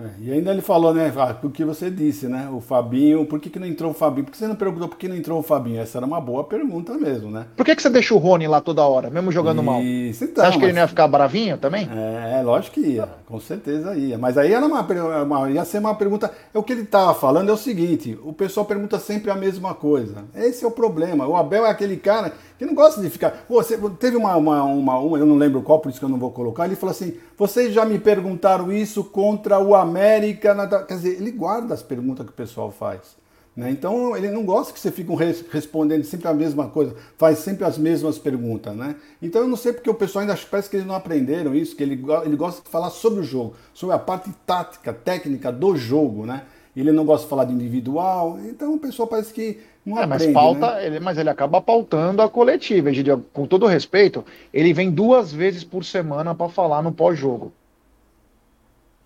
É, 0.00 0.06
e 0.20 0.32
ainda 0.32 0.52
ele 0.52 0.62
falou, 0.62 0.94
né, 0.94 1.12
o 1.42 1.50
que 1.50 1.64
você 1.64 1.90
disse, 1.90 2.28
né? 2.28 2.48
O 2.52 2.60
Fabinho, 2.60 3.26
por 3.26 3.40
que, 3.40 3.50
que 3.50 3.58
não 3.58 3.66
entrou 3.66 3.90
o 3.90 3.94
Fabinho? 3.94 4.24
Por 4.26 4.30
que 4.30 4.38
você 4.38 4.46
não 4.46 4.54
perguntou 4.54 4.88
por 4.88 4.96
que 4.96 5.08
não 5.08 5.16
entrou 5.16 5.40
o 5.40 5.42
Fabinho? 5.42 5.80
Essa 5.80 5.98
era 5.98 6.06
uma 6.06 6.20
boa 6.20 6.44
pergunta 6.44 6.94
mesmo, 6.94 7.32
né? 7.32 7.46
Por 7.56 7.66
que, 7.66 7.74
que 7.74 7.82
você 7.82 7.90
deixa 7.90 8.14
o 8.14 8.18
Rony 8.18 8.46
lá 8.46 8.60
toda 8.60 8.86
hora, 8.86 9.10
mesmo 9.10 9.32
jogando 9.32 9.60
mal? 9.60 9.80
Então, 9.82 10.12
você 10.12 10.40
acha 10.40 10.56
que 10.56 10.64
ele 10.64 10.72
não 10.72 10.82
ia 10.82 10.88
ficar 10.88 11.08
bravinho 11.08 11.58
também? 11.58 11.88
É, 11.92 12.40
lógico 12.42 12.74
que 12.74 12.80
ia, 12.80 13.08
com 13.26 13.40
certeza 13.40 13.96
ia. 13.96 14.16
Mas 14.16 14.38
aí 14.38 14.52
era 14.52 14.64
uma, 14.64 14.86
uma 15.22 15.50
ia 15.50 15.64
ser 15.64 15.78
uma 15.78 15.94
pergunta. 15.96 16.30
É 16.54 16.58
o 16.58 16.62
que 16.62 16.72
ele 16.72 16.82
estava 16.82 17.12
falando 17.12 17.48
é 17.48 17.52
o 17.52 17.56
seguinte: 17.56 18.16
o 18.22 18.32
pessoal 18.32 18.64
pergunta 18.64 19.00
sempre 19.00 19.32
a 19.32 19.34
mesma 19.34 19.74
coisa. 19.74 20.24
Esse 20.32 20.64
é 20.64 20.68
o 20.68 20.70
problema. 20.70 21.26
O 21.26 21.36
Abel 21.36 21.66
é 21.66 21.70
aquele 21.70 21.96
cara 21.96 22.32
que 22.58 22.66
não 22.66 22.74
gosta 22.74 23.00
de 23.00 23.08
ficar. 23.08 23.44
Você 23.48 23.78
teve 23.98 24.16
uma, 24.16 24.36
uma, 24.36 24.64
uma, 24.64 24.98
uma, 24.98 25.18
eu 25.18 25.24
não 25.24 25.36
lembro 25.36 25.62
qual, 25.62 25.78
por 25.78 25.90
isso 25.90 25.98
que 25.98 26.04
eu 26.04 26.08
não 26.08 26.18
vou 26.18 26.32
colocar. 26.32 26.66
Ele 26.66 26.76
falou 26.76 26.90
assim: 26.90 27.14
vocês 27.36 27.72
já 27.72 27.84
me 27.84 27.98
perguntaram 27.98 28.72
isso 28.72 29.04
contra 29.04 29.58
o 29.58 29.74
América. 29.74 30.52
Na... 30.54 30.66
Quer 30.66 30.94
dizer, 30.94 31.20
ele 31.20 31.30
guarda 31.30 31.72
as 31.72 31.82
perguntas 31.82 32.26
que 32.26 32.32
o 32.32 32.34
pessoal 32.34 32.70
faz. 32.70 33.16
Né? 33.58 33.72
Então 33.72 34.16
ele 34.16 34.30
não 34.30 34.44
gosta 34.44 34.72
que 34.72 34.78
você 34.78 34.92
fique 34.92 35.10
respondendo 35.50 36.04
sempre 36.04 36.28
a 36.28 36.32
mesma 36.32 36.68
coisa, 36.68 36.94
faz 37.16 37.38
sempre 37.38 37.64
as 37.64 37.76
mesmas 37.76 38.16
perguntas. 38.16 38.72
Né? 38.76 38.94
Então 39.20 39.42
eu 39.42 39.48
não 39.48 39.56
sei 39.56 39.72
porque 39.72 39.90
o 39.90 39.94
pessoal 39.94 40.22
ainda 40.22 40.38
parece 40.48 40.70
que 40.70 40.76
eles 40.76 40.86
não 40.86 40.94
aprenderam 40.94 41.52
isso, 41.56 41.74
que 41.74 41.82
ele, 41.82 42.00
ele 42.24 42.36
gosta 42.36 42.62
de 42.62 42.68
falar 42.68 42.90
sobre 42.90 43.18
o 43.18 43.24
jogo, 43.24 43.56
sobre 43.74 43.96
a 43.96 43.98
parte 43.98 44.30
tática, 44.46 44.92
técnica 44.92 45.50
do 45.50 45.74
jogo. 45.74 46.24
Né? 46.24 46.44
Ele 46.76 46.92
não 46.92 47.04
gosta 47.04 47.24
de 47.24 47.30
falar 47.30 47.46
de 47.46 47.52
individual, 47.52 48.38
então 48.48 48.74
o 48.74 48.78
pessoal 48.78 49.08
parece 49.08 49.32
que 49.32 49.58
não 49.88 50.02
é, 50.02 50.06
mas 50.06 50.26
pauta, 50.26 50.74
né? 50.74 50.86
ele, 50.86 51.00
mas 51.00 51.18
ele 51.18 51.30
acaba 51.30 51.60
pautando 51.60 52.22
a 52.22 52.28
coletiva. 52.28 52.90
Egidio, 52.90 53.24
com 53.32 53.46
todo 53.46 53.66
respeito, 53.66 54.24
ele 54.52 54.72
vem 54.72 54.90
duas 54.90 55.32
vezes 55.32 55.64
por 55.64 55.84
semana 55.84 56.34
para 56.34 56.48
falar 56.48 56.82
no 56.82 56.92
pós-jogo. 56.92 57.52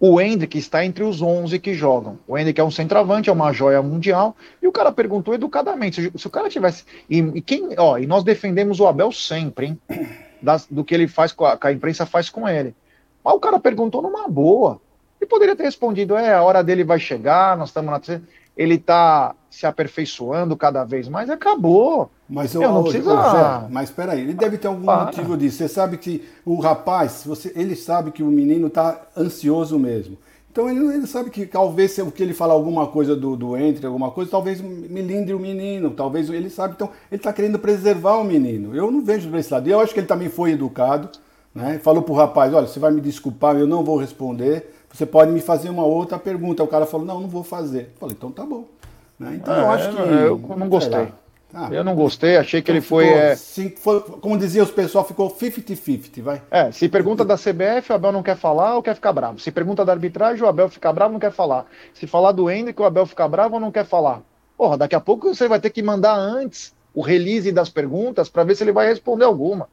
O 0.05 0.21
Hendrick 0.21 0.59
está 0.59 0.85
entre 0.85 1.05
os 1.05 1.23
11 1.23 1.61
que 1.61 1.75
jogam. 1.75 2.19
O 2.27 2.37
Hendrick 2.37 2.61
é 2.61 2.65
um 2.65 2.73
centroavante, 2.73 3.31
é 3.31 3.33
uma 3.33 3.53
joia 3.53 3.81
mundial. 3.81 4.37
E 4.61 4.67
o 4.67 4.73
cara 4.73 4.91
perguntou 4.91 5.33
educadamente. 5.33 6.03
Se, 6.03 6.13
se 6.19 6.27
o 6.27 6.31
cara 6.31 6.49
tivesse. 6.49 6.85
E, 7.09 7.19
e, 7.19 7.41
quem, 7.41 7.69
ó, 7.79 7.97
e 7.99 8.05
nós 8.05 8.25
defendemos 8.25 8.81
o 8.81 8.87
Abel 8.89 9.13
sempre, 9.13 9.67
hein? 9.67 9.81
Das, 10.43 10.67
do 10.69 10.83
que 10.83 10.93
ele 10.93 11.07
faz 11.07 11.31
com 11.31 11.45
a, 11.45 11.57
que 11.57 11.69
a 11.69 11.73
imprensa 11.73 12.05
faz 12.05 12.29
com 12.29 12.49
ele. 12.49 12.75
Mas 13.23 13.35
o 13.35 13.39
cara 13.39 13.61
perguntou 13.61 14.03
numa 14.03 14.27
boa. 14.27 14.81
E 15.21 15.27
poderia 15.27 15.55
ter 15.55 15.63
respondido: 15.63 16.17
é, 16.17 16.35
a 16.35 16.43
hora 16.43 16.65
dele 16.65 16.83
vai 16.83 16.99
chegar, 16.99 17.57
nós 17.57 17.69
estamos 17.69 17.93
na 17.93 18.01
ele 18.57 18.75
está 18.75 19.35
se 19.51 19.67
aperfeiçoando 19.67 20.57
cada 20.57 20.85
vez 20.85 21.09
mais, 21.09 21.29
acabou. 21.29 22.11
Mas 22.29 22.55
eu, 22.55 22.63
eu 22.63 22.73
não 22.73 22.83
preciso. 22.83 23.11
Zé, 23.11 23.67
mas 23.71 23.91
espera 23.91 24.13
aí, 24.13 24.21
ele 24.21 24.33
deve 24.33 24.57
ter 24.57 24.67
algum 24.67 24.85
Para. 24.85 25.05
motivo 25.07 25.37
disso. 25.37 25.59
Você 25.59 25.69
sabe 25.69 25.99
que 25.99 26.27
o 26.45 26.59
rapaz, 26.59 27.23
você, 27.27 27.53
ele 27.55 27.77
sabe 27.77 28.11
que 28.11 28.23
o 28.23 28.27
menino 28.27 28.69
está 28.69 29.01
ansioso 29.17 29.79
mesmo. 29.79 30.17
Então 30.51 30.69
ele, 30.69 30.95
ele, 30.95 31.07
sabe 31.07 31.31
que 31.31 31.47
talvez 31.47 31.93
se 31.93 32.03
o 32.03 32.11
que 32.11 32.23
ele 32.23 32.35
falar 32.35 32.53
alguma 32.53 32.87
coisa 32.87 33.17
do, 33.17 33.37
do 33.37 33.57
entre, 33.57 33.87
alguma 33.87 34.11
coisa, 34.11 34.31
talvez 34.31 34.61
melindre 34.61 35.33
o 35.33 35.39
menino, 35.39 35.91
talvez 35.91 36.29
ele 36.29 36.51
sabe. 36.51 36.75
Então 36.75 36.91
ele 37.11 37.19
está 37.19 37.33
querendo 37.33 37.59
preservar 37.59 38.17
o 38.19 38.25
menino. 38.25 38.77
Eu 38.77 38.91
não 38.91 39.03
vejo 39.03 39.31
desse 39.31 39.53
lado. 39.53 39.69
E 39.69 39.73
eu 39.73 39.81
acho 39.81 39.95
que 39.95 40.01
ele 40.01 40.07
também 40.07 40.29
foi 40.29 40.53
educado, 40.53 41.09
né? 41.55 41.79
Falou 41.79 42.03
pro 42.03 42.15
rapaz, 42.15 42.53
olha, 42.53 42.67
você 42.67 42.79
vai 42.79 42.93
me 42.93 43.01
desculpar, 43.01 43.57
eu 43.57 43.67
não 43.67 43.83
vou 43.83 43.97
responder 43.97 44.72
você 44.93 45.07
pode 45.07 45.33
me 45.33 45.41
fazer 45.41 45.71
uma 45.71 45.85
outra 45.85 46.19
pergunta. 46.19 46.63
O 46.63 46.69
cara 46.69 46.87
falou, 46.87 47.07
não, 47.07 47.21
não 47.21 47.29
vou 47.29 47.43
fazer. 47.43 47.93
Eu 47.95 47.99
falei, 48.01 48.17
então 48.17 48.31
tá 48.31 48.45
bom. 48.45 48.67
Né? 49.19 49.37
Então 49.37 49.55
é, 49.55 49.61
eu 49.61 49.71
acho 49.71 49.91
que. 49.91 49.99
Eu 49.99 50.57
não 50.57 50.69
gostei. 50.69 51.09
Ah, 51.55 51.69
eu 51.71 51.85
não 51.85 51.95
gostei, 51.95 52.39
achei 52.39 52.63
que 52.63 52.71
então 52.71 52.77
ele 52.77 52.85
foi, 52.85 53.09
é... 53.09 53.37
foi, 53.37 54.01
Como 54.01 54.39
dizia 54.39 54.63
os 54.63 54.71
pessoal, 54.71 55.05
ficou 55.05 55.31
50-50, 55.31 56.23
vai. 56.23 56.41
É, 56.51 56.73
se 56.73 56.89
pergunta 56.89 57.27
da 57.27 57.37
CBF, 57.37 57.93
o 57.93 57.95
Abel 57.95 58.11
não 58.11 58.23
quer 58.23 58.37
falar 58.37 58.77
ou 58.77 58.83
quer 58.83 58.95
ficar 58.95 59.13
bravo. 59.13 59.39
Se 59.39 59.53
pergunta 59.53 59.85
da 59.85 59.93
arbitragem, 59.93 60.43
o 60.43 60.49
Abel 60.49 60.71
fica 60.71 60.91
bravo 60.91 61.11
ou 61.11 61.13
não 61.13 61.21
quer 61.21 61.31
falar. 61.31 61.67
Se 61.93 62.07
falar 62.07 62.33
do 62.33 62.51
Hendrick, 62.51 62.81
o 62.81 62.87
Abel 62.87 63.05
fica 63.05 63.29
bravo 63.29 63.57
ou 63.57 63.61
não 63.61 63.71
quer 63.71 63.85
falar. 63.85 64.23
Porra, 64.57 64.79
daqui 64.79 64.95
a 64.95 65.01
pouco 65.01 65.35
você 65.35 65.47
vai 65.47 65.61
ter 65.61 65.69
que 65.69 65.83
mandar 65.83 66.17
antes 66.17 66.75
o 66.95 67.03
release 67.03 67.53
das 67.53 67.69
perguntas 67.69 68.31
para 68.31 68.45
ver 68.45 68.55
se 68.55 68.65
ele 68.65 68.73
vai 68.73 68.87
responder 68.87 69.27
alguma. 69.27 69.69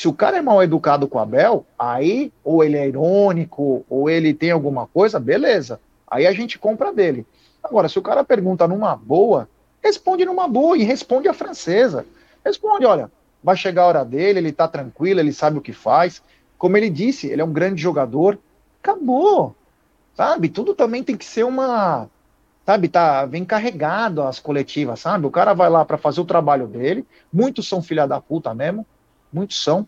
Se 0.00 0.08
o 0.08 0.14
cara 0.14 0.38
é 0.38 0.40
mal 0.40 0.62
educado 0.62 1.06
com 1.06 1.18
o 1.18 1.20
Abel, 1.20 1.66
aí 1.78 2.32
ou 2.42 2.64
ele 2.64 2.78
é 2.78 2.88
irônico, 2.88 3.84
ou 3.86 4.08
ele 4.08 4.32
tem 4.32 4.50
alguma 4.50 4.86
coisa, 4.86 5.20
beleza. 5.20 5.78
Aí 6.10 6.26
a 6.26 6.32
gente 6.32 6.58
compra 6.58 6.90
dele. 6.90 7.26
Agora, 7.62 7.86
se 7.86 7.98
o 7.98 8.02
cara 8.02 8.24
pergunta 8.24 8.66
numa 8.66 8.96
boa, 8.96 9.46
responde 9.84 10.24
numa 10.24 10.48
boa 10.48 10.78
e 10.78 10.84
responde 10.84 11.28
a 11.28 11.34
francesa. 11.34 12.06
Responde, 12.42 12.86
olha, 12.86 13.12
vai 13.44 13.54
chegar 13.58 13.82
a 13.82 13.86
hora 13.88 14.02
dele, 14.02 14.38
ele 14.38 14.52
tá 14.52 14.66
tranquilo, 14.66 15.20
ele 15.20 15.34
sabe 15.34 15.58
o 15.58 15.60
que 15.60 15.74
faz. 15.74 16.22
Como 16.56 16.78
ele 16.78 16.88
disse, 16.88 17.26
ele 17.26 17.42
é 17.42 17.44
um 17.44 17.52
grande 17.52 17.82
jogador. 17.82 18.38
Acabou. 18.82 19.54
Sabe? 20.14 20.48
Tudo 20.48 20.74
também 20.74 21.04
tem 21.04 21.14
que 21.14 21.26
ser 21.26 21.44
uma. 21.44 22.08
Sabe, 22.64 22.88
tá, 22.88 23.26
vem 23.26 23.44
carregado 23.44 24.22
as 24.22 24.38
coletivas, 24.38 25.00
sabe? 25.00 25.26
O 25.26 25.30
cara 25.30 25.52
vai 25.52 25.68
lá 25.68 25.84
para 25.84 25.98
fazer 25.98 26.22
o 26.22 26.24
trabalho 26.24 26.66
dele. 26.66 27.04
Muitos 27.30 27.68
são 27.68 27.82
filha 27.82 28.06
da 28.06 28.18
puta 28.18 28.54
mesmo 28.54 28.86
muitos 29.32 29.62
são, 29.62 29.86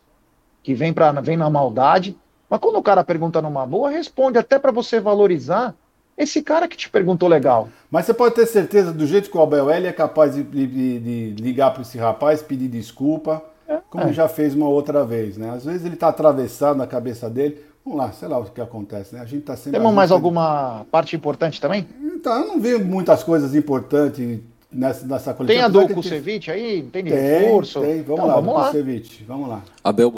que 0.62 0.74
vem, 0.74 0.92
pra, 0.92 1.12
vem 1.20 1.36
na 1.36 1.50
maldade. 1.50 2.16
Mas 2.48 2.60
quando 2.60 2.76
o 2.76 2.82
cara 2.82 3.02
pergunta 3.02 3.40
numa 3.42 3.66
boa, 3.66 3.90
responde 3.90 4.38
até 4.38 4.58
para 4.58 4.70
você 4.70 5.00
valorizar 5.00 5.74
esse 6.16 6.42
cara 6.42 6.68
que 6.68 6.76
te 6.76 6.90
perguntou 6.90 7.28
legal. 7.28 7.68
Mas 7.90 8.06
você 8.06 8.14
pode 8.14 8.34
ter 8.34 8.46
certeza, 8.46 8.92
do 8.92 9.06
jeito 9.06 9.30
que 9.30 9.36
o 9.36 9.42
Abel 9.42 9.70
L 9.70 9.86
é 9.86 9.92
capaz 9.92 10.34
de, 10.34 10.42
de, 10.42 10.98
de 11.34 11.42
ligar 11.42 11.72
para 11.72 11.82
esse 11.82 11.98
rapaz, 11.98 12.42
pedir 12.42 12.68
desculpa, 12.68 13.42
é, 13.66 13.78
como 13.88 14.04
é. 14.04 14.12
já 14.12 14.28
fez 14.28 14.54
uma 14.54 14.68
outra 14.68 15.04
vez, 15.04 15.36
né? 15.36 15.50
Às 15.50 15.64
vezes 15.64 15.84
ele 15.84 15.94
está 15.94 16.08
atravessado 16.08 16.76
na 16.76 16.86
cabeça 16.86 17.30
dele. 17.30 17.64
Vamos 17.84 17.98
lá, 17.98 18.12
sei 18.12 18.28
lá 18.28 18.38
o 18.38 18.44
que 18.44 18.60
acontece, 18.60 19.14
né? 19.14 19.20
A 19.20 19.24
gente 19.24 19.42
tá 19.42 19.56
sempre. 19.56 19.72
Temos 19.72 19.92
mais 19.92 20.12
alguma 20.12 20.86
parte 20.90 21.16
importante 21.16 21.60
também? 21.60 21.88
Então, 22.00 22.40
eu 22.40 22.46
não 22.46 22.60
vi 22.60 22.78
muitas 22.78 23.24
coisas 23.24 23.54
importantes 23.54 24.40
nessa, 24.72 25.06
nessa 25.06 25.34
coletiva. 25.34 25.70
Tem 25.70 25.82
a 25.82 25.86
do 25.86 25.94
Kusevich 25.94 26.50
aí? 26.50 26.82
Tem 26.82 27.04
tem, 27.04 27.12
reforço? 27.12 27.80
Tem, 27.80 28.02
vamos 28.02 28.12
então, 28.12 28.26
lá, 28.26 28.34
vamos 28.34 28.54
lá. 28.54 28.66
Kusevich, 28.66 29.24
vamos 29.24 29.48
lá. 29.48 29.62
Abel. 29.84 30.14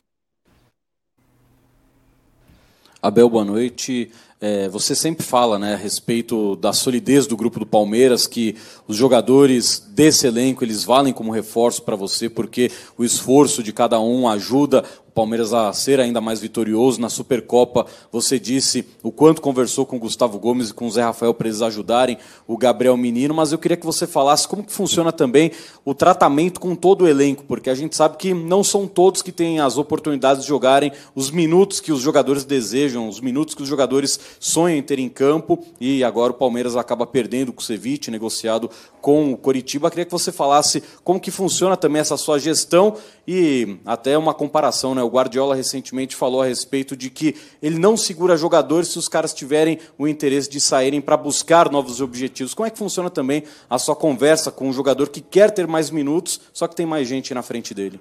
Abel, 3.03 3.29
boa 3.29 3.45
noite. 3.45 4.11
É, 4.47 4.69
você 4.69 4.95
sempre 4.95 5.25
fala 5.25 5.59
né, 5.59 5.73
a 5.73 5.77
respeito 5.79 6.55
da 6.57 6.71
solidez 6.71 7.27
do 7.27 7.35
grupo 7.35 7.61
do 7.61 7.65
Palmeiras, 7.65 8.27
que 8.27 8.55
os 8.87 8.95
jogadores 8.95 9.83
desse 9.89 10.27
elenco 10.27 10.63
eles 10.63 10.85
valem 10.85 11.15
como 11.15 11.33
reforço 11.33 11.81
para 11.81 11.97
você, 11.97 12.29
porque 12.29 12.71
o 12.99 13.03
esforço 13.03 13.63
de 13.63 13.73
cada 13.73 13.99
um 13.99 14.29
ajuda 14.29 14.85
Palmeiras 15.15 15.55
a 15.55 15.73
ser 15.73 16.01
ainda 16.01 16.21
mais 16.21 16.41
vitorioso 16.41 17.01
na 17.01 17.09
Supercopa. 17.09 17.87
Você 18.11 18.39
disse 18.39 18.85
o 19.03 19.13
quanto 19.13 19.41
conversou 19.41 19.87
com 19.87 19.97
o 19.97 20.01
Gustavo 20.01 20.39
Gomes 20.39 20.71
e 20.71 20.75
com 20.75 20.89
o 20.89 20.91
Zé 20.91 21.03
Rafael 21.03 21.33
para 21.33 21.47
eles 21.47 21.63
ajudarem 21.63 22.19
o 22.49 22.59
Gabriel 22.59 22.97
Menino, 22.97 23.33
mas 23.33 23.53
eu 23.53 23.59
queria 23.59 23.77
que 23.77 23.87
você 23.87 24.07
falasse 24.07 24.49
como 24.49 24.65
que 24.65 24.73
funciona 24.73 25.13
também 25.13 25.53
o 25.85 25.95
tratamento 25.95 26.59
com 26.59 26.75
todo 26.75 27.03
o 27.03 27.09
elenco, 27.09 27.45
porque 27.45 27.71
a 27.71 27.75
gente 27.75 27.95
sabe 27.95 28.17
que 28.17 28.35
não 28.35 28.65
são 28.65 28.89
todos 28.89 29.23
que 29.23 29.31
têm 29.31 29.61
as 29.61 29.79
oportunidades 29.79 30.43
de 30.43 30.49
jogarem 30.49 30.91
os 31.15 31.31
minutos 31.31 31.79
que 31.79 31.93
os 31.93 32.01
jogadores 32.01 32.45
desejam, 32.45 33.09
os 33.09 33.21
minutos 33.21 33.55
que 33.55 33.63
os 33.63 33.69
jogadores 33.69 34.19
sonham 34.38 34.79
em 34.79 34.83
ter 34.83 34.99
em 34.99 35.09
campo, 35.09 35.64
e 35.81 36.03
agora 36.05 36.33
o 36.33 36.37
Palmeiras 36.37 36.77
acaba 36.77 37.07
perdendo 37.07 37.53
com 37.53 37.61
o 37.61 37.64
Ceviche, 37.64 38.11
negociado 38.11 38.70
com 39.01 39.33
o 39.33 39.37
Coritiba. 39.37 39.90
Queria 39.90 40.05
que 40.05 40.11
você 40.11 40.33
falasse 40.33 40.83
como 41.03 41.20
que 41.20 41.31
funciona 41.31 41.77
também 41.77 42.01
essa 42.01 42.16
sua 42.16 42.38
gestão 42.38 42.97
e 43.27 43.77
até 43.85 44.16
uma 44.16 44.35
comparação, 44.35 44.94
né? 44.94 45.03
O 45.03 45.09
Guardiola 45.09 45.55
recentemente 45.55 46.17
falou 46.17 46.42
a 46.42 46.46
respeito 46.46 46.96
de 46.96 47.11
que 47.11 47.35
ele 47.63 47.79
não 47.79 47.96
segura 47.96 48.37
jogadores 48.37 48.88
se 48.88 48.98
os 48.98 49.09
caras 49.09 49.35
tiverem 49.35 49.79
o 49.98 50.09
interesse 50.09 50.48
de 50.48 50.61
saírem 50.61 51.00
para 51.00 51.17
buscar 51.17 51.71
novos 51.71 52.00
objetivos. 52.00 52.54
Como 52.54 52.67
é 52.67 52.71
que 52.71 52.79
funciona 52.79 53.11
também 53.11 53.44
a 53.69 53.79
sua 53.79 53.96
conversa 53.96 54.50
com 54.50 54.69
um 54.69 54.73
jogador 54.73 55.09
que 55.09 55.21
quer 55.21 55.50
ter 55.50 55.67
mais 55.67 55.90
minutos, 55.90 56.40
só 56.52 56.67
que 56.67 56.77
tem 56.77 56.87
mais 56.87 57.06
gente 57.06 57.35
na 57.35 57.42
frente 57.42 57.75
dele? 57.75 58.00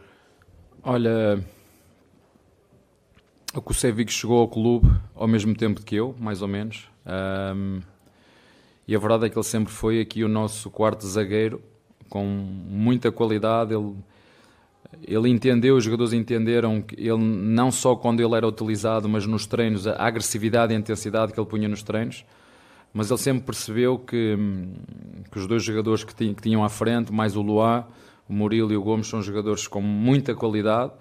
Olha, 0.84 1.44
o 3.54 3.62
Kusevic 3.62 4.12
chegou 4.12 4.40
ao 4.40 4.48
clube 4.48 4.90
ao 5.16 5.28
mesmo 5.28 5.56
tempo 5.56 5.82
que 5.82 5.96
eu, 5.96 6.16
mais 6.20 6.42
ou 6.42 6.48
menos. 6.48 6.90
Um, 7.56 7.82
e 8.88 8.96
a 8.96 9.00
verdade 9.00 9.26
é 9.26 9.30
que 9.30 9.38
ele 9.38 9.46
sempre 9.46 9.72
foi 9.72 10.00
aqui 10.02 10.24
o 10.24 10.28
nosso 10.28 10.70
quarto 10.70 11.06
zagueiro, 11.08 11.62
com 12.10 12.26
muita 12.26 13.12
qualidade. 13.12 13.74
Ele 13.74 13.96
ele 15.02 15.30
entendeu, 15.30 15.76
os 15.76 15.84
jogadores 15.84 16.14
entenderam 16.14 16.82
que 16.82 16.96
ele 16.96 17.18
não 17.18 17.72
só 17.72 17.96
quando 17.96 18.20
ele 18.20 18.36
era 18.36 18.48
utilizado, 18.48 19.10
mas 19.10 19.26
nos 19.26 19.46
treinos, 19.46 19.88
a 19.88 19.96
agressividade 19.96 20.74
e 20.74 20.76
a 20.76 20.80
intensidade 20.80 21.34
que 21.34 21.40
ele 21.40 21.48
punha 21.48 21.68
nos 21.68 21.84
treinos, 21.84 22.24
mas 22.94 23.10
ele 23.10 23.20
sempre 23.20 23.44
percebeu 23.44 23.98
que, 23.98 24.38
que 25.32 25.38
os 25.38 25.48
dois 25.48 25.64
jogadores 25.64 26.04
que, 26.04 26.14
tinham, 26.36 26.64
à 26.64 26.70
frente, 26.70 27.12
mais 27.12 27.36
o 27.36 27.42
Luá, 27.42 27.88
o 28.30 28.34
Murilo 28.34 28.72
e 28.72 28.78
o 28.78 28.84
Gomes, 28.84 29.08
são 29.08 29.22
jogadores 29.22 29.68
com 29.68 29.82
muita 29.82 30.36
qualidade, 30.36 30.94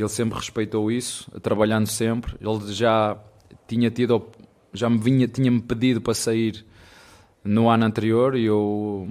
ele 0.00 0.08
sempre 0.08 0.38
respeitou 0.38 0.90
isso, 0.90 1.30
trabalhando 1.40 1.86
sempre. 1.86 2.34
Ele 2.40 2.72
já 2.72 3.16
tinha 3.68 3.90
tido, 3.90 4.26
já 4.72 4.90
me 4.90 4.98
vinha, 4.98 5.28
tinha-me 5.28 5.60
pedido 5.60 6.00
para 6.00 6.14
sair 6.14 6.64
no 7.44 7.68
ano 7.68 7.84
anterior 7.84 8.34
e 8.36 8.46
eu 8.46 9.06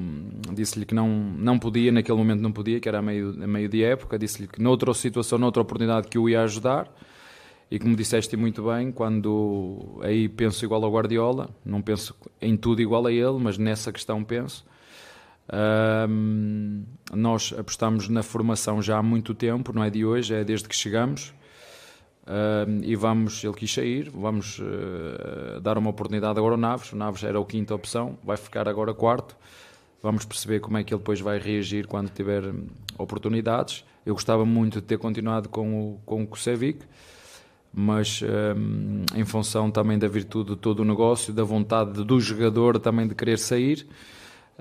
disse-lhe 0.53 0.86
que 0.86 0.95
não, 0.95 1.07
não 1.07 1.59
podia, 1.59 1.91
naquele 1.91 2.17
momento 2.17 2.41
não 2.41 2.51
podia, 2.51 2.79
que 2.79 2.89
era 2.89 3.01
meio, 3.01 3.34
meio 3.47 3.69
de 3.69 3.84
época, 3.84 4.17
disse-lhe 4.17 4.47
que 4.47 4.61
noutra 4.61 4.91
situação, 4.93 5.38
noutra 5.38 5.61
oportunidade 5.61 6.07
que 6.07 6.17
o 6.17 6.27
ia 6.27 6.41
ajudar, 6.41 6.91
e 7.69 7.77
como 7.77 7.95
disseste 7.95 8.36
muito 8.36 8.63
bem, 8.63 8.91
quando 8.91 9.99
aí 10.01 10.27
penso 10.27 10.65
igual 10.65 10.84
ao 10.84 10.91
Guardiola, 10.91 11.49
não 11.63 11.81
penso 11.81 12.15
em 12.41 12.57
tudo 12.57 12.81
igual 12.81 13.05
a 13.05 13.11
ele, 13.11 13.38
mas 13.39 13.57
nessa 13.57 13.91
questão 13.91 14.23
penso. 14.23 14.65
Um, 15.51 16.83
nós 17.11 17.53
apostamos 17.57 18.07
na 18.07 18.23
formação 18.23 18.81
já 18.81 18.97
há 18.97 19.03
muito 19.03 19.33
tempo, 19.33 19.73
não 19.73 19.83
é 19.83 19.89
de 19.89 20.05
hoje, 20.05 20.33
é 20.33 20.43
desde 20.43 20.67
que 20.67 20.75
chegamos. 20.75 21.33
Um, 22.25 22.81
e 22.83 22.95
vamos, 22.95 23.43
ele 23.43 23.53
quis 23.53 23.73
sair, 23.73 24.09
vamos 24.09 24.59
uh, 24.59 25.59
dar 25.61 25.77
uma 25.77 25.89
oportunidade 25.89 26.39
agora 26.39 26.53
ao 26.53 26.59
Naves. 26.59 26.93
O 26.93 26.95
Naves 26.95 27.23
era 27.23 27.39
a 27.39 27.45
quinta 27.45 27.75
opção, 27.75 28.17
vai 28.23 28.37
ficar 28.37 28.67
agora 28.67 28.93
quarto. 28.93 29.35
Vamos 30.01 30.25
perceber 30.25 30.59
como 30.59 30.77
é 30.77 30.83
que 30.83 30.93
ele 30.93 30.99
depois 30.99 31.19
vai 31.21 31.39
reagir 31.39 31.87
quando 31.87 32.09
tiver 32.09 32.43
oportunidades. 32.97 33.85
Eu 34.05 34.13
gostava 34.13 34.45
muito 34.45 34.81
de 34.81 34.87
ter 34.87 34.97
continuado 34.97 35.47
com 35.49 35.91
o, 35.91 35.99
com 36.05 36.23
o 36.23 36.27
Kusevic 36.27 36.85
mas 37.73 38.21
um, 38.21 39.03
em 39.15 39.25
função 39.25 39.71
também 39.71 39.97
da 39.97 40.07
virtude 40.07 40.51
de 40.51 40.55
todo 40.57 40.81
o 40.81 40.85
negócio, 40.85 41.33
da 41.33 41.43
vontade 41.43 42.03
do 42.03 42.19
jogador 42.19 42.77
também 42.77 43.07
de 43.07 43.15
querer 43.15 43.39
sair, 43.39 43.87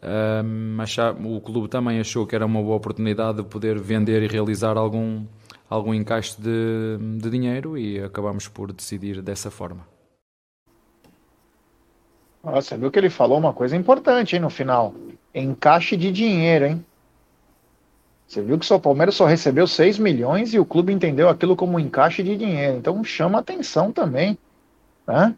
um, 0.02 1.36
o 1.36 1.40
clube 1.40 1.68
também 1.68 2.00
achou 2.00 2.26
que 2.26 2.34
era 2.34 2.44
uma 2.44 2.60
boa 2.60 2.76
oportunidade 2.76 3.38
de 3.38 3.44
poder 3.44 3.78
vender 3.78 4.22
e 4.22 4.26
realizar 4.26 4.76
algum, 4.76 5.24
algum 5.70 5.94
encaixe 5.94 6.40
de, 6.40 6.98
de 7.18 7.30
dinheiro 7.30 7.78
e 7.78 8.02
acabamos 8.02 8.48
por 8.48 8.72
decidir 8.72 9.22
dessa 9.22 9.50
forma. 9.50 9.86
Nossa, 12.42 12.76
viu 12.76 12.90
que 12.90 12.98
ele 12.98 13.10
falou 13.10 13.38
uma 13.38 13.52
coisa 13.52 13.76
importante 13.76 14.34
hein, 14.34 14.42
no 14.42 14.50
final? 14.50 14.92
Encaixe 15.32 15.96
de 15.96 16.10
dinheiro, 16.10 16.66
hein? 16.66 16.84
Você 18.26 18.42
viu 18.42 18.58
que 18.58 18.72
o 18.72 18.80
Palmeiras 18.80 19.14
só 19.14 19.26
recebeu 19.26 19.66
6 19.66 19.98
milhões 19.98 20.54
e 20.54 20.58
o 20.58 20.64
clube 20.64 20.92
entendeu 20.92 21.28
aquilo 21.28 21.54
como 21.54 21.76
um 21.76 21.78
encaixe 21.78 22.22
de 22.22 22.36
dinheiro. 22.36 22.78
Então 22.78 23.04
chama 23.04 23.38
atenção 23.38 23.92
também. 23.92 24.38
Né? 25.06 25.34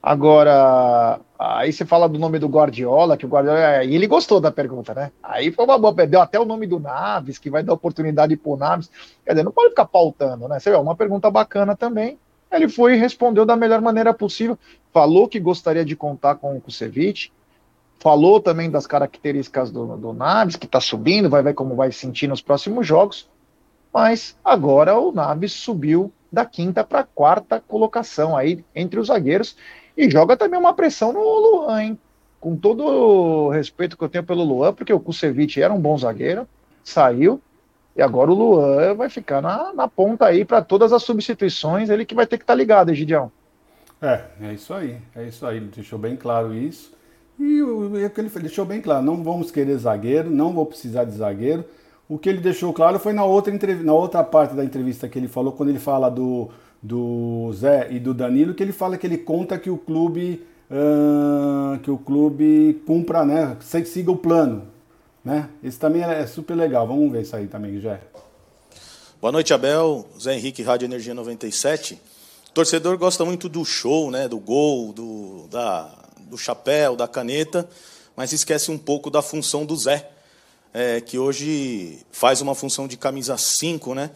Agora, 0.00 1.20
aí 1.38 1.72
você 1.72 1.84
fala 1.84 2.08
do 2.08 2.18
nome 2.18 2.38
do 2.38 2.48
Guardiola, 2.48 3.16
que 3.16 3.24
o 3.24 3.28
Guardiola. 3.28 3.84
E 3.84 3.94
ele 3.94 4.06
gostou 4.06 4.40
da 4.40 4.50
pergunta, 4.50 4.94
né? 4.94 5.12
Aí 5.22 5.52
foi 5.52 5.64
uma 5.64 5.78
boa. 5.78 5.92
Deu 6.06 6.20
até 6.20 6.38
o 6.38 6.44
nome 6.44 6.66
do 6.66 6.80
Naves, 6.80 7.38
que 7.38 7.50
vai 7.50 7.62
dar 7.62 7.72
oportunidade 7.72 8.36
pro 8.36 8.56
Naves. 8.56 8.90
Quer 9.24 9.32
dizer, 9.32 9.44
não 9.44 9.52
pode 9.52 9.70
ficar 9.70 9.86
pautando, 9.86 10.48
né? 10.48 10.58
Você 10.58 10.70
vê, 10.70 10.76
uma 10.76 10.96
pergunta 10.96 11.30
bacana 11.30 11.76
também. 11.76 12.18
Ele 12.50 12.68
foi 12.68 12.94
e 12.94 12.98
respondeu 12.98 13.44
da 13.44 13.56
melhor 13.56 13.80
maneira 13.80 14.12
possível. 14.14 14.58
Falou 14.92 15.28
que 15.28 15.38
gostaria 15.38 15.84
de 15.84 15.94
contar 15.94 16.36
com 16.36 16.56
o 16.56 16.60
Kusevich 16.60 17.30
Falou 18.00 18.40
também 18.40 18.70
das 18.70 18.86
características 18.86 19.72
do, 19.72 19.96
do 19.96 20.12
Naves, 20.12 20.54
que 20.54 20.66
está 20.66 20.80
subindo, 20.80 21.28
vai 21.28 21.42
ver 21.42 21.54
como 21.54 21.74
vai 21.74 21.90
sentir 21.90 22.28
nos 22.28 22.40
próximos 22.40 22.86
jogos. 22.86 23.28
Mas 23.92 24.36
agora 24.44 24.96
o 24.96 25.10
Naves 25.10 25.52
subiu 25.52 26.12
da 26.30 26.44
quinta 26.44 26.84
para 26.84 27.00
a 27.00 27.04
quarta 27.04 27.60
colocação 27.60 28.36
aí 28.36 28.64
entre 28.74 29.00
os 29.00 29.08
zagueiros 29.08 29.56
e 29.98 30.08
joga 30.08 30.36
também 30.36 30.60
uma 30.60 30.72
pressão 30.72 31.12
no 31.12 31.20
Luan, 31.20 31.82
hein? 31.82 31.98
Com 32.38 32.56
todo 32.56 32.84
o 32.84 33.48
respeito 33.50 33.98
que 33.98 34.04
eu 34.04 34.08
tenho 34.08 34.22
pelo 34.22 34.44
Luan, 34.44 34.72
porque 34.72 34.92
o 34.92 35.00
Kusevich 35.00 35.60
era 35.60 35.74
um 35.74 35.80
bom 35.80 35.98
zagueiro, 35.98 36.46
saiu, 36.84 37.40
e 37.96 38.00
agora 38.00 38.30
o 38.30 38.34
Luan 38.34 38.94
vai 38.94 39.10
ficar 39.10 39.42
na, 39.42 39.74
na 39.74 39.88
ponta 39.88 40.24
aí 40.24 40.44
para 40.44 40.62
todas 40.62 40.92
as 40.92 41.02
substituições, 41.02 41.90
ele 41.90 42.04
que 42.04 42.14
vai 42.14 42.28
ter 42.28 42.38
que 42.38 42.44
estar 42.44 42.52
tá 42.52 42.56
ligado, 42.56 42.90
Egidião. 42.90 43.32
É, 44.00 44.22
é 44.40 44.52
isso 44.54 44.72
aí, 44.72 44.98
é 45.16 45.24
isso 45.24 45.44
aí, 45.44 45.56
ele 45.56 45.70
deixou 45.74 45.98
bem 45.98 46.14
claro 46.14 46.54
isso. 46.54 46.96
E 47.36 47.60
o 47.60 47.90
que 48.10 48.20
ele 48.20 48.28
deixou 48.28 48.64
bem 48.64 48.80
claro, 48.80 49.04
não 49.04 49.24
vamos 49.24 49.50
querer 49.50 49.76
zagueiro, 49.78 50.30
não 50.30 50.52
vou 50.52 50.64
precisar 50.64 51.04
de 51.04 51.16
zagueiro. 51.16 51.64
O 52.08 52.16
que 52.16 52.28
ele 52.28 52.40
deixou 52.40 52.72
claro 52.72 53.00
foi 53.00 53.12
na 53.12 53.24
outra, 53.24 53.52
na 53.82 53.92
outra 53.92 54.22
parte 54.22 54.54
da 54.54 54.64
entrevista 54.64 55.08
que 55.08 55.18
ele 55.18 55.28
falou, 55.28 55.52
quando 55.52 55.70
ele 55.70 55.80
fala 55.80 56.08
do, 56.08 56.48
do 56.82 57.52
Zé 57.52 57.88
e 57.90 57.98
do 57.98 58.14
Danilo, 58.14 58.54
que 58.54 58.62
ele 58.62 58.72
fala 58.72 58.96
que 58.96 59.06
ele 59.06 59.18
conta 59.18 59.58
que 59.58 59.70
o 59.70 59.76
clube 59.76 60.46
uh, 60.70 61.78
que 61.80 61.90
o 61.90 61.98
clube 61.98 62.82
cumpra, 62.86 63.24
né, 63.24 63.56
siga 63.84 64.10
o 64.10 64.16
plano. 64.16 64.66
Né? 65.24 65.48
Esse 65.62 65.78
também 65.78 66.02
é 66.02 66.26
super 66.26 66.54
legal. 66.54 66.86
Vamos 66.86 67.10
ver 67.10 67.22
isso 67.22 67.36
aí 67.36 67.46
também, 67.46 67.80
Jé. 67.80 68.00
Boa 69.20 69.32
noite, 69.32 69.52
Abel. 69.52 70.06
Zé 70.18 70.34
Henrique, 70.34 70.62
Rádio 70.62 70.86
Energia 70.86 71.12
97. 71.12 72.00
O 72.48 72.52
torcedor 72.52 72.96
gosta 72.96 73.24
muito 73.24 73.48
do 73.48 73.64
show, 73.64 74.10
né, 74.10 74.28
do 74.28 74.38
gol, 74.38 74.92
do, 74.92 75.46
da, 75.48 75.92
do 76.20 76.38
chapéu, 76.38 76.96
da 76.96 77.06
caneta, 77.06 77.68
mas 78.16 78.32
esquece 78.32 78.70
um 78.70 78.78
pouco 78.78 79.10
da 79.10 79.20
função 79.20 79.66
do 79.66 79.76
Zé, 79.76 80.08
é, 80.72 81.00
que 81.00 81.18
hoje 81.18 81.98
faz 82.10 82.40
uma 82.40 82.54
função 82.54 82.88
de 82.88 82.96
camisa 82.96 83.36
5, 83.36 83.94
né? 83.94 84.10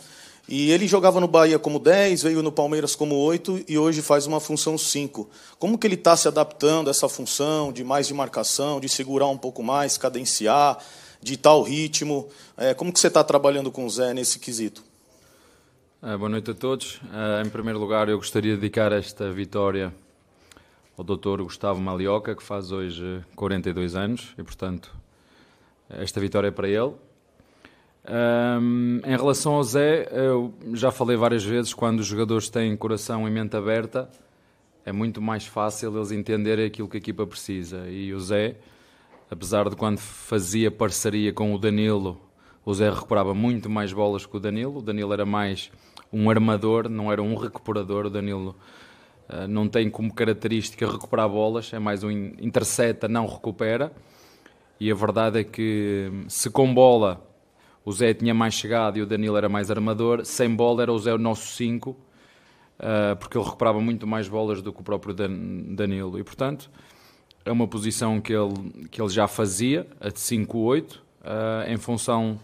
E 0.48 0.70
ele 0.70 0.88
jogava 0.88 1.20
no 1.20 1.28
Bahia 1.28 1.58
como 1.58 1.78
10, 1.78 2.24
veio 2.24 2.42
no 2.42 2.50
Palmeiras 2.50 2.94
como 2.96 3.14
8 3.14 3.64
e 3.68 3.78
hoje 3.78 4.02
faz 4.02 4.26
uma 4.26 4.40
função 4.40 4.76
5. 4.76 5.30
Como 5.58 5.78
que 5.78 5.86
ele 5.86 5.94
está 5.94 6.16
se 6.16 6.26
adaptando 6.26 6.88
a 6.88 6.90
essa 6.90 7.08
função 7.08 7.72
de 7.72 7.84
mais 7.84 8.08
de 8.08 8.14
marcação, 8.14 8.80
de 8.80 8.88
segurar 8.88 9.28
um 9.28 9.38
pouco 9.38 9.62
mais, 9.62 9.96
cadenciar, 9.96 10.78
de 11.22 11.36
tal 11.36 11.62
ritmo? 11.62 12.28
É, 12.56 12.74
como 12.74 12.92
que 12.92 12.98
você 12.98 13.06
está 13.06 13.22
trabalhando 13.22 13.70
com 13.70 13.86
o 13.86 13.90
Zé 13.90 14.12
nesse 14.12 14.38
quesito? 14.38 14.82
É, 16.02 16.16
boa 16.16 16.28
noite 16.28 16.50
a 16.50 16.54
todos. 16.54 17.00
É, 17.12 17.46
em 17.46 17.48
primeiro 17.48 17.78
lugar, 17.78 18.08
eu 18.08 18.16
gostaria 18.16 18.54
de 18.54 18.60
dedicar 18.60 18.90
esta 18.90 19.30
vitória 19.30 19.94
ao 20.98 21.04
Dr. 21.04 21.42
Gustavo 21.42 21.80
Malioca, 21.80 22.34
que 22.34 22.42
faz 22.42 22.72
hoje 22.72 23.24
42 23.36 23.94
anos, 23.94 24.34
e 24.36 24.42
portanto 24.42 24.92
esta 25.88 26.20
vitória 26.20 26.48
é 26.48 26.50
para 26.50 26.68
ele. 26.68 26.94
Um, 28.04 29.00
em 29.04 29.16
relação 29.16 29.54
ao 29.54 29.62
Zé, 29.62 30.08
eu 30.10 30.52
já 30.74 30.90
falei 30.90 31.16
várias 31.16 31.44
vezes, 31.44 31.72
quando 31.72 32.00
os 32.00 32.06
jogadores 32.06 32.48
têm 32.48 32.76
coração 32.76 33.28
e 33.28 33.30
mente 33.30 33.56
aberta, 33.56 34.10
é 34.84 34.90
muito 34.90 35.22
mais 35.22 35.46
fácil 35.46 35.96
eles 35.96 36.10
entenderem 36.10 36.66
aquilo 36.66 36.88
que 36.88 36.96
a 36.96 36.98
equipa 36.98 37.26
precisa. 37.26 37.88
E 37.88 38.12
o 38.12 38.20
Zé, 38.20 38.56
apesar 39.30 39.68
de 39.68 39.76
quando 39.76 39.98
fazia 39.98 40.70
parceria 40.70 41.32
com 41.32 41.54
o 41.54 41.58
Danilo, 41.58 42.20
o 42.64 42.74
Zé 42.74 42.90
recuperava 42.90 43.34
muito 43.34 43.70
mais 43.70 43.92
bolas 43.92 44.26
que 44.26 44.36
o 44.36 44.40
Danilo. 44.40 44.78
O 44.78 44.82
Danilo 44.82 45.12
era 45.12 45.24
mais 45.24 45.70
um 46.12 46.28
armador, 46.28 46.88
não 46.88 47.10
era 47.10 47.22
um 47.22 47.36
recuperador. 47.36 48.06
O 48.06 48.10
Danilo 48.10 48.56
eh, 49.28 49.46
não 49.46 49.68
tem 49.68 49.88
como 49.90 50.12
característica 50.12 50.90
recuperar 50.90 51.28
bolas, 51.28 51.72
é 51.72 51.78
mais 51.78 52.02
um 52.04 52.10
intercepta, 52.10 53.06
não 53.08 53.26
recupera. 53.26 53.92
E 54.78 54.90
a 54.90 54.94
verdade 54.94 55.40
é 55.40 55.44
que 55.44 56.10
se 56.28 56.50
com 56.50 56.72
bola 56.72 57.31
o 57.84 57.92
Zé 57.92 58.14
tinha 58.14 58.34
mais 58.34 58.54
chegado 58.54 58.98
e 58.98 59.02
o 59.02 59.06
Danilo 59.06 59.36
era 59.36 59.48
mais 59.48 59.70
armador, 59.70 60.24
sem 60.24 60.54
bola 60.54 60.82
era 60.82 60.92
o 60.92 60.98
Zé 60.98 61.12
o 61.14 61.18
nosso 61.18 61.48
5, 61.54 61.96
eh, 62.78 63.14
porque 63.16 63.36
ele 63.36 63.44
recuperava 63.44 63.80
muito 63.80 64.06
mais 64.06 64.28
bolas 64.28 64.62
do 64.62 64.72
que 64.72 64.80
o 64.80 64.84
próprio 64.84 65.14
Danilo. 65.14 66.18
E 66.18 66.24
portanto 66.24 66.70
é 67.44 67.50
uma 67.50 67.66
posição 67.66 68.20
que 68.20 68.32
ele, 68.32 68.88
que 68.90 69.00
ele 69.02 69.10
já 69.10 69.26
fazia, 69.26 69.86
a 70.00 70.08
de 70.08 70.18
5-8, 70.18 71.00
eh, 71.24 71.72
em 71.72 71.76
função 71.76 72.38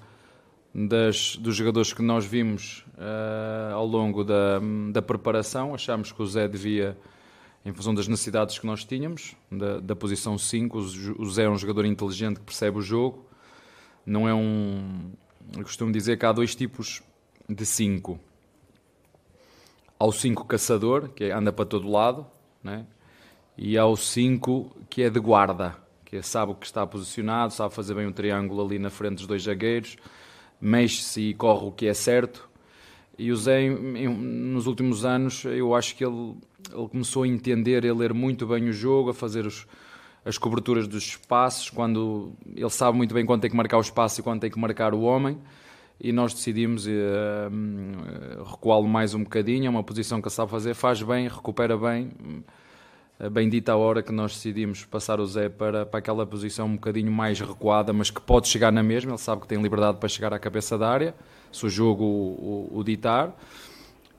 das, 0.74 1.36
dos 1.36 1.56
jogadores 1.56 1.92
que 1.92 2.02
nós 2.02 2.24
vimos 2.24 2.84
uh, 2.94 3.74
ao 3.74 3.86
longo 3.86 4.22
da, 4.22 4.60
da 4.92 5.02
preparação. 5.02 5.74
Achámos 5.74 6.12
que 6.12 6.22
o 6.22 6.26
Zé 6.26 6.46
devia, 6.46 6.96
em 7.64 7.72
função 7.72 7.94
das 7.94 8.06
necessidades 8.06 8.58
que 8.58 8.66
nós 8.66 8.84
tínhamos, 8.84 9.34
da, 9.50 9.80
da 9.80 9.96
posição 9.96 10.36
5, 10.36 10.78
o 11.18 11.26
Zé 11.30 11.44
é 11.44 11.50
um 11.50 11.58
jogador 11.58 11.84
inteligente 11.84 12.38
que 12.38 12.44
percebe 12.44 12.78
o 12.78 12.82
jogo. 12.82 13.26
Não 14.04 14.28
é 14.28 14.34
um. 14.34 15.10
Eu 15.56 15.62
costumo 15.62 15.90
dizer 15.90 16.18
que 16.18 16.26
há 16.26 16.32
dois 16.32 16.54
tipos 16.54 17.02
de 17.48 17.64
5. 17.64 18.20
Há 19.98 20.06
o 20.06 20.12
5 20.12 20.44
caçador, 20.44 21.08
que 21.08 21.30
anda 21.30 21.52
para 21.52 21.64
todo 21.64 21.90
lado, 21.90 22.26
né? 22.62 22.86
e 23.56 23.76
há 23.76 23.86
o 23.86 23.96
5 23.96 24.76
que 24.88 25.02
é 25.02 25.10
de 25.10 25.18
guarda, 25.18 25.76
que 26.04 26.16
é, 26.16 26.22
sabe 26.22 26.52
o 26.52 26.54
que 26.54 26.66
está 26.66 26.86
posicionado, 26.86 27.52
sabe 27.52 27.74
fazer 27.74 27.94
bem 27.94 28.06
um 28.06 28.12
triângulo 28.12 28.64
ali 28.64 28.78
na 28.78 28.90
frente 28.90 29.16
dos 29.16 29.26
dois 29.26 29.42
zagueiros, 29.42 29.96
mexe-se 30.60 31.20
e 31.22 31.34
corre 31.34 31.66
o 31.66 31.72
que 31.72 31.86
é 31.86 31.94
certo. 31.94 32.48
E 33.18 33.32
o 33.32 33.36
Zé, 33.36 33.68
nos 33.68 34.68
últimos 34.68 35.04
anos, 35.04 35.44
eu 35.44 35.74
acho 35.74 35.96
que 35.96 36.04
ele, 36.04 36.36
ele 36.72 36.88
começou 36.88 37.24
a 37.24 37.28
entender, 37.28 37.84
a 37.84 37.92
ler 37.92 38.14
muito 38.14 38.46
bem 38.46 38.68
o 38.68 38.72
jogo, 38.72 39.10
a 39.10 39.14
fazer 39.14 39.44
os, 39.44 39.66
as 40.28 40.36
coberturas 40.36 40.86
dos 40.86 41.04
espaços, 41.04 41.70
quando 41.70 42.32
ele 42.54 42.68
sabe 42.68 42.98
muito 42.98 43.14
bem 43.14 43.24
quando 43.24 43.40
tem 43.40 43.50
que 43.50 43.56
marcar 43.56 43.78
o 43.78 43.80
espaço 43.80 44.20
e 44.20 44.22
quando 44.22 44.40
tem 44.40 44.50
que 44.50 44.58
marcar 44.58 44.92
o 44.92 45.00
homem. 45.00 45.38
E 45.98 46.12
nós 46.12 46.34
decidimos 46.34 46.86
uh, 46.86 48.44
recuá-lo 48.44 48.86
mais 48.86 49.14
um 49.14 49.24
bocadinho, 49.24 49.66
é 49.66 49.70
uma 49.70 49.82
posição 49.82 50.20
que 50.20 50.28
ele 50.28 50.34
sabe 50.34 50.50
fazer, 50.50 50.74
faz 50.74 51.02
bem, 51.02 51.28
recupera 51.28 51.78
bem. 51.78 52.10
Bendita 53.32 53.72
a 53.72 53.76
hora 53.76 54.00
que 54.00 54.12
nós 54.12 54.34
decidimos 54.34 54.84
passar 54.84 55.18
o 55.18 55.26
Zé 55.26 55.48
para, 55.48 55.84
para 55.84 55.98
aquela 55.98 56.24
posição 56.24 56.66
um 56.66 56.74
bocadinho 56.74 57.10
mais 57.10 57.40
recuada, 57.40 57.92
mas 57.92 58.10
que 58.10 58.20
pode 58.20 58.46
chegar 58.46 58.70
na 58.70 58.82
mesma. 58.82 59.12
Ele 59.12 59.18
sabe 59.18 59.40
que 59.40 59.48
tem 59.48 59.60
liberdade 59.60 59.98
para 59.98 60.08
chegar 60.08 60.32
à 60.32 60.38
cabeça 60.38 60.78
da 60.78 60.88
área, 60.88 61.14
se 61.50 61.66
o 61.66 61.70
jogo 61.70 62.04
o, 62.04 62.68
o, 62.72 62.78
o 62.78 62.84
ditar, 62.84 63.34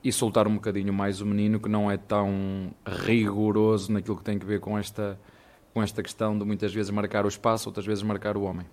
e 0.04 0.12
soltar 0.12 0.46
um 0.46 0.54
bocadinho 0.56 0.92
mais 0.92 1.22
o 1.22 1.26
menino, 1.26 1.58
que 1.58 1.68
não 1.68 1.90
é 1.90 1.96
tão 1.96 2.72
rigoroso 2.84 3.90
naquilo 3.90 4.16
que 4.16 4.24
tem 4.24 4.36
a 4.36 4.44
ver 4.44 4.60
com 4.60 4.76
esta, 4.76 5.18
com 5.72 5.82
esta 5.82 6.02
questão 6.02 6.38
de 6.38 6.44
muitas 6.44 6.72
vezes 6.72 6.90
marcar 6.90 7.24
o 7.24 7.28
espaço, 7.28 7.68
outras 7.68 7.86
vezes 7.86 8.02
marcar 8.02 8.36
o 8.36 8.42
homem. 8.42 8.66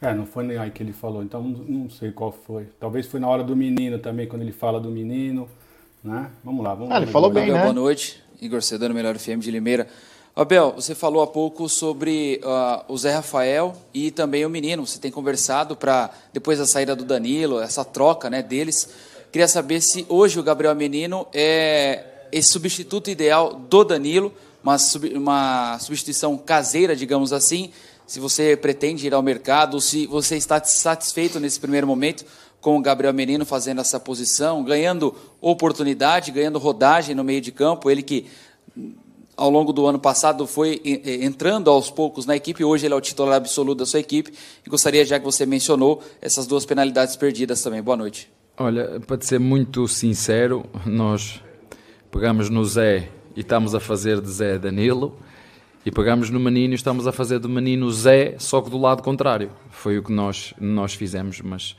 É, 0.00 0.14
não 0.14 0.24
foi 0.24 0.44
nem 0.44 0.56
aí 0.56 0.70
que 0.70 0.82
ele 0.82 0.92
falou, 0.92 1.22
então 1.22 1.42
não 1.42 1.90
sei 1.90 2.12
qual 2.12 2.30
foi. 2.30 2.68
Talvez 2.78 3.06
foi 3.06 3.18
na 3.18 3.28
hora 3.28 3.42
do 3.42 3.56
menino 3.56 3.98
também, 3.98 4.28
quando 4.28 4.42
ele 4.42 4.52
fala 4.52 4.80
do 4.80 4.90
menino, 4.90 5.48
né? 6.04 6.30
Vamos 6.44 6.64
lá, 6.64 6.74
vamos 6.74 6.92
Ah, 6.92 6.98
ele 6.98 7.10
falou 7.10 7.30
bem, 7.30 7.50
né? 7.50 7.60
Boa 7.60 7.72
noite, 7.72 8.22
Igor 8.40 8.62
Sedano, 8.62 8.94
Melhor 8.94 9.18
FM 9.18 9.40
de 9.40 9.50
Limeira. 9.50 9.88
Abel, 10.36 10.74
você 10.76 10.94
falou 10.94 11.20
há 11.20 11.26
pouco 11.26 11.68
sobre 11.68 12.40
uh, 12.44 12.92
o 12.92 12.96
Zé 12.96 13.12
Rafael 13.12 13.74
e 13.92 14.12
também 14.12 14.46
o 14.46 14.48
menino. 14.48 14.86
Você 14.86 15.00
tem 15.00 15.10
conversado 15.10 15.74
para, 15.74 16.10
depois 16.32 16.60
da 16.60 16.66
saída 16.66 16.94
do 16.94 17.04
Danilo, 17.04 17.58
essa 17.58 17.84
troca 17.84 18.30
né, 18.30 18.40
deles. 18.40 18.88
Queria 19.32 19.48
saber 19.48 19.80
se 19.80 20.06
hoje 20.08 20.38
o 20.38 20.42
Gabriel 20.44 20.76
Menino 20.76 21.26
é 21.34 22.04
esse 22.30 22.50
substituto 22.50 23.10
ideal 23.10 23.54
do 23.54 23.82
Danilo, 23.82 24.32
uma, 24.62 24.78
sub, 24.78 25.12
uma 25.14 25.78
substituição 25.78 26.36
caseira, 26.36 26.94
digamos 26.94 27.32
assim. 27.32 27.70
Se 28.06 28.20
você 28.20 28.56
pretende 28.56 29.06
ir 29.06 29.14
ao 29.14 29.22
mercado, 29.22 29.80
se 29.80 30.06
você 30.06 30.36
está 30.36 30.62
satisfeito 30.64 31.38
nesse 31.38 31.60
primeiro 31.60 31.86
momento 31.86 32.24
com 32.60 32.76
o 32.76 32.82
Gabriel 32.82 33.14
Menino 33.14 33.44
fazendo 33.44 33.80
essa 33.80 34.00
posição, 34.00 34.64
ganhando 34.64 35.14
oportunidade, 35.40 36.30
ganhando 36.30 36.58
rodagem 36.58 37.14
no 37.14 37.22
meio 37.22 37.40
de 37.40 37.52
campo. 37.52 37.90
Ele 37.90 38.02
que 38.02 38.26
ao 39.36 39.50
longo 39.50 39.72
do 39.72 39.86
ano 39.86 39.98
passado 39.98 40.46
foi 40.46 40.80
entrando 40.84 41.70
aos 41.70 41.90
poucos 41.90 42.26
na 42.26 42.34
equipe, 42.34 42.64
hoje 42.64 42.86
ele 42.86 42.94
é 42.94 42.96
o 42.96 43.00
titular 43.00 43.36
absoluto 43.36 43.78
da 43.78 43.86
sua 43.86 44.00
equipe. 44.00 44.32
E 44.66 44.68
gostaria, 44.68 45.04
já 45.04 45.18
que 45.18 45.24
você 45.24 45.46
mencionou, 45.46 46.02
essas 46.20 46.46
duas 46.46 46.66
penalidades 46.66 47.14
perdidas 47.14 47.62
também. 47.62 47.80
Boa 47.80 47.96
noite. 47.96 48.28
Olha, 48.56 48.98
para 49.06 49.20
ser 49.20 49.38
muito 49.38 49.86
sincero, 49.86 50.66
nós 50.84 51.40
pegamos 52.10 52.50
no 52.50 52.64
Zé 52.64 53.08
e 53.38 53.40
estamos 53.42 53.72
a 53.72 53.78
fazer 53.78 54.20
de 54.20 54.28
Zé 54.28 54.58
Danilo, 54.58 55.16
e 55.86 55.92
pegamos 55.92 56.28
no 56.28 56.40
menino 56.40 56.74
e 56.74 56.74
estamos 56.74 57.06
a 57.06 57.12
fazer 57.12 57.38
do 57.38 57.48
menino 57.48 57.88
Zé, 57.92 58.34
só 58.36 58.60
que 58.60 58.68
do 58.68 58.76
lado 58.76 59.00
contrário. 59.00 59.52
Foi 59.70 59.96
o 59.96 60.02
que 60.02 60.10
nós, 60.10 60.52
nós 60.60 60.94
fizemos, 60.94 61.40
mas 61.40 61.76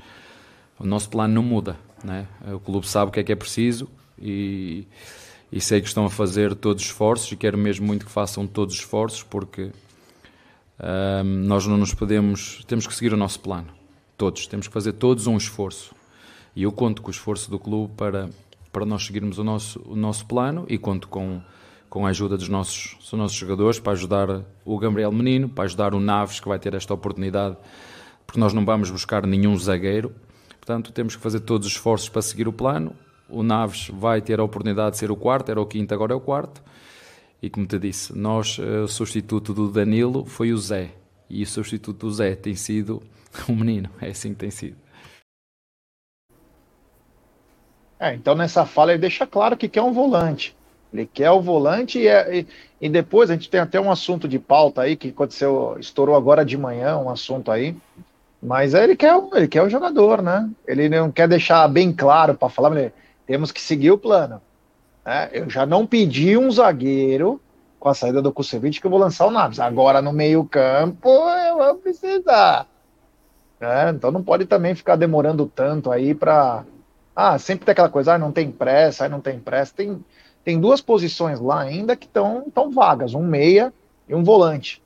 o 0.79 0.87
nosso 0.87 1.09
plano 1.09 1.33
não 1.33 1.43
muda. 1.43 1.75
Né? 2.01 2.25
O 2.53 2.61
clube 2.61 2.87
sabe 2.87 3.09
o 3.09 3.11
que 3.11 3.19
é 3.19 3.23
que 3.25 3.33
é 3.33 3.35
preciso 3.35 3.89
e 4.17 4.87
e 5.51 5.59
sei 5.59 5.81
que 5.81 5.87
estão 5.87 6.05
a 6.05 6.09
fazer 6.09 6.55
todos 6.55 6.83
os 6.83 6.89
esforços 6.89 7.31
e 7.31 7.35
quero 7.35 7.57
mesmo 7.57 7.85
muito 7.85 8.05
que 8.05 8.11
façam 8.11 8.45
todos 8.45 8.75
os 8.75 8.81
esforços 8.81 9.23
porque 9.23 9.71
nós 11.25 11.67
não 11.67 11.75
nos 11.75 11.93
podemos, 11.93 12.63
temos 12.67 12.87
que 12.87 12.95
seguir 12.95 13.11
o 13.11 13.17
nosso 13.17 13.41
plano, 13.41 13.67
todos, 14.17 14.47
temos 14.47 14.67
que 14.67 14.73
fazer 14.73 14.93
todos 14.93 15.27
um 15.27 15.35
esforço 15.35 15.93
e 16.55 16.63
eu 16.63 16.71
conto 16.71 17.01
com 17.01 17.09
o 17.09 17.11
esforço 17.11 17.51
do 17.51 17.59
clube 17.59 17.93
para, 17.97 18.29
para 18.71 18.85
nós 18.85 19.05
seguirmos 19.05 19.37
o 19.37 19.43
nosso, 19.43 19.81
o 19.85 19.95
nosso 19.95 20.25
plano 20.25 20.65
e 20.67 20.77
conto 20.77 21.07
com, 21.07 21.41
com 21.89 22.05
a 22.05 22.09
ajuda 22.09 22.37
dos 22.37 22.49
nossos, 22.49 22.95
dos 22.99 23.13
nossos 23.13 23.37
jogadores 23.37 23.79
para 23.79 23.93
ajudar 23.93 24.45
o 24.65 24.77
Gabriel 24.77 25.11
Menino, 25.11 25.49
para 25.49 25.65
ajudar 25.65 25.93
o 25.93 25.99
Naves 25.99 26.39
que 26.39 26.47
vai 26.47 26.59
ter 26.59 26.73
esta 26.73 26.93
oportunidade 26.93 27.57
porque 28.25 28.39
nós 28.39 28.53
não 28.53 28.63
vamos 28.63 28.91
buscar 28.91 29.25
nenhum 29.25 29.57
zagueiro, 29.57 30.13
portanto 30.59 30.91
temos 30.91 31.15
que 31.15 31.21
fazer 31.21 31.39
todos 31.39 31.65
os 31.65 31.73
esforços 31.73 32.09
para 32.09 32.21
seguir 32.21 32.47
o 32.47 32.53
plano 32.53 32.95
o 33.29 33.43
Naves 33.43 33.89
vai 33.93 34.21
ter 34.21 34.39
a 34.39 34.43
oportunidade 34.43 34.93
de 34.93 34.97
ser 34.97 35.11
o 35.11 35.15
quarto, 35.15 35.49
era 35.49 35.61
o 35.61 35.65
quinto, 35.65 35.93
agora 35.93 36.13
é 36.13 36.15
o 36.15 36.19
quarto. 36.19 36.61
E 37.41 37.49
como 37.49 37.65
te 37.65 37.77
disse, 37.79 38.17
nós, 38.17 38.57
eh, 38.59 38.81
o 38.81 38.87
substituto 38.87 39.53
do 39.53 39.71
Danilo 39.71 40.25
foi 40.25 40.51
o 40.51 40.57
Zé. 40.57 40.95
E 41.29 41.43
o 41.43 41.47
substituto 41.47 42.07
do 42.07 42.11
Zé 42.11 42.35
tem 42.35 42.55
sido 42.55 43.01
o 43.47 43.55
menino, 43.55 43.89
é 44.01 44.09
assim 44.09 44.33
que 44.33 44.39
tem 44.39 44.51
sido. 44.51 44.75
É, 47.99 48.13
então 48.13 48.33
nessa 48.33 48.65
fala 48.65 48.91
ele 48.91 49.01
deixa 49.01 49.27
claro 49.27 49.57
que 49.57 49.67
quer 49.67 49.81
um 49.81 49.91
volante. 49.91 50.55
Ele 50.91 51.05
quer 51.05 51.29
o 51.31 51.41
volante 51.41 51.99
e, 51.99 52.07
é, 52.07 52.39
e, 52.39 52.47
e, 52.81 52.89
depois 52.89 53.29
a 53.29 53.33
gente 53.33 53.49
tem 53.49 53.59
até 53.59 53.79
um 53.79 53.91
assunto 53.91 54.27
de 54.27 54.39
pauta 54.39 54.81
aí 54.81 54.95
que 54.95 55.09
aconteceu, 55.09 55.77
estourou 55.79 56.15
agora 56.15 56.43
de 56.43 56.57
manhã, 56.57 56.97
um 56.97 57.09
assunto 57.09 57.51
aí. 57.51 57.75
Mas 58.41 58.73
ele 58.73 58.95
quer, 58.95 59.13
ele 59.33 59.47
quer 59.47 59.61
o 59.61 59.69
jogador, 59.69 60.21
né? 60.21 60.49
Ele 60.65 60.87
não 60.87 61.11
quer 61.11 61.27
deixar 61.27 61.67
bem 61.67 61.91
claro 61.91 62.33
para 62.33 62.49
falar, 62.49 62.75
ele, 62.75 62.93
temos 63.27 63.51
que 63.51 63.61
seguir 63.61 63.91
o 63.91 63.97
plano. 63.97 64.41
Né? 65.05 65.29
Eu 65.33 65.49
já 65.49 65.65
não 65.65 65.85
pedi 65.85 66.37
um 66.37 66.49
zagueiro 66.49 67.39
com 67.79 67.89
a 67.89 67.93
saída 67.93 68.21
do 68.21 68.31
Kusevich 68.31 68.81
que 68.81 68.87
eu 68.87 68.91
vou 68.91 68.99
lançar 68.99 69.27
o 69.27 69.31
Naves. 69.31 69.59
Agora 69.59 70.01
no 70.01 70.11
meio-campo 70.11 71.09
eu 71.09 71.57
vou 71.57 71.75
precisar. 71.75 72.65
Então 73.93 74.09
não 74.09 74.23
pode 74.23 74.45
também 74.45 74.73
ficar 74.73 74.95
demorando 74.95 75.45
tanto 75.45 75.91
aí 75.91 76.15
para. 76.15 76.63
Ah, 77.21 77.37
sempre 77.37 77.65
tem 77.65 77.73
aquela 77.73 77.89
coisa, 77.89 78.13
ah, 78.13 78.17
não 78.17 78.31
tem 78.31 78.49
pressa, 78.49 79.03
ah, 79.03 79.09
não 79.09 79.19
tem 79.19 79.37
pressa. 79.37 79.73
Tem, 79.75 80.01
tem 80.41 80.57
duas 80.57 80.79
posições 80.79 81.37
lá 81.41 81.59
ainda 81.59 81.93
que 81.93 82.05
estão 82.05 82.49
tão 82.49 82.71
vagas, 82.71 83.13
um 83.13 83.21
meia 83.21 83.73
e 84.07 84.15
um 84.15 84.23
volante. 84.23 84.81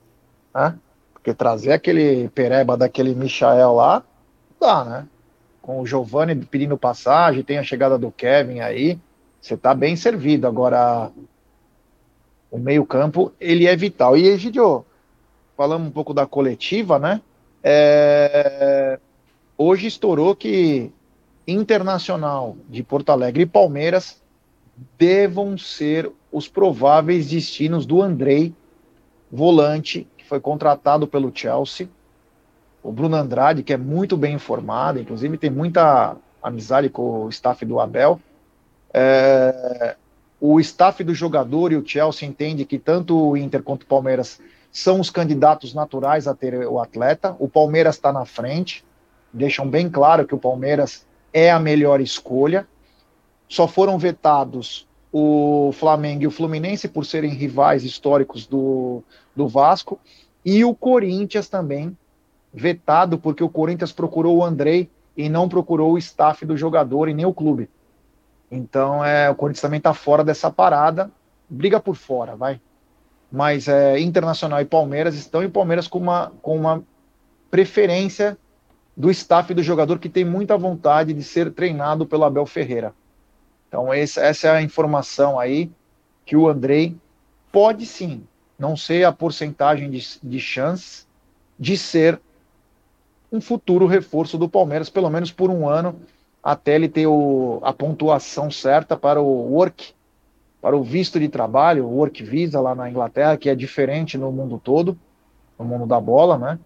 Né? 0.52 0.76
Porque 1.12 1.32
trazer 1.32 1.70
aquele 1.70 2.28
pereba 2.30 2.76
daquele 2.76 3.14
Michael 3.14 3.74
lá, 3.74 4.02
dá, 4.60 4.84
né? 4.84 5.06
com 5.62 5.80
o 5.80 5.86
Giovanni 5.86 6.34
pedindo 6.34 6.76
passagem, 6.76 7.44
tem 7.44 7.58
a 7.58 7.62
chegada 7.62 7.96
do 7.96 8.10
Kevin 8.10 8.58
aí, 8.58 8.98
você 9.40 9.54
está 9.54 9.72
bem 9.72 9.94
servido. 9.94 10.48
Agora, 10.48 11.12
o 12.50 12.58
meio-campo, 12.58 13.32
ele 13.40 13.68
é 13.68 13.76
vital. 13.76 14.16
E, 14.16 14.26
Egidio, 14.26 14.84
falamos 15.56 15.86
um 15.86 15.92
pouco 15.92 16.12
da 16.12 16.26
coletiva, 16.26 16.98
né? 16.98 17.22
É... 17.62 18.98
Hoje 19.56 19.86
estourou 19.86 20.34
que 20.34 20.92
Internacional 21.46 22.56
de 22.68 22.82
Porto 22.82 23.10
Alegre 23.10 23.42
e 23.42 23.46
Palmeiras 23.46 24.22
devam 24.98 25.56
ser 25.56 26.10
os 26.32 26.48
prováveis 26.48 27.28
destinos 27.28 27.86
do 27.86 28.02
Andrei, 28.02 28.54
volante, 29.30 30.08
que 30.16 30.24
foi 30.24 30.40
contratado 30.40 31.06
pelo 31.06 31.30
Chelsea 31.34 31.88
o 32.84 32.92
Bruno 32.92 33.16
Andrade, 33.16 33.62
que 33.62 33.72
é 33.72 33.78
muito 33.78 34.14
bem 34.14 34.34
informado, 34.34 35.00
inclusive 35.00 35.38
tem 35.38 35.48
muita 35.48 36.16
amizade 36.42 36.90
com 36.90 37.24
o 37.24 37.28
staff 37.30 37.64
do 37.64 37.80
Abel. 37.80 38.20
É, 38.92 39.96
o 40.38 40.60
staff 40.60 41.02
do 41.02 41.14
jogador 41.14 41.72
e 41.72 41.76
o 41.76 41.86
Chelsea 41.86 42.28
entende 42.28 42.66
que 42.66 42.78
tanto 42.78 43.30
o 43.30 43.36
Inter 43.38 43.62
quanto 43.62 43.84
o 43.84 43.86
Palmeiras 43.86 44.38
são 44.70 45.00
os 45.00 45.08
candidatos 45.08 45.72
naturais 45.72 46.28
a 46.28 46.34
ter 46.34 46.54
o 46.66 46.78
atleta. 46.78 47.34
O 47.38 47.48
Palmeiras 47.48 47.94
está 47.94 48.12
na 48.12 48.26
frente, 48.26 48.84
deixam 49.32 49.66
bem 49.66 49.88
claro 49.88 50.26
que 50.26 50.34
o 50.34 50.38
Palmeiras 50.38 51.06
é 51.34 51.50
a 51.50 51.58
melhor 51.58 52.00
escolha. 52.00 52.66
Só 53.48 53.68
foram 53.68 53.98
vetados 53.98 54.86
o 55.12 55.70
Flamengo 55.72 56.22
e 56.22 56.26
o 56.26 56.30
Fluminense 56.30 56.88
por 56.88 57.04
serem 57.04 57.30
rivais 57.30 57.84
históricos 57.84 58.46
do, 58.46 59.02
do 59.34 59.46
Vasco 59.46 60.00
e 60.44 60.64
o 60.64 60.74
Corinthians 60.74 61.48
também 61.48 61.96
vetado 62.52 63.18
porque 63.18 63.42
o 63.42 63.48
Corinthians 63.48 63.92
procurou 63.92 64.38
o 64.38 64.44
Andrei 64.44 64.88
e 65.16 65.28
não 65.28 65.48
procurou 65.48 65.92
o 65.92 65.98
staff 65.98 66.44
do 66.46 66.56
jogador 66.56 67.08
e 67.08 67.14
nem 67.14 67.26
o 67.26 67.34
clube. 67.34 67.68
Então, 68.50 69.04
é, 69.04 69.28
o 69.28 69.34
Corinthians 69.34 69.62
também 69.62 69.78
está 69.78 69.92
fora 69.92 70.22
dessa 70.22 70.50
parada, 70.50 71.10
briga 71.48 71.80
por 71.80 71.96
fora, 71.96 72.36
vai. 72.36 72.60
Mas 73.30 73.66
é, 73.66 73.98
Internacional 73.98 74.60
e 74.60 74.64
Palmeiras 74.64 75.16
estão 75.16 75.42
em 75.42 75.50
Palmeiras 75.50 75.88
com 75.88 75.98
uma, 75.98 76.32
com 76.40 76.56
uma 76.56 76.82
preferência 77.50 78.38
do 78.96 79.10
staff 79.10 79.52
do 79.52 79.62
jogador 79.62 79.98
que 79.98 80.08
tem 80.08 80.24
muita 80.24 80.56
vontade 80.56 81.12
de 81.12 81.22
ser 81.22 81.52
treinado 81.52 82.06
pelo 82.06 82.24
Abel 82.24 82.46
Ferreira. 82.46 82.94
Então, 83.68 83.92
esse, 83.92 84.20
essa 84.20 84.48
é 84.48 84.50
a 84.52 84.62
informação 84.62 85.38
aí 85.38 85.70
que 86.24 86.36
o 86.36 86.48
Andrei 86.48 86.96
pode 87.50 87.86
sim, 87.86 88.22
não 88.58 88.76
sei 88.76 89.04
a 89.04 89.12
porcentagem 89.12 89.90
de, 89.90 90.00
de 90.22 90.40
chances 90.40 91.06
de 91.58 91.76
ser 91.76 92.20
um 93.30 93.40
futuro 93.40 93.86
reforço 93.86 94.38
do 94.38 94.48
Palmeiras, 94.48 94.88
pelo 94.88 95.10
menos 95.10 95.32
por 95.32 95.50
um 95.50 95.68
ano, 95.68 95.96
até 96.42 96.76
ele 96.76 96.88
ter 96.88 97.06
o, 97.06 97.58
a 97.62 97.72
pontuação 97.72 98.50
certa 98.50 98.96
para 98.96 99.20
o 99.20 99.52
work, 99.52 99.92
para 100.60 100.76
o 100.76 100.82
visto 100.82 101.18
de 101.18 101.28
trabalho, 101.28 101.84
o 101.84 101.96
work 101.96 102.22
visa 102.22 102.60
lá 102.60 102.74
na 102.74 102.88
Inglaterra, 102.88 103.36
que 103.36 103.48
é 103.48 103.54
diferente 103.54 104.16
no 104.16 104.30
mundo 104.30 104.60
todo, 104.62 104.96
no 105.58 105.64
mundo 105.64 105.86
da 105.86 106.00
bola, 106.00 106.38
né? 106.38 106.58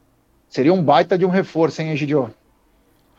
Seria 0.49 0.73
um 0.73 0.83
baita 0.83 1.19
de 1.19 1.25
um 1.25 1.31
reforço, 1.31 1.83
hein, 1.83 1.91
Egidio? 1.91 2.31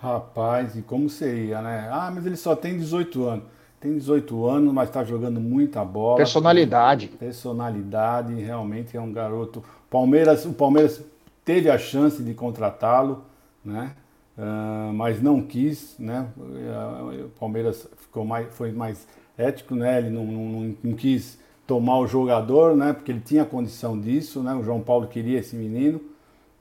Rapaz, 0.02 0.76
e 0.76 0.82
como 0.82 1.10
seria, 1.10 1.62
né? 1.62 1.90
Ah, 1.92 2.12
mas 2.14 2.26
ele 2.26 2.38
só 2.38 2.56
tem 2.56 2.78
18 2.78 3.24
anos. 3.26 3.44
Tem 3.80 3.94
18 3.94 4.46
anos, 4.46 4.74
mas 4.74 4.90
está 4.90 5.04
jogando 5.04 5.40
muita 5.40 5.84
bola. 5.86 6.18
Personalidade. 6.18 7.08
Personalidade, 7.08 8.34
realmente 8.34 8.98
é 8.98 9.02
um 9.02 9.12
garoto. 9.12 9.64
Palmeiras, 9.90 10.46
o 10.46 10.54
Palmeiras 10.54 11.02
teve 11.46 11.70
a 11.70 11.78
chance 11.78 12.22
de 12.22 12.34
contratá-lo, 12.34 13.24
né? 13.64 13.92
Uh, 14.38 14.94
mas 14.94 15.22
não 15.22 15.42
quis, 15.42 15.96
né? 15.98 16.28
Uh, 16.38 17.26
o 17.26 17.30
Palmeiras 17.40 17.88
ficou 17.98 18.24
mais, 18.24 18.48
foi 18.54 18.72
mais 18.72 19.08
ético, 19.38 19.76
né? 19.76 19.98
Ele 19.98 20.10
não, 20.10 20.26
não, 20.26 20.76
não, 20.84 20.94
quis 20.94 21.40
tomar 21.66 22.00
o 22.00 22.08
jogador, 22.08 22.76
né? 22.76 22.94
Porque 22.94 23.12
ele 23.12 23.22
tinha 23.22 23.44
condição 23.44 24.00
disso, 24.00 24.42
né? 24.42 24.54
O 24.54 24.64
João 24.64 24.82
Paulo 24.82 25.08
queria 25.08 25.40
esse 25.40 25.56
menino, 25.56 26.02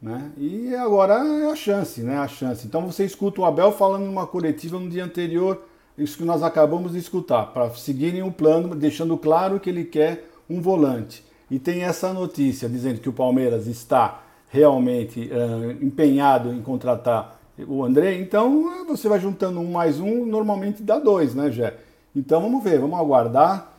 né? 0.01 0.31
E 0.37 0.75
agora 0.75 1.15
é 1.15 1.51
a 1.51 1.57
chance, 1.57 2.01
né? 2.03 2.17
A 2.19 2.29
chance. 2.29 2.67
Então 2.67 2.87
você 2.87 3.05
escuta 3.05 3.41
o 3.41 3.45
Abel 3.45 3.73
falando 3.73 4.05
numa 4.05 4.27
coletiva 4.27 4.79
no 4.79 4.89
dia 4.89 5.05
anterior, 5.05 5.63
isso 5.97 6.17
que 6.17 6.25
nós 6.25 6.43
acabamos 6.43 6.93
de 6.93 6.99
escutar, 6.99 7.47
para 7.47 7.71
seguirem 7.71 8.23
o 8.23 8.31
plano, 8.31 8.75
deixando 8.75 9.17
claro 9.17 9.59
que 9.59 9.69
ele 9.69 9.85
quer 9.85 10.29
um 10.49 10.61
volante. 10.61 11.25
E 11.51 11.59
tem 11.59 11.83
essa 11.83 12.13
notícia 12.13 12.69
dizendo 12.69 13.01
que 13.01 13.09
o 13.09 13.13
Palmeiras 13.13 13.67
está 13.67 14.23
realmente 14.49 15.31
uh, 15.33 15.85
empenhado 15.85 16.53
em 16.53 16.63
contratar 16.63 17.39
o 17.67 17.85
André, 17.85 18.15
então 18.15 18.87
você 18.87 19.09
vai 19.09 19.19
juntando 19.19 19.59
um 19.59 19.73
mais 19.73 19.99
um, 19.99 20.25
normalmente 20.25 20.83
dá 20.83 20.99
dois, 20.99 21.35
né, 21.35 21.51
Jé? 21.51 21.75
Então 22.15 22.41
vamos 22.41 22.63
ver, 22.63 22.79
vamos 22.79 22.99
aguardar, 22.99 23.73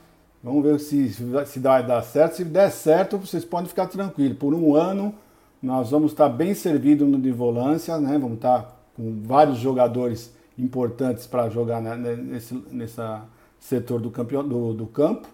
vamos 0.43 0.63
ver 0.63 0.79
se, 0.79 1.09
se 1.09 1.59
vai 1.59 1.85
dar 1.85 2.01
certo. 2.01 2.35
Se 2.35 2.43
der 2.43 2.71
certo, 2.71 3.17
vocês 3.17 3.45
podem 3.45 3.67
ficar 3.67 3.87
tranquilos. 3.87 4.37
Por 4.37 4.53
um 4.53 4.75
ano, 4.75 5.15
nós 5.61 5.91
vamos 5.91 6.11
estar 6.11 6.29
bem 6.29 6.53
servidos 6.53 7.07
no 7.07 7.19
de 7.19 7.31
volância, 7.31 7.97
né? 7.97 8.17
Vamos 8.17 8.35
estar 8.35 8.77
com 8.95 9.21
vários 9.23 9.57
jogadores 9.57 10.33
importantes 10.57 11.27
para 11.27 11.49
jogar 11.49 11.81
nesse 11.81 12.53
nessa 12.71 13.25
setor 13.59 13.99
do, 13.99 14.09
campeão, 14.09 14.47
do, 14.47 14.73
do, 14.73 14.87
campo. 14.87 15.27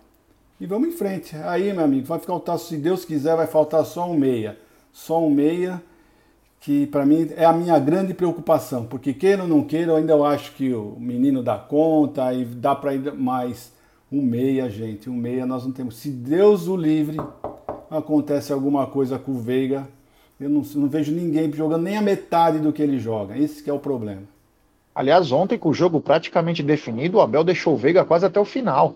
E 0.60 0.66
vamos 0.66 0.90
em 0.90 0.92
frente. 0.92 1.36
Aí, 1.36 1.72
meu 1.72 1.84
amigo, 1.84 2.08
vai 2.08 2.20
faltar, 2.20 2.58
se 2.58 2.78
Deus 2.78 3.06
quiser, 3.06 3.36
vai 3.36 3.48
faltar 3.48 3.86
só 3.86 4.10
um 4.10 4.18
meia. 4.18 4.58
Só 4.92 5.24
um 5.24 5.30
meia 5.30 5.82
que 6.60 6.88
para 6.88 7.06
mim 7.06 7.30
é 7.36 7.46
a 7.46 7.54
minha 7.54 7.78
grande 7.78 8.12
preocupação, 8.12 8.86
porque 8.86 9.14
queira 9.14 9.44
ou 9.44 9.48
não 9.48 9.64
queira, 9.64 9.92
eu 9.92 9.98
ainda 9.98 10.14
eu 10.14 10.26
acho 10.26 10.54
que 10.54 10.74
o 10.74 10.96
menino 11.00 11.44
dá 11.44 11.60
conta 11.60 12.34
e 12.34 12.44
dá 12.44 12.74
para 12.74 12.96
ir 12.96 13.14
mais 13.14 13.72
um 14.12 14.20
meia, 14.24 14.68
gente, 14.68 15.08
um 15.08 15.16
meia 15.16 15.46
nós 15.46 15.64
não 15.64 15.72
temos. 15.72 15.98
Se 15.98 16.10
Deus 16.10 16.68
o 16.68 16.76
livre, 16.76 17.18
acontece 17.88 18.52
alguma 18.52 18.88
coisa 18.88 19.20
com 19.20 19.34
o 19.34 19.38
Veiga, 19.38 19.88
eu 20.40 20.50
não, 20.50 20.62
não 20.62 20.88
vejo 20.88 21.12
ninguém 21.12 21.52
jogando 21.52 21.84
nem 21.84 21.98
a 21.98 22.02
metade 22.02 22.60
do 22.60 22.74
que 22.74 22.82
ele 22.82 23.00
joga. 23.00 23.38
Esse 23.38 23.70
é 23.70 23.74
o 23.74 23.80
problema. 23.80 24.24
Aliás, 24.94 25.32
ontem 25.32 25.58
com 25.58 25.70
o 25.70 25.74
jogo 25.74 26.00
praticamente 26.00 26.64
definido, 26.64 27.18
o 27.18 27.22
Abel 27.22 27.44
deixou 27.44 27.74
o 27.74 27.78
Veiga 27.78 28.06
quase 28.06 28.26
até 28.26 28.40
o 28.40 28.46
final. 28.46 28.96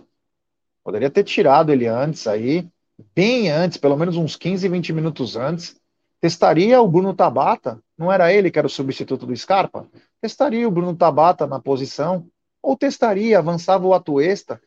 Poderia 0.83 1.09
ter 1.09 1.23
tirado 1.23 1.71
ele 1.71 1.87
antes 1.87 2.25
aí, 2.25 2.67
bem 3.13 3.49
antes, 3.49 3.77
pelo 3.77 3.97
menos 3.97 4.15
uns 4.15 4.35
15, 4.35 4.67
20 4.67 4.93
minutos 4.93 5.35
antes 5.35 5.79
Testaria 6.21 6.81
o 6.81 6.87
Bruno 6.87 7.13
Tabata, 7.13 7.81
não 7.97 8.11
era 8.11 8.33
ele 8.33 8.51
que 8.51 8.59
era 8.59 8.67
o 8.67 8.69
substituto 8.69 9.25
do 9.25 9.35
Scarpa? 9.35 9.87
Testaria 10.21 10.67
o 10.67 10.71
Bruno 10.71 10.93
Tabata 10.93 11.47
na 11.47 11.59
posição, 11.59 12.27
ou 12.61 12.75
testaria, 12.75 13.39
avançava 13.39 13.87
o 13.87 13.93
Atuesta 13.93 14.61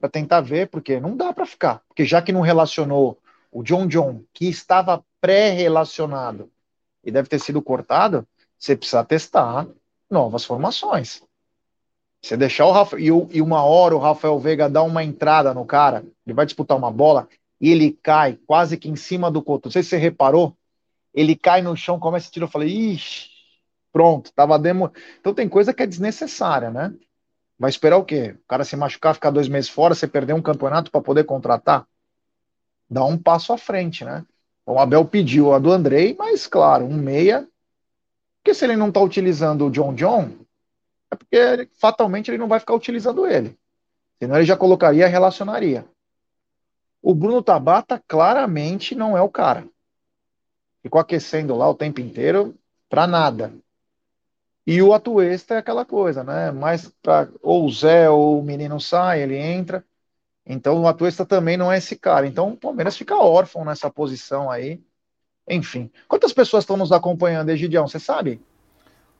para 0.00 0.08
tentar 0.08 0.40
ver, 0.40 0.68
porque 0.68 0.98
não 0.98 1.14
dá 1.14 1.30
para 1.32 1.44
ficar. 1.44 1.82
Porque 1.86 2.06
já 2.06 2.22
que 2.22 2.32
não 2.32 2.40
relacionou 2.40 3.18
o 3.52 3.62
John 3.62 3.86
John, 3.86 4.22
que 4.32 4.48
estava 4.48 5.04
pré-relacionado 5.20 6.50
e 7.04 7.10
deve 7.10 7.28
ter 7.28 7.38
sido 7.38 7.62
cortado, 7.62 8.26
você 8.58 8.76
precisa 8.76 9.04
testar 9.04 9.66
novas 10.10 10.44
formações. 10.44 11.22
Você 12.22 12.36
deixar 12.36 12.66
o 12.66 12.72
Rafael, 12.72 13.28
e, 13.30 13.40
uma 13.40 13.62
hora 13.62 13.94
o 13.94 13.98
Rafael 13.98 14.38
Veiga 14.38 14.68
dá 14.68 14.82
uma 14.82 15.04
entrada 15.04 15.54
no 15.54 15.64
cara, 15.64 16.04
ele 16.26 16.34
vai 16.34 16.44
disputar 16.44 16.76
uma 16.76 16.90
bola 16.90 17.28
e 17.60 17.70
ele 17.70 17.92
cai 18.02 18.38
quase 18.46 18.76
que 18.76 18.88
em 18.88 18.96
cima 18.96 19.30
do 19.30 19.42
coto. 19.42 19.66
Não 19.66 19.72
sei 19.72 19.82
se 19.82 19.90
você 19.90 19.96
reparou, 19.96 20.56
ele 21.14 21.36
cai 21.36 21.62
no 21.62 21.76
chão, 21.76 21.98
começa 21.98 22.28
a 22.28 22.30
tirar, 22.30 22.46
eu 22.46 22.50
falei, 22.50 22.68
ixi, 22.68 23.28
pronto, 23.92 24.32
tava 24.32 24.58
demo. 24.58 24.92
Então 25.20 25.32
tem 25.32 25.48
coisa 25.48 25.72
que 25.72 25.82
é 25.82 25.86
desnecessária, 25.86 26.70
né? 26.70 26.92
Vai 27.58 27.70
esperar 27.70 27.96
o 27.96 28.04
quê? 28.04 28.36
O 28.38 28.48
cara 28.48 28.64
se 28.64 28.76
machucar, 28.76 29.14
ficar 29.14 29.30
dois 29.30 29.48
meses 29.48 29.68
fora, 29.68 29.94
você 29.94 30.06
perder 30.06 30.32
um 30.32 30.42
campeonato 30.42 30.90
para 30.90 31.00
poder 31.00 31.24
contratar? 31.24 31.86
Dá 32.88 33.04
um 33.04 33.18
passo 33.18 33.52
à 33.52 33.58
frente, 33.58 34.04
né? 34.04 34.24
O 34.70 34.78
Abel 34.78 35.04
pediu 35.04 35.52
a 35.52 35.58
do 35.58 35.72
Andrei, 35.72 36.14
mas 36.18 36.46
claro, 36.46 36.84
um 36.84 36.96
meia. 36.96 37.48
Porque 38.38 38.54
se 38.54 38.64
ele 38.64 38.76
não 38.76 38.92
tá 38.92 39.00
utilizando 39.00 39.66
o 39.66 39.70
John 39.70 39.94
John, 39.94 40.30
é 41.10 41.16
porque 41.16 41.68
fatalmente 41.78 42.30
ele 42.30 42.38
não 42.38 42.48
vai 42.48 42.60
ficar 42.60 42.74
utilizando 42.74 43.26
ele. 43.26 43.56
Senão 44.18 44.36
ele 44.36 44.44
já 44.44 44.56
colocaria 44.56 45.06
relacionaria. 45.06 45.84
O 47.00 47.14
Bruno 47.14 47.42
Tabata 47.42 48.02
claramente 48.06 48.94
não 48.94 49.16
é 49.16 49.22
o 49.22 49.28
cara 49.28 49.64
ficou 50.82 51.00
aquecendo 51.00 51.54
lá 51.54 51.68
o 51.68 51.74
tempo 51.74 52.00
inteiro 52.00 52.54
para 52.88 53.06
nada. 53.06 53.52
E 54.66 54.82
o 54.82 54.92
Atuesta 54.92 55.54
é 55.54 55.58
aquela 55.58 55.84
coisa, 55.84 56.24
né? 56.24 56.50
Mais 56.50 56.90
para 57.02 57.28
ou 57.42 57.66
o 57.66 57.72
Zé 57.72 58.08
ou 58.08 58.40
o 58.40 58.42
menino 58.42 58.80
sai, 58.80 59.22
ele 59.22 59.36
entra. 59.36 59.84
Então 60.48 60.80
o 60.80 60.88
Atuesta 60.88 61.26
também 61.26 61.58
não 61.58 61.70
é 61.70 61.76
esse 61.76 61.94
cara. 61.94 62.26
Então 62.26 62.48
o 62.48 62.56
Palmeiras 62.56 62.96
fica 62.96 63.14
órfão 63.16 63.66
nessa 63.66 63.90
posição 63.90 64.50
aí. 64.50 64.80
Enfim. 65.46 65.90
Quantas 66.08 66.32
pessoas 66.32 66.64
estão 66.64 66.76
nos 66.76 66.90
acompanhando, 66.90 67.50
Egidião? 67.50 67.86
Você 67.86 68.00
sabe? 68.00 68.40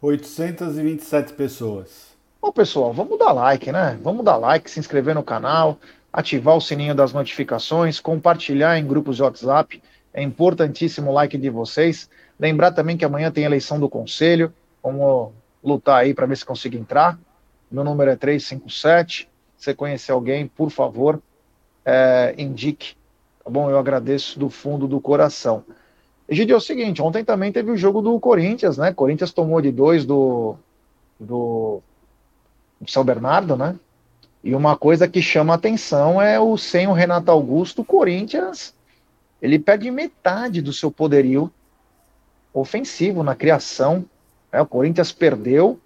827 0.01 1.35
pessoas. 1.35 2.17
Bom, 2.41 2.51
pessoal, 2.53 2.93
vamos 2.93 3.19
dar 3.19 3.33
like, 3.33 3.71
né? 3.71 3.99
Vamos 4.03 4.25
dar 4.25 4.37
like, 4.37 4.71
se 4.71 4.81
inscrever 4.81 5.15
no 5.15 5.23
canal, 5.23 5.79
ativar 6.13 6.57
o 6.57 6.61
sininho 6.61 6.95
das 6.95 7.13
notificações, 7.13 8.01
compartilhar 8.01 8.79
em 8.79 8.87
grupos 8.87 9.17
de 9.17 9.23
WhatsApp. 9.23 9.83
É 10.15 10.23
importantíssimo 10.23 11.11
o 11.11 11.15
like 11.15 11.37
de 11.37 11.51
vocês. 11.51 12.09
Lembrar 12.39 12.73
também 12.73 12.97
que 12.97 13.05
amanhã 13.05 13.31
tem 13.31 13.45
eleição 13.45 13.79
do 13.79 13.89
conselho. 13.89 14.53
Vamos 14.83 15.33
lutar 15.63 16.01
aí 16.01 16.15
para 16.15 16.27
ver 16.27 16.37
se 16.37 16.45
consigo 16.45 16.77
entrar. 16.77 17.19
Meu 17.71 17.85
número 17.85 18.11
é 18.11 18.17
357. 18.17 19.29
Você 19.59 19.75
conhecer 19.75 20.13
alguém, 20.13 20.47
por 20.47 20.71
favor, 20.71 21.21
é, 21.85 22.35
indique. 22.39 22.95
Tá 23.45 23.51
bom? 23.51 23.69
Eu 23.69 23.79
agradeço 23.79 24.39
do 24.39 24.49
fundo 24.49 24.87
do 24.87 25.01
coração. 25.01 25.65
Egidio, 26.29 26.55
é 26.55 26.57
o 26.57 26.61
seguinte, 26.61 27.03
ontem 27.03 27.25
também 27.25 27.51
teve 27.51 27.71
o 27.71 27.77
jogo 27.77 28.01
do 28.01 28.19
Corinthians, 28.21 28.79
né? 28.79 28.93
Corinthians 28.93 29.33
tomou 29.33 29.61
de 29.61 29.73
dois 29.73 30.05
do, 30.05 30.57
do, 31.19 31.81
do 32.81 32.91
São 32.91 33.03
Bernardo, 33.03 33.57
né? 33.57 33.75
E 34.45 34.55
uma 34.55 34.77
coisa 34.77 35.09
que 35.09 35.21
chama 35.21 35.55
atenção 35.55 36.23
é 36.23 36.39
o 36.39 36.57
sem 36.57 36.87
o 36.87 36.93
Renato 36.93 37.31
Augusto, 37.31 37.83
o 37.83 37.85
Corinthians 37.85 38.75
ele 39.41 39.59
perde 39.59 39.91
metade 39.91 40.61
do 40.61 40.73
seu 40.73 40.91
poderio 40.91 41.51
ofensivo 42.53 43.23
na 43.23 43.35
criação. 43.35 44.05
Né? 44.53 44.61
O 44.61 44.67
Corinthians 44.67 45.13
perdeu, 45.13 45.79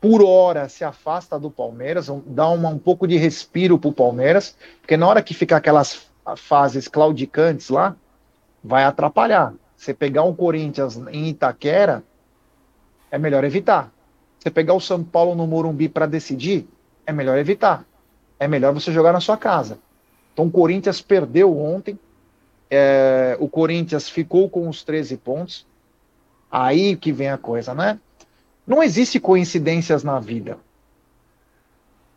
por 0.00 0.22
hora 0.22 0.68
se 0.68 0.82
afasta 0.82 1.38
do 1.38 1.50
Palmeiras, 1.50 2.10
dá 2.26 2.48
uma, 2.48 2.70
um 2.70 2.78
pouco 2.78 3.06
de 3.06 3.16
respiro 3.16 3.78
para 3.78 3.90
o 3.90 3.92
Palmeiras, 3.92 4.56
porque 4.80 4.96
na 4.96 5.06
hora 5.06 5.22
que 5.22 5.34
ficar 5.34 5.58
aquelas 5.58 6.08
fases 6.36 6.88
claudicantes 6.88 7.68
lá, 7.68 7.94
vai 8.64 8.84
atrapalhar. 8.84 9.52
Você 9.76 9.92
pegar 9.92 10.22
um 10.22 10.34
Corinthians 10.34 10.96
em 11.10 11.28
Itaquera, 11.28 12.02
é 13.10 13.18
melhor 13.18 13.44
evitar. 13.44 13.92
Você 14.38 14.50
pegar 14.50 14.74
o 14.74 14.80
São 14.80 15.02
Paulo 15.04 15.34
no 15.34 15.46
Morumbi 15.46 15.88
para 15.88 16.06
decidir, 16.06 16.66
é 17.04 17.12
melhor 17.12 17.36
evitar. 17.38 17.84
É 18.38 18.48
melhor 18.48 18.72
você 18.72 18.90
jogar 18.92 19.12
na 19.12 19.20
sua 19.20 19.36
casa. 19.36 19.78
Então 20.32 20.46
o 20.46 20.50
Corinthians 20.50 21.02
perdeu 21.02 21.58
ontem, 21.58 21.98
é, 22.70 23.36
o 23.38 23.48
Corinthians 23.48 24.08
ficou 24.08 24.48
com 24.48 24.68
os 24.68 24.82
13 24.82 25.16
pontos. 25.18 25.66
Aí 26.50 26.96
que 26.96 27.12
vem 27.12 27.28
a 27.28 27.36
coisa, 27.36 27.74
né? 27.74 27.98
Não 28.70 28.84
existe 28.84 29.18
coincidências 29.18 30.04
na 30.04 30.20
vida. 30.20 30.56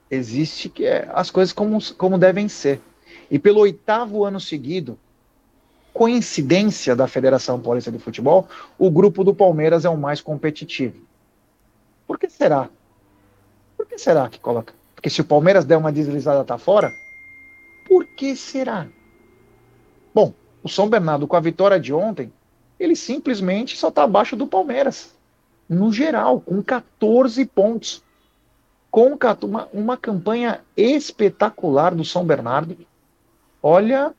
Existe 0.08 0.70
que 0.70 0.86
é, 0.86 1.10
as 1.12 1.32
coisas 1.32 1.52
como, 1.52 1.80
como 1.96 2.16
devem 2.16 2.48
ser. 2.48 2.80
E 3.32 3.40
pelo 3.40 3.62
oitavo 3.62 4.24
ano 4.24 4.40
seguido, 4.40 4.96
coincidência 5.92 6.96
da 6.96 7.08
Federação 7.08 7.60
Paulista 7.60 7.92
de 7.92 7.98
Futebol, 7.98 8.48
o 8.78 8.92
grupo 8.92 9.24
do 9.24 9.34
Palmeiras 9.34 9.84
é 9.84 9.90
o 9.90 9.98
mais 9.98 10.22
competitivo. 10.22 11.02
Por 12.06 12.20
que 12.20 12.30
será? 12.30 12.70
Por 13.76 13.88
que 13.88 13.98
será 13.98 14.30
que 14.30 14.40
coloca? 14.40 14.76
Porque 14.94 15.10
se 15.10 15.22
o 15.22 15.26
Palmeiras 15.26 15.66
der 15.66 15.78
uma 15.78 15.92
deslizada 15.92 16.44
tá 16.44 16.60
fora, 16.60 16.94
por 17.88 18.06
que 18.06 18.36
será? 18.36 18.86
Bom, 20.14 20.32
o 20.62 20.70
São 20.70 20.88
Bernardo, 20.88 21.26
com 21.26 21.36
a 21.36 21.40
vitória 21.40 21.80
de 21.80 21.92
ontem, 21.92 22.32
ele 22.80 22.96
simplesmente 22.96 23.76
só 23.76 23.88
está 23.88 24.04
abaixo 24.04 24.36
do 24.36 24.46
Palmeiras. 24.46 25.16
No 25.68 25.92
geral, 25.92 26.42
com 26.42 26.62
14 26.62 27.46
pontos. 27.46 28.04
Com 28.92 29.18
uma, 29.44 29.68
uma 29.74 29.98
campanha 29.98 30.62
espetacular 30.78 31.96
do 31.96 32.06
São 32.06 32.24
Bernardo. 32.24 32.78
Olha, 33.62 34.14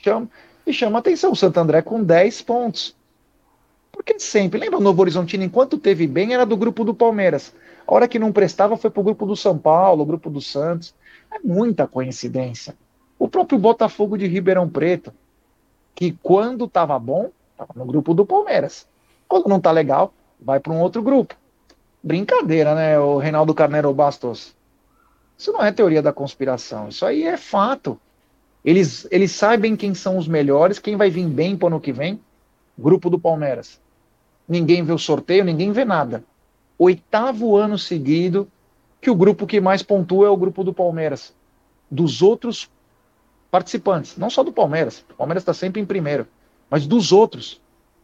chama, 0.00 0.28
e 0.66 0.72
chama 0.72 0.98
atenção, 0.98 1.32
o 1.32 1.36
Santo 1.36 1.58
André 1.58 1.82
com 1.82 2.02
10 2.02 2.42
pontos. 2.42 2.96
Porque 3.92 4.18
sempre, 4.18 4.58
lembra 4.58 4.78
o 4.78 4.82
Novo 4.82 5.02
Horizontino, 5.02 5.44
enquanto 5.44 5.78
teve 5.78 6.06
bem, 6.06 6.34
era 6.34 6.46
do 6.46 6.56
grupo 6.56 6.84
do 6.84 6.94
Palmeiras. 6.94 7.54
A 7.86 7.94
hora 7.94 8.08
que 8.08 8.18
não 8.18 8.32
prestava 8.32 8.76
foi 8.76 8.90
para 8.90 9.00
o 9.00 9.04
grupo 9.04 9.26
do 9.26 9.36
São 9.36 9.56
Paulo, 9.56 10.02
o 10.02 10.06
grupo 10.06 10.30
do 10.30 10.40
Santos. 10.40 10.94
É 11.30 11.38
muita 11.38 11.86
coincidência. 11.86 12.74
O 13.18 13.28
próprio 13.28 13.58
Botafogo 13.58 14.16
de 14.16 14.26
Ribeirão 14.26 14.68
Preto 14.68 15.12
que 15.94 16.12
quando 16.22 16.64
estava 16.64 16.98
bom, 16.98 17.30
estava 17.52 17.72
no 17.76 17.84
grupo 17.84 18.14
do 18.14 18.26
Palmeiras. 18.26 18.86
Quando 19.28 19.48
não 19.48 19.58
está 19.58 19.70
legal, 19.70 20.12
vai 20.44 20.60
para 20.60 20.72
um 20.72 20.80
outro 20.80 21.02
grupo. 21.02 21.34
Brincadeira, 22.02 22.74
né, 22.74 22.98
o 22.98 23.18
Reinaldo 23.18 23.54
Carneiro 23.54 23.92
Bastos? 23.94 24.54
Isso 25.38 25.52
não 25.52 25.64
é 25.64 25.72
teoria 25.72 26.02
da 26.02 26.12
conspiração, 26.12 26.88
isso 26.88 27.06
aí 27.06 27.24
é 27.24 27.36
fato. 27.36 27.98
Eles, 28.64 29.06
eles 29.10 29.32
sabem 29.32 29.76
quem 29.76 29.94
são 29.94 30.16
os 30.16 30.28
melhores, 30.28 30.78
quem 30.78 30.96
vai 30.96 31.10
vir 31.10 31.26
bem 31.26 31.56
para 31.56 31.66
o 31.66 31.68
ano 31.68 31.80
que 31.80 31.92
vem. 31.92 32.20
Grupo 32.78 33.08
do 33.08 33.18
Palmeiras. 33.18 33.80
Ninguém 34.48 34.84
vê 34.84 34.92
o 34.92 34.98
sorteio, 34.98 35.44
ninguém 35.44 35.72
vê 35.72 35.84
nada. 35.84 36.24
Oitavo 36.78 37.56
ano 37.56 37.78
seguido 37.78 38.48
que 39.00 39.10
o 39.10 39.14
grupo 39.14 39.46
que 39.46 39.60
mais 39.60 39.82
pontua 39.82 40.26
é 40.26 40.30
o 40.30 40.36
grupo 40.36 40.62
do 40.62 40.72
Palmeiras. 40.72 41.34
Dos 41.90 42.22
outros 42.22 42.70
participantes, 43.50 44.16
não 44.16 44.30
só 44.30 44.42
do 44.42 44.52
Palmeiras. 44.52 45.04
O 45.10 45.14
Palmeiras 45.14 45.42
está 45.42 45.54
sempre 45.54 45.80
em 45.80 45.86
primeiro, 45.86 46.26
mas 46.70 46.86
dos 46.86 47.12
outros. 47.12 47.60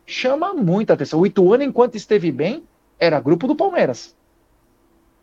Chama 0.09 0.54
muita 0.54 0.94
atenção. 0.94 1.20
O 1.20 1.26
Ituano, 1.26 1.62
enquanto 1.62 1.94
esteve 1.94 2.32
bem, 2.32 2.64
era 2.98 3.20
grupo 3.20 3.46
do 3.46 3.54
Palmeiras. 3.54 4.16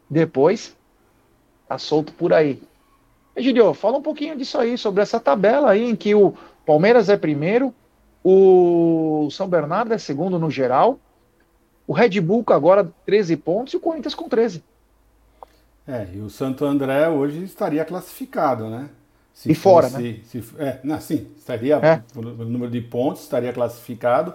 Depois, 0.07 0.77
tá 1.67 1.77
solto 1.79 2.13
por 2.13 2.31
aí. 2.31 2.61
Egidio, 3.36 3.73
fala 3.73 3.97
um 3.97 4.01
pouquinho 4.01 4.38
disso 4.38 4.57
aí, 4.59 4.77
sobre 4.77 5.01
essa 5.01 5.19
tabela 5.19 5.71
aí 5.71 5.83
em 5.83 5.95
que 5.95 6.13
o 6.13 6.36
Palmeiras 6.65 7.09
é 7.09 7.17
primeiro, 7.17 7.73
o 8.23 9.27
São 9.31 9.47
Bernardo 9.47 9.93
é 9.93 9.97
segundo 9.97 10.38
no 10.38 10.51
geral, 10.51 10.99
o 11.88 11.91
Red 11.91 12.21
Bull 12.21 12.43
com 12.43 12.53
agora 12.53 12.89
13 13.05 13.36
pontos 13.38 13.73
e 13.73 13.77
o 13.77 13.79
Corinthians 13.79 14.15
com 14.15 14.29
13. 14.29 14.63
É, 15.88 16.07
e 16.13 16.19
o 16.19 16.29
Santo 16.29 16.63
André 16.63 17.09
hoje 17.09 17.43
estaria 17.43 17.83
classificado, 17.83 18.69
né? 18.69 18.89
Se 19.33 19.51
e 19.51 19.55
fosse, 19.55 19.91
fora, 19.91 20.01
né? 20.01 20.19
Se, 20.23 20.43
é, 20.57 20.79
não, 20.83 21.01
sim, 21.01 21.27
estaria, 21.38 21.75
é. 21.77 22.01
pelo 22.13 22.45
número 22.45 22.71
de 22.71 22.81
pontos, 22.81 23.23
estaria 23.23 23.51
classificado, 23.51 24.33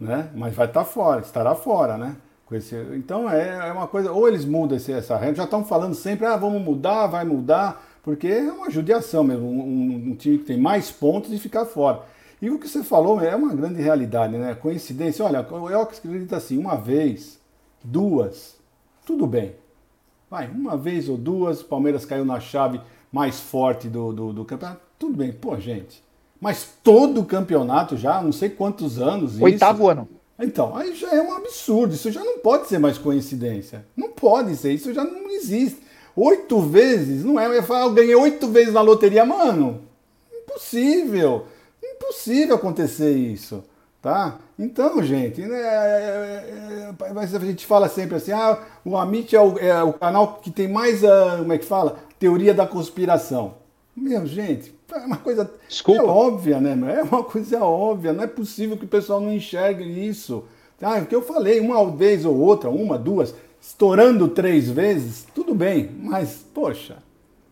né? 0.00 0.30
Mas 0.34 0.54
vai 0.54 0.66
estar 0.66 0.84
fora, 0.84 1.20
estará 1.20 1.54
fora, 1.54 1.98
né? 1.98 2.16
Esse, 2.52 2.74
então 2.96 3.30
é, 3.30 3.68
é, 3.68 3.72
uma 3.72 3.86
coisa, 3.86 4.10
ou 4.10 4.26
eles 4.26 4.44
mudam 4.44 4.76
esse, 4.76 4.90
essa 4.90 5.16
regra, 5.16 5.36
já 5.36 5.44
estão 5.44 5.64
falando 5.64 5.94
sempre, 5.94 6.26
ah, 6.26 6.36
vamos 6.36 6.60
mudar, 6.60 7.06
vai 7.06 7.24
mudar, 7.24 7.86
porque 8.02 8.26
é 8.26 8.52
uma 8.52 8.68
judiação 8.68 9.22
mesmo, 9.22 9.46
um, 9.46 9.60
um, 9.60 10.10
um, 10.10 10.16
time 10.16 10.38
que 10.38 10.46
tem 10.46 10.58
mais 10.58 10.90
pontos 10.90 11.32
e 11.32 11.38
ficar 11.38 11.64
fora. 11.64 12.02
E 12.42 12.50
o 12.50 12.58
que 12.58 12.66
você 12.66 12.82
falou 12.82 13.20
é 13.20 13.36
uma 13.36 13.54
grande 13.54 13.80
realidade, 13.80 14.36
né? 14.36 14.52
Coincidência, 14.54 15.24
olha, 15.24 15.46
eu 15.48 15.80
acredito 15.80 16.34
assim, 16.34 16.58
uma 16.58 16.74
vez, 16.74 17.38
duas, 17.84 18.56
tudo 19.06 19.28
bem. 19.28 19.54
Vai, 20.28 20.48
uma 20.48 20.76
vez 20.76 21.08
ou 21.08 21.16
duas, 21.16 21.60
o 21.60 21.66
Palmeiras 21.66 22.04
caiu 22.04 22.24
na 22.24 22.40
chave 22.40 22.80
mais 23.12 23.38
forte 23.38 23.88
do, 23.88 24.12
do, 24.12 24.32
do 24.32 24.44
campeonato, 24.44 24.80
tudo 24.98 25.16
bem, 25.16 25.32
pô, 25.32 25.56
gente. 25.60 26.02
Mas 26.40 26.66
todo 26.82 27.20
o 27.20 27.24
campeonato 27.24 27.96
já, 27.96 28.22
não 28.22 28.32
sei 28.32 28.48
quantos 28.48 28.98
anos. 28.98 29.40
Oitavo 29.40 29.82
isso. 29.82 29.90
ano. 29.90 30.08
Então, 30.38 30.74
aí 30.74 30.94
já 30.94 31.14
é 31.14 31.20
um 31.20 31.34
absurdo. 31.34 31.94
Isso 31.94 32.10
já 32.10 32.24
não 32.24 32.38
pode 32.38 32.66
ser 32.66 32.78
mais 32.78 32.96
coincidência. 32.96 33.84
Não 33.94 34.08
pode 34.10 34.56
ser. 34.56 34.72
Isso 34.72 34.92
já 34.94 35.04
não 35.04 35.28
existe. 35.30 35.82
Oito 36.16 36.60
vezes, 36.60 37.24
não 37.24 37.38
é? 37.38 37.58
Eu, 37.58 37.62
falo, 37.62 37.90
eu 37.90 37.94
ganhei 37.94 38.14
oito 38.14 38.48
vezes 38.48 38.72
na 38.72 38.80
loteria, 38.80 39.24
mano. 39.24 39.82
Impossível. 40.32 41.46
Impossível 41.82 42.56
acontecer 42.56 43.12
isso. 43.12 43.62
Tá? 44.02 44.38
Então, 44.58 45.02
gente, 45.02 45.42
né, 45.42 45.60
é, 45.60 46.94
é, 46.96 47.06
é, 47.06 47.18
a 47.18 47.26
gente 47.26 47.66
fala 47.66 47.86
sempre 47.86 48.16
assim: 48.16 48.32
ah, 48.32 48.58
o 48.82 48.96
Amit 48.96 49.36
é 49.36 49.40
o, 49.40 49.58
é 49.58 49.82
o 49.82 49.92
canal 49.92 50.38
que 50.42 50.50
tem 50.50 50.66
mais, 50.66 51.04
a, 51.04 51.36
como 51.36 51.52
é 51.52 51.58
que 51.58 51.66
fala? 51.66 51.98
Teoria 52.18 52.54
da 52.54 52.66
conspiração. 52.66 53.56
Meu, 53.94 54.24
gente, 54.26 54.74
é 54.96 55.06
uma 55.06 55.16
coisa 55.16 55.50
Desculpa. 55.68 56.02
é 56.02 56.04
óbvia, 56.04 56.60
né? 56.60 57.00
É 57.00 57.02
uma 57.02 57.22
coisa 57.24 57.64
óbvia. 57.64 58.12
Não 58.12 58.24
é 58.24 58.26
possível 58.26 58.76
que 58.76 58.84
o 58.84 58.88
pessoal 58.88 59.20
não 59.20 59.32
enxergue 59.32 59.84
isso. 59.84 60.44
Ah, 60.82 60.98
o 60.98 61.06
que 61.06 61.14
eu 61.14 61.22
falei, 61.22 61.60
uma 61.60 61.90
vez 61.90 62.24
ou 62.24 62.36
outra, 62.38 62.70
uma, 62.70 62.98
duas, 62.98 63.34
estourando 63.60 64.28
três 64.28 64.70
vezes, 64.70 65.26
tudo 65.34 65.54
bem, 65.54 65.90
mas, 66.02 66.44
poxa, 66.54 66.96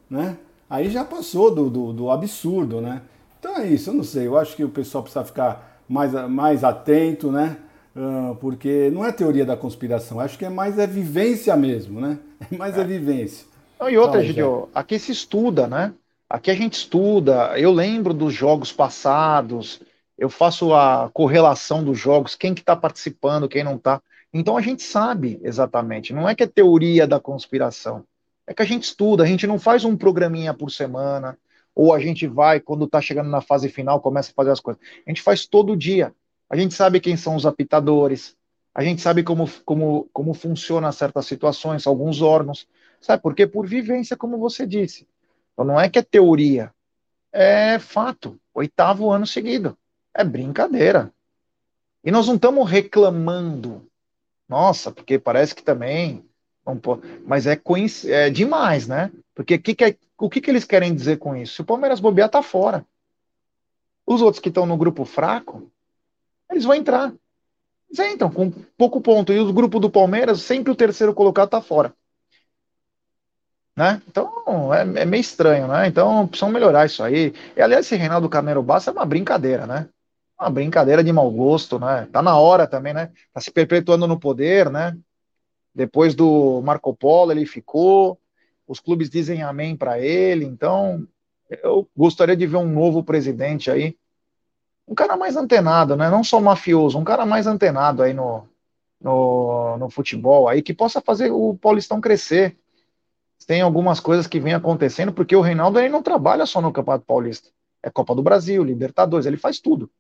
né? 0.08 0.38
Aí 0.68 0.88
já 0.88 1.04
passou 1.04 1.54
do, 1.54 1.68
do, 1.68 1.92
do, 1.92 2.10
absurdo, 2.10 2.80
né? 2.80 3.02
Então 3.38 3.56
é 3.58 3.66
isso, 3.66 3.90
eu 3.90 3.94
não 3.94 4.04
sei, 4.04 4.26
eu 4.26 4.36
acho 4.38 4.56
que 4.56 4.64
o 4.64 4.68
pessoal 4.68 5.02
precisa 5.02 5.24
ficar 5.24 5.82
mais, 5.88 6.12
mais 6.28 6.64
atento, 6.64 7.30
né? 7.30 7.58
Uh, 7.94 8.34
porque 8.36 8.90
não 8.92 9.04
é 9.04 9.12
teoria 9.12 9.44
da 9.44 9.56
conspiração, 9.56 10.20
acho 10.20 10.38
que 10.38 10.44
é 10.44 10.50
mais 10.50 10.78
é 10.78 10.86
vivência 10.86 11.54
mesmo, 11.56 12.00
né? 12.00 12.18
É 12.50 12.56
mais 12.56 12.78
é, 12.78 12.80
é 12.80 12.84
vivência. 12.84 13.46
e 13.90 13.98
outra, 13.98 14.22
Gidio, 14.22 14.68
aqui 14.74 14.98
se 14.98 15.12
estuda, 15.12 15.66
né? 15.66 15.92
Aqui 16.28 16.50
a 16.50 16.54
gente 16.54 16.74
estuda, 16.74 17.58
eu 17.58 17.72
lembro 17.72 18.12
dos 18.12 18.34
jogos 18.34 18.70
passados, 18.70 19.80
eu 20.16 20.28
faço 20.28 20.74
a 20.74 21.10
correlação 21.12 21.82
dos 21.82 21.98
jogos, 21.98 22.34
quem 22.34 22.54
que 22.54 22.60
está 22.60 22.76
participando, 22.76 23.48
quem 23.48 23.64
não 23.64 23.76
está. 23.76 24.02
Então 24.32 24.56
a 24.56 24.60
gente 24.60 24.82
sabe 24.82 25.40
exatamente, 25.42 26.12
não 26.12 26.28
é 26.28 26.34
que 26.34 26.42
é 26.42 26.46
teoria 26.46 27.06
da 27.06 27.18
conspiração, 27.18 28.04
é 28.46 28.52
que 28.52 28.60
a 28.60 28.66
gente 28.66 28.84
estuda, 28.84 29.22
a 29.22 29.26
gente 29.26 29.46
não 29.46 29.58
faz 29.58 29.84
um 29.84 29.96
programinha 29.96 30.52
por 30.52 30.70
semana, 30.70 31.38
ou 31.74 31.94
a 31.94 32.00
gente 32.00 32.26
vai, 32.26 32.60
quando 32.60 32.84
está 32.84 33.00
chegando 33.00 33.30
na 33.30 33.40
fase 33.40 33.68
final, 33.68 34.00
começa 34.00 34.30
a 34.30 34.34
fazer 34.34 34.50
as 34.50 34.60
coisas. 34.60 34.82
A 35.06 35.10
gente 35.10 35.22
faz 35.22 35.46
todo 35.46 35.76
dia. 35.76 36.12
A 36.50 36.56
gente 36.56 36.74
sabe 36.74 36.98
quem 36.98 37.16
são 37.16 37.36
os 37.36 37.46
apitadores, 37.46 38.36
a 38.74 38.82
gente 38.82 39.02
sabe 39.02 39.22
como, 39.22 39.48
como, 39.64 40.08
como 40.12 40.32
funciona 40.32 40.92
certas 40.92 41.26
situações, 41.26 41.86
alguns 41.86 42.22
órgãos. 42.22 42.66
Sabe 43.00 43.22
por 43.22 43.34
quê? 43.34 43.46
Por 43.46 43.66
vivência, 43.66 44.16
como 44.16 44.38
você 44.38 44.66
disse. 44.66 45.06
Então 45.58 45.66
não 45.66 45.80
é 45.80 45.88
que 45.88 45.98
é 45.98 46.02
teoria, 46.02 46.72
é 47.32 47.80
fato. 47.80 48.38
Oitavo 48.54 49.10
ano 49.10 49.26
seguido. 49.26 49.76
É 50.14 50.22
brincadeira. 50.22 51.12
E 52.04 52.12
nós 52.12 52.28
não 52.28 52.36
estamos 52.36 52.70
reclamando 52.70 53.84
nossa, 54.48 54.92
porque 54.92 55.18
parece 55.18 55.56
que 55.56 55.62
também. 55.64 56.24
Mas 57.26 57.44
é, 57.48 57.60
é 58.06 58.30
demais, 58.30 58.86
né? 58.86 59.10
Porque 59.34 59.58
que 59.58 59.74
que 59.74 59.84
é... 59.84 59.96
o 60.16 60.30
que, 60.30 60.40
que 60.40 60.48
eles 60.48 60.64
querem 60.64 60.94
dizer 60.94 61.18
com 61.18 61.34
isso? 61.34 61.54
Se 61.54 61.60
o 61.60 61.64
Palmeiras 61.64 61.98
bobear, 61.98 62.28
tá 62.28 62.40
fora. 62.40 62.86
Os 64.06 64.22
outros 64.22 64.40
que 64.40 64.50
estão 64.50 64.64
no 64.64 64.76
grupo 64.76 65.04
fraco, 65.04 65.68
eles 66.48 66.62
vão 66.62 66.74
entrar. 66.76 67.12
Eles 67.90 68.12
entram 68.12 68.30
com 68.30 68.52
pouco 68.76 69.00
ponto. 69.00 69.32
E 69.32 69.40
o 69.40 69.52
grupo 69.52 69.80
do 69.80 69.90
Palmeiras, 69.90 70.40
sempre 70.40 70.70
o 70.70 70.76
terceiro 70.76 71.12
colocado 71.12 71.48
tá 71.48 71.60
fora. 71.60 71.92
Né? 73.78 74.02
Então 74.08 74.74
é, 74.74 74.80
é, 74.80 75.04
meio 75.04 75.20
estranho, 75.20 75.68
né? 75.68 75.86
Então 75.86 76.26
precisam 76.26 76.50
melhorar 76.50 76.86
isso 76.86 77.00
aí. 77.00 77.32
E 77.56 77.62
aliás, 77.62 77.86
esse 77.86 77.94
Reinaldo 77.94 78.28
Carneiro 78.28 78.60
Bassa 78.60 78.90
é 78.90 78.92
uma 78.92 79.06
brincadeira, 79.06 79.68
né? 79.68 79.88
uma 80.40 80.50
brincadeira 80.50 81.04
de 81.04 81.12
mau 81.12 81.30
gosto, 81.30 81.78
né? 81.78 82.08
Tá 82.12 82.20
na 82.20 82.36
hora 82.36 82.66
também, 82.66 82.92
né? 82.92 83.12
Tá 83.32 83.40
se 83.40 83.52
perpetuando 83.52 84.08
no 84.08 84.18
poder, 84.18 84.68
né? 84.68 84.98
Depois 85.72 86.12
do 86.16 86.60
Marco 86.62 86.92
Polo 86.92 87.30
ele 87.30 87.46
ficou, 87.46 88.18
os 88.66 88.80
clubes 88.80 89.08
dizem 89.08 89.44
amém 89.44 89.76
para 89.76 90.00
ele, 90.00 90.44
então 90.44 91.06
eu 91.62 91.88
gostaria 91.96 92.36
de 92.36 92.48
ver 92.48 92.56
um 92.56 92.68
novo 92.68 93.04
presidente 93.04 93.70
aí, 93.70 93.96
um 94.88 94.94
cara 94.94 95.16
mais 95.16 95.36
antenado, 95.36 95.94
né? 95.96 96.10
Não 96.10 96.24
só 96.24 96.40
mafioso, 96.40 96.98
um 96.98 97.04
cara 97.04 97.24
mais 97.24 97.46
antenado 97.46 98.02
aí 98.02 98.12
no, 98.12 98.42
no, 99.00 99.76
no 99.76 99.88
futebol 99.88 100.48
aí 100.48 100.62
que 100.62 100.74
possa 100.74 101.00
fazer 101.00 101.30
o 101.30 101.56
Paulistão 101.60 102.00
crescer. 102.00 102.56
Tem 103.48 103.62
algumas 103.62 103.98
coisas 103.98 104.26
que 104.26 104.38
vem 104.38 104.52
acontecendo, 104.52 105.10
porque 105.10 105.34
o 105.34 105.40
Reinaldo 105.40 105.78
aí 105.78 105.88
não 105.88 106.02
trabalha 106.02 106.44
só 106.44 106.60
no 106.60 106.70
Campeonato 106.70 107.06
Paulista. 107.06 107.48
É 107.82 107.88
Copa 107.88 108.14
do 108.14 108.22
Brasil, 108.22 108.62
Libertadores, 108.62 109.24
ele 109.24 109.38
faz 109.38 109.58
tudo. 109.58 109.90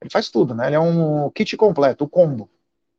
Ele 0.00 0.10
faz 0.10 0.30
tudo, 0.30 0.54
né? 0.54 0.68
Ele 0.68 0.76
é 0.76 0.80
um 0.80 1.28
kit 1.28 1.54
completo, 1.54 2.04
o 2.04 2.08
combo. 2.08 2.48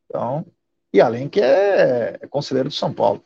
Então, 0.05 0.45
e 0.93 1.01
além 1.01 1.27
que 1.27 1.41
é, 1.41 2.19
é 2.21 2.27
conselheiro 2.27 2.69
do 2.69 2.75
São 2.75 2.93
Paulo. 2.93 3.23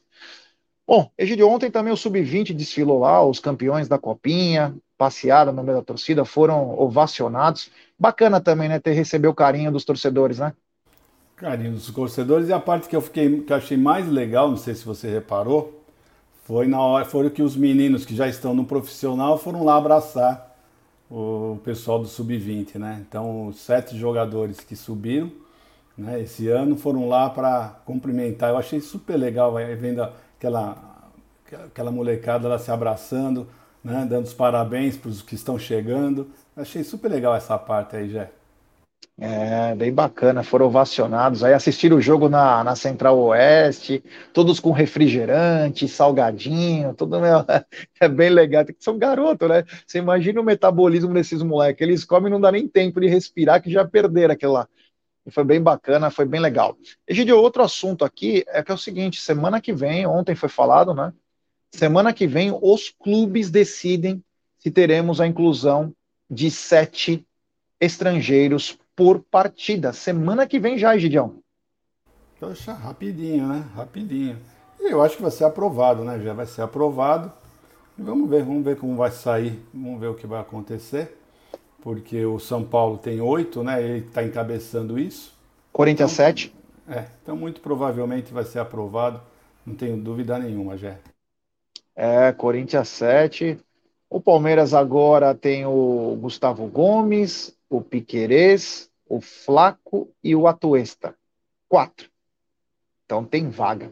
Bom, 0.88 1.11
Egidio, 1.18 1.49
ontem 1.49 1.70
também 1.70 1.91
o 1.91 1.97
Sub-20 1.97 2.53
desfilou 2.53 2.99
lá, 2.99 3.22
os 3.26 3.41
campeões 3.41 3.89
da 3.89 3.97
Copinha, 3.97 4.74
passearam 4.97 5.51
no 5.51 5.64
meio 5.64 5.80
da 5.80 5.84
torcida, 5.84 6.24
foram 6.24 6.80
ovacionados. 6.80 7.72
Bacana 7.99 8.39
também, 8.39 8.70
né, 8.70 8.80
ter 8.80 8.93
receber 8.93 9.28
o 9.28 9.36
carinho 9.36 9.70
dos 9.70 9.84
torcedores, 9.84 10.39
né? 10.39 10.53
Carinho 11.36 11.74
dos 11.74 11.91
torcedores 11.91 12.47
e 12.47 12.53
a 12.53 12.59
parte 12.59 12.88
que 12.88 12.95
eu 12.95 13.01
fiquei, 13.01 13.41
que 13.41 13.51
eu 13.51 13.57
achei 13.57 13.76
mais 13.76 14.07
legal, 14.07 14.49
não 14.49 14.55
sei 14.55 14.74
se 14.74 14.86
você 14.86 15.09
reparou, 15.09 15.83
foi 16.44 16.68
na 16.68 16.80
hora, 16.82 17.06
foram 17.06 17.30
que 17.30 17.41
os 17.41 17.56
meninos 17.56 18.06
que 18.06 18.16
já 18.16 18.28
estão 18.28 18.54
no 18.54 18.66
profissional 18.66 19.38
foram 19.38 19.64
lá 19.64 19.78
abraçar 19.78 20.54
o 21.10 21.60
pessoal 21.64 22.00
do 22.00 22.08
sub-20, 22.08 22.76
né? 22.76 23.04
Então, 23.08 23.48
os 23.48 23.60
sete 23.60 23.98
jogadores 23.98 24.60
que 24.60 24.76
subiram, 24.76 25.32
né, 25.98 26.22
esse 26.22 26.50
ano 26.50 26.76
foram 26.76 27.08
lá 27.08 27.30
para 27.30 27.80
cumprimentar. 27.86 28.50
Eu 28.50 28.58
achei 28.58 28.82
super 28.82 29.16
legal 29.16 29.54
vendo 29.80 30.02
aquela 30.38 30.91
aquela 31.66 31.91
molecada 31.91 32.48
lá 32.48 32.58
se 32.58 32.72
abraçando, 32.72 33.48
né, 33.84 34.06
dando 34.10 34.26
os 34.26 34.34
parabéns 34.34 34.98
para 34.98 35.10
os 35.10 35.22
que 35.22 35.36
estão 35.36 35.60
chegando. 35.60 36.28
Achei 36.58 36.84
super 36.84 37.10
legal 37.10 37.36
essa 37.36 37.58
parte 37.58 37.96
aí, 37.96 38.10
Jé. 38.10 38.32
É, 39.18 39.76
bem 39.76 39.93
bacana, 39.93 40.43
foram 40.43 40.66
ovacionados. 40.68 41.43
Aí 41.43 41.54
assistiram 41.54 41.97
o 41.97 42.01
jogo 42.01 42.28
na, 42.28 42.64
na 42.64 42.76
Central 42.76 43.18
Oeste, 43.20 44.04
todos 44.34 44.60
com 44.60 44.72
refrigerante, 44.72 45.88
salgadinho, 45.88 46.93
tudo 46.93 47.20
meu, 47.20 47.39
é 47.99 48.08
bem 48.08 48.30
legal. 48.30 48.66
São 48.80 48.97
garotos, 48.97 49.47
né? 49.47 49.64
Você 49.86 49.99
imagina 49.99 50.41
o 50.41 50.43
metabolismo 50.43 51.14
desses 51.14 51.41
moleques. 51.43 51.82
Eles 51.82 52.04
comem 52.04 52.32
não 52.32 52.41
dá 52.41 52.51
nem 52.51 52.68
tempo 52.68 52.99
de 52.99 53.08
respirar, 53.08 53.62
que 53.62 53.72
já 53.72 53.86
perderam 53.86 54.34
aquilo 54.34 54.54
lá. 54.54 54.68
Foi 55.30 55.43
bem 55.43 55.62
bacana, 55.62 56.10
foi 56.12 56.26
bem 56.26 56.41
legal. 56.41 56.78
Egidio, 57.08 57.38
outro 57.38 57.64
assunto 57.64 58.04
aqui 58.04 58.43
é 58.47 58.62
que 58.62 58.72
é 58.72 58.76
o 58.76 58.78
seguinte: 58.78 59.22
semana 59.22 59.62
que 59.62 59.72
vem, 59.72 60.06
ontem 60.06 60.36
foi 60.36 60.49
falado, 60.49 60.93
né? 60.93 61.14
Semana 61.72 62.14
que 62.14 62.28
vem, 62.28 62.51
os 62.62 62.89
clubes 62.89 63.49
decidem 63.49 64.24
se 64.60 64.70
teremos 64.70 65.22
a 65.22 65.28
inclusão 65.28 65.93
de 66.30 66.51
sete 66.51 67.26
estrangeiros 67.80 68.78
por 68.96 69.20
partida. 69.20 69.94
Semana 69.94 70.48
que 70.48 70.60
vem 70.60 70.78
já, 70.78 70.98
Gidião. 70.98 71.36
Poxa, 72.39 72.74
rapidinho, 72.74 73.48
né? 73.48 73.66
Rapidinho. 73.76 74.38
Eu 74.80 75.02
acho 75.02 75.16
que 75.16 75.22
vai 75.22 75.32
ser 75.32 75.46
aprovado, 75.46 76.04
né? 76.04 76.20
Já 76.20 76.34
vai 76.34 76.46
ser 76.46 76.62
aprovado. 76.62 77.32
Vamos 77.98 78.30
ver, 78.30 78.44
vamos 78.44 78.64
ver 78.64 78.76
como 78.76 78.96
vai 78.96 79.12
sair, 79.12 79.60
vamos 79.74 80.00
ver 80.00 80.08
o 80.08 80.16
que 80.16 80.28
vai 80.28 80.41
acontecer. 80.41 81.18
Porque 81.82 82.26
o 82.26 82.39
São 82.39 82.64
Paulo 82.64 82.98
tem 82.98 83.22
oito, 83.22 83.64
né? 83.64 83.82
Ele 83.82 84.06
está 84.06 84.24
encabeçando 84.24 84.98
isso. 84.98 85.34
Corinthians 85.72 86.14
então, 86.14 86.26
7. 86.26 86.56
É, 86.88 87.06
então 87.22 87.36
muito 87.36 87.62
provavelmente 87.62 88.34
vai 88.34 88.44
ser 88.44 88.60
aprovado, 88.60 89.22
não 89.66 89.74
tenho 89.74 89.98
dúvida 89.98 90.38
nenhuma, 90.38 90.78
Jé. 90.78 91.00
É, 91.96 92.32
Corinthians 92.32 92.89
7. 92.89 93.58
O 94.10 94.22
Palmeiras 94.22 94.74
agora 94.74 95.34
tem 95.34 95.66
o 95.66 96.18
Gustavo 96.22 96.68
Gomes, 96.68 97.56
o 97.78 97.82
Piquerez, 97.82 98.90
o 99.08 99.20
Flaco 99.20 100.14
e 100.24 100.36
o 100.36 100.48
Atuesta. 100.48 101.16
Quatro. 101.68 102.10
Então 103.06 103.26
tem 103.26 103.50
vaga. 103.50 103.90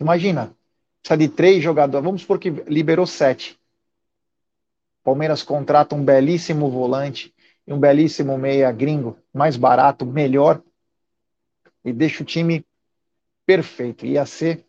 Imagina, 0.00 0.56
precisa 1.00 1.16
de 1.16 1.28
três 1.28 1.62
jogadores. 1.62 2.04
Vamos 2.04 2.22
supor 2.22 2.38
que 2.38 2.50
liberou 2.50 3.06
sete. 3.06 3.58
Palmeiras 5.04 5.42
contrata 5.42 5.94
um 5.94 6.04
belíssimo 6.04 6.70
volante 6.70 7.34
e 7.66 7.72
um 7.72 7.78
belíssimo 7.78 8.36
meia 8.38 8.70
gringo, 8.70 9.16
mais 9.32 9.56
barato, 9.56 10.04
melhor, 10.04 10.62
e 11.84 11.92
deixa 11.92 12.22
o 12.22 12.26
time 12.26 12.64
perfeito. 13.44 14.06
Ia 14.06 14.24
ser 14.26 14.64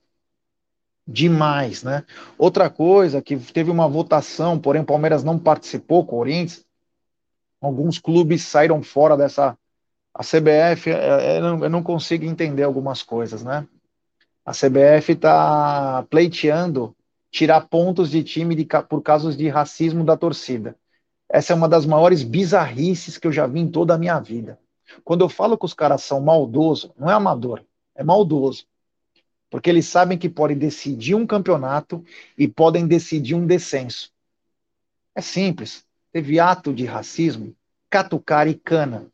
demais, 1.07 1.83
né? 1.83 2.05
Outra 2.37 2.69
coisa 2.69 3.21
que 3.21 3.37
teve 3.37 3.69
uma 3.69 3.87
votação, 3.87 4.59
porém 4.59 4.81
o 4.81 4.85
Palmeiras 4.85 5.23
não 5.23 5.37
participou, 5.37 6.05
Corinthians, 6.05 6.65
alguns 7.63 7.99
clubes 7.99 8.43
saíram 8.43 8.83
fora 8.83 9.15
dessa. 9.15 9.57
A 10.13 10.21
CBF, 10.21 10.91
é, 10.91 11.37
é, 11.37 11.39
eu 11.39 11.69
não 11.69 11.81
consigo 11.81 12.23
entender 12.25 12.61
algumas 12.61 13.01
coisas, 13.01 13.43
né? 13.43 13.67
A 14.45 14.51
CBF 14.51 15.13
está 15.13 16.05
pleiteando 16.09 16.95
tirar 17.31 17.61
pontos 17.61 18.11
de 18.11 18.23
time 18.23 18.53
de, 18.53 18.67
por 18.87 19.01
casos 19.01 19.35
de 19.35 19.47
racismo 19.47 20.03
da 20.03 20.15
torcida. 20.15 20.75
Essa 21.27 21.53
é 21.53 21.55
uma 21.55 21.67
das 21.67 21.83
maiores 21.83 22.21
bizarrices 22.21 23.17
que 23.17 23.25
eu 23.25 23.31
já 23.31 23.47
vi 23.47 23.61
em 23.61 23.71
toda 23.71 23.95
a 23.95 23.97
minha 23.97 24.19
vida. 24.19 24.59
Quando 25.03 25.21
eu 25.21 25.29
falo 25.29 25.57
que 25.57 25.65
os 25.65 25.73
caras 25.73 26.03
são 26.03 26.21
maldosos, 26.21 26.91
não 26.95 27.09
é 27.09 27.13
amador, 27.13 27.63
é 27.95 28.03
maldoso. 28.03 28.65
Porque 29.49 29.69
eles 29.69 29.87
sabem 29.87 30.17
que 30.17 30.29
podem 30.29 30.57
decidir 30.57 31.15
um 31.15 31.25
campeonato 31.25 32.03
e 32.37 32.47
podem 32.47 32.85
decidir 32.85 33.33
um 33.33 33.47
descenso. 33.47 34.11
É 35.15 35.21
simples. 35.21 35.85
Teve 36.13 36.39
ato 36.39 36.71
de 36.71 36.85
racismo, 36.85 37.55
catucar 37.89 38.47
e 38.47 38.53
cana. 38.53 39.07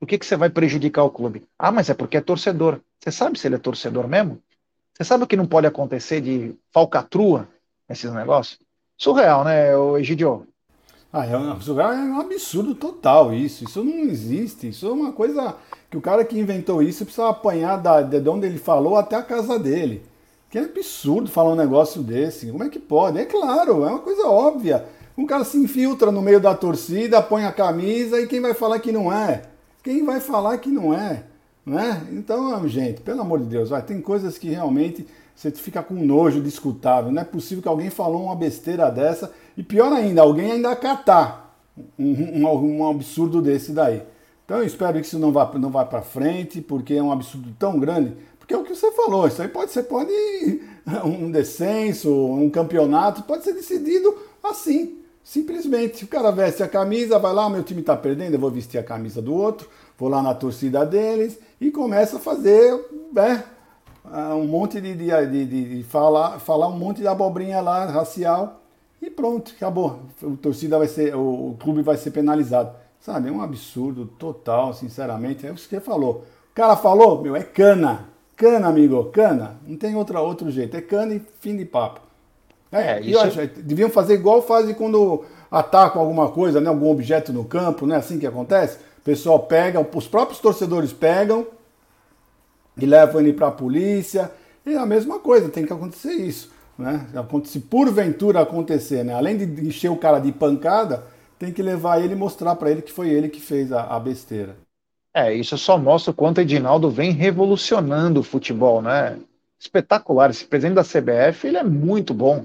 Por 0.00 0.08
que, 0.08 0.18
que 0.18 0.24
você 0.26 0.36
vai 0.36 0.50
prejudicar 0.50 1.04
o 1.04 1.10
clube? 1.10 1.46
Ah, 1.58 1.70
mas 1.70 1.90
é 1.90 1.94
porque 1.94 2.16
é 2.16 2.20
torcedor. 2.20 2.80
Você 2.98 3.12
sabe 3.12 3.38
se 3.38 3.46
ele 3.46 3.56
é 3.56 3.58
torcedor 3.58 4.08
mesmo? 4.08 4.42
Você 4.94 5.04
sabe 5.04 5.24
o 5.24 5.26
que 5.26 5.36
não 5.36 5.46
pode 5.46 5.66
acontecer 5.66 6.22
de 6.22 6.54
falcatrua 6.72 7.46
nesses 7.86 8.10
negócios? 8.10 8.58
Surreal, 8.96 9.44
né, 9.44 9.72
Egidio? 10.00 10.46
Ah, 11.12 11.26
é 11.26 11.36
um, 11.36 11.50
é 11.50 11.82
um 11.84 12.20
absurdo 12.20 12.74
total 12.74 13.32
isso. 13.34 13.64
Isso 13.64 13.84
não 13.84 13.98
existe. 14.00 14.68
Isso 14.68 14.86
é 14.86 14.90
uma 14.90 15.12
coisa 15.12 15.56
que 15.90 15.96
o 15.96 16.00
cara 16.00 16.24
que 16.24 16.38
inventou 16.38 16.82
isso 16.82 17.04
precisa 17.04 17.28
apanhar 17.28 17.76
da, 17.76 18.00
de 18.00 18.28
onde 18.28 18.46
ele 18.46 18.58
falou 18.58 18.96
até 18.96 19.16
a 19.16 19.22
casa 19.22 19.58
dele. 19.58 20.02
Que 20.50 20.58
é 20.58 20.62
absurdo 20.62 21.28
falar 21.28 21.52
um 21.52 21.56
negócio 21.56 22.02
desse. 22.02 22.50
Como 22.50 22.64
é 22.64 22.70
que 22.70 22.78
pode? 22.78 23.18
É 23.18 23.26
claro, 23.26 23.84
é 23.84 23.90
uma 23.90 23.98
coisa 23.98 24.26
óbvia. 24.26 24.86
Um 25.16 25.26
cara 25.26 25.44
se 25.44 25.56
infiltra 25.56 26.12
no 26.12 26.20
meio 26.20 26.38
da 26.38 26.54
torcida, 26.54 27.22
põe 27.22 27.44
a 27.44 27.52
camisa 27.52 28.20
e 28.20 28.26
quem 28.26 28.40
vai 28.40 28.52
falar 28.52 28.78
que 28.80 28.92
não 28.92 29.12
é? 29.12 29.42
Quem 29.82 30.04
vai 30.04 30.20
falar 30.20 30.58
que 30.58 30.68
não 30.68 30.92
é? 30.92 31.24
Né? 31.64 32.06
Então, 32.12 32.66
gente, 32.68 33.00
pelo 33.00 33.22
amor 33.22 33.40
de 33.40 33.46
Deus, 33.46 33.70
vai, 33.70 33.82
tem 33.82 34.00
coisas 34.00 34.36
que 34.36 34.50
realmente 34.50 35.06
você 35.34 35.50
fica 35.50 35.82
com 35.82 35.94
nojo 35.94 36.40
de 36.40 36.48
escutar. 36.48 37.02
Não 37.02 37.20
é 37.20 37.24
possível 37.24 37.62
que 37.62 37.68
alguém 37.68 37.90
falou 37.90 38.24
uma 38.24 38.36
besteira 38.36 38.90
dessa 38.90 39.32
e 39.56 39.62
pior 39.62 39.92
ainda, 39.92 40.22
alguém 40.22 40.52
ainda 40.52 40.70
acatar 40.70 41.54
um, 41.98 42.44
um, 42.44 42.78
um 42.78 42.88
absurdo 42.88 43.40
desse 43.40 43.72
daí. 43.72 44.02
Então 44.44 44.58
eu 44.58 44.64
espero 44.64 45.00
que 45.00 45.06
isso 45.06 45.18
não 45.18 45.32
vá, 45.32 45.50
não 45.58 45.70
vá 45.70 45.84
para 45.84 46.02
frente, 46.02 46.60
porque 46.60 46.94
é 46.94 47.02
um 47.02 47.10
absurdo 47.10 47.54
tão 47.58 47.78
grande. 47.78 48.14
Porque 48.38 48.54
é 48.54 48.56
o 48.56 48.62
que 48.62 48.74
você 48.74 48.92
falou, 48.92 49.26
isso 49.26 49.42
aí 49.42 49.48
pode 49.48 49.72
ser 49.72 49.82
pode 49.84 50.12
um 51.04 51.30
descenso, 51.32 52.10
um 52.10 52.48
campeonato, 52.48 53.24
pode 53.24 53.42
ser 53.42 53.54
decidido 53.54 54.14
assim. 54.42 55.05
Simplesmente, 55.26 56.04
o 56.04 56.06
cara 56.06 56.30
veste 56.30 56.62
a 56.62 56.68
camisa, 56.68 57.18
vai 57.18 57.34
lá, 57.34 57.50
meu 57.50 57.64
time 57.64 57.80
está 57.80 57.96
perdendo, 57.96 58.34
eu 58.34 58.38
vou 58.38 58.48
vestir 58.48 58.78
a 58.78 58.82
camisa 58.84 59.20
do 59.20 59.34
outro, 59.34 59.68
vou 59.98 60.08
lá 60.08 60.22
na 60.22 60.32
torcida 60.32 60.86
deles 60.86 61.36
e 61.60 61.68
começa 61.72 62.18
a 62.18 62.20
fazer 62.20 62.80
né, 63.12 63.42
um 64.36 64.46
monte 64.46 64.80
de, 64.80 64.94
de, 64.94 65.26
de, 65.26 65.46
de, 65.78 65.82
falar, 65.82 66.38
falar 66.38 66.68
um 66.68 66.78
monte 66.78 66.98
de 66.98 67.08
abobrinha 67.08 67.60
lá, 67.60 67.86
racial, 67.86 68.62
e 69.02 69.10
pronto, 69.10 69.52
acabou. 69.56 69.98
O 70.22 70.36
torcida 70.36 70.78
vai 70.78 70.86
ser, 70.86 71.16
o, 71.16 71.50
o 71.50 71.56
clube 71.58 71.82
vai 71.82 71.96
ser 71.96 72.12
penalizado. 72.12 72.70
Sabe, 73.00 73.28
é 73.28 73.32
um 73.32 73.42
absurdo 73.42 74.06
total, 74.06 74.74
sinceramente. 74.74 75.44
É 75.44 75.50
o 75.50 75.54
que 75.56 75.60
você 75.60 75.80
falou. 75.80 76.24
O 76.52 76.54
cara 76.54 76.76
falou, 76.76 77.20
meu, 77.20 77.34
é 77.34 77.42
cana. 77.42 78.10
Cana, 78.36 78.68
amigo, 78.68 79.06
cana. 79.06 79.58
Não 79.66 79.76
tem 79.76 79.96
outra, 79.96 80.20
outro 80.20 80.52
jeito. 80.52 80.76
É 80.76 80.80
cana 80.80 81.14
e 81.14 81.22
fim 81.40 81.56
de 81.56 81.64
papo. 81.64 82.05
É, 82.70 82.98
é 82.98 83.00
isso... 83.00 83.10
eu 83.10 83.20
acho, 83.20 83.46
deviam 83.62 83.88
fazer 83.88 84.14
igual 84.14 84.42
fazem 84.42 84.74
quando 84.74 85.24
atacam 85.50 86.00
alguma 86.00 86.30
coisa, 86.30 86.60
né, 86.60 86.68
algum 86.68 86.90
objeto 86.90 87.32
no 87.32 87.44
campo, 87.44 87.86
não 87.86 87.94
é 87.94 87.98
assim 87.98 88.18
que 88.18 88.26
acontece? 88.26 88.78
O 88.98 89.02
pessoal 89.02 89.38
pega, 89.40 89.80
os 89.80 90.08
próprios 90.08 90.40
torcedores 90.40 90.92
pegam 90.92 91.46
e 92.76 92.84
levam 92.84 93.20
ele 93.20 93.32
para 93.32 93.48
a 93.48 93.52
polícia. 93.52 94.30
E 94.64 94.74
é 94.74 94.78
a 94.78 94.86
mesma 94.86 95.18
coisa, 95.20 95.48
tem 95.48 95.64
que 95.64 95.72
acontecer 95.72 96.12
isso. 96.12 96.50
Né? 96.76 97.06
Se 97.44 97.60
porventura 97.60 98.40
acontecer, 98.40 99.04
né? 99.04 99.14
além 99.14 99.36
de 99.36 99.66
encher 99.66 99.90
o 99.90 99.96
cara 99.96 100.18
de 100.18 100.32
pancada, 100.32 101.04
tem 101.38 101.52
que 101.52 101.62
levar 101.62 102.00
ele 102.02 102.14
e 102.14 102.16
mostrar 102.16 102.56
para 102.56 102.70
ele 102.70 102.82
que 102.82 102.92
foi 102.92 103.10
ele 103.10 103.28
que 103.28 103.40
fez 103.40 103.72
a, 103.72 103.84
a 103.84 104.00
besteira. 104.00 104.56
É, 105.14 105.32
isso 105.32 105.56
só 105.56 105.78
mostra 105.78 106.10
o 106.10 106.14
quanto 106.14 106.42
Edinaldo 106.42 106.90
vem 106.90 107.10
revolucionando 107.10 108.20
o 108.20 108.22
futebol, 108.22 108.82
né? 108.82 109.18
Espetacular. 109.58 110.28
Esse 110.28 110.44
presidente 110.44 110.74
da 110.74 110.84
CBF, 110.84 111.46
ele 111.46 111.56
é 111.56 111.64
muito 111.64 112.12
bom. 112.12 112.44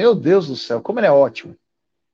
Meu 0.00 0.14
Deus 0.14 0.46
do 0.46 0.56
céu, 0.56 0.80
como 0.80 0.98
ele 0.98 1.08
é 1.08 1.12
ótimo. 1.12 1.54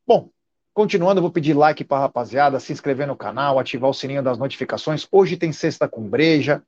Bom, 0.04 0.28
continuando, 0.74 1.18
eu 1.18 1.22
vou 1.22 1.30
pedir 1.30 1.54
like 1.54 1.84
para 1.84 2.00
rapaziada, 2.00 2.58
se 2.58 2.72
inscrever 2.72 3.06
no 3.06 3.14
canal, 3.14 3.60
ativar 3.60 3.88
o 3.88 3.94
sininho 3.94 4.24
das 4.24 4.36
notificações. 4.38 5.06
Hoje 5.12 5.36
tem 5.36 5.52
sexta 5.52 5.86
com 5.86 6.02
breja. 6.02 6.64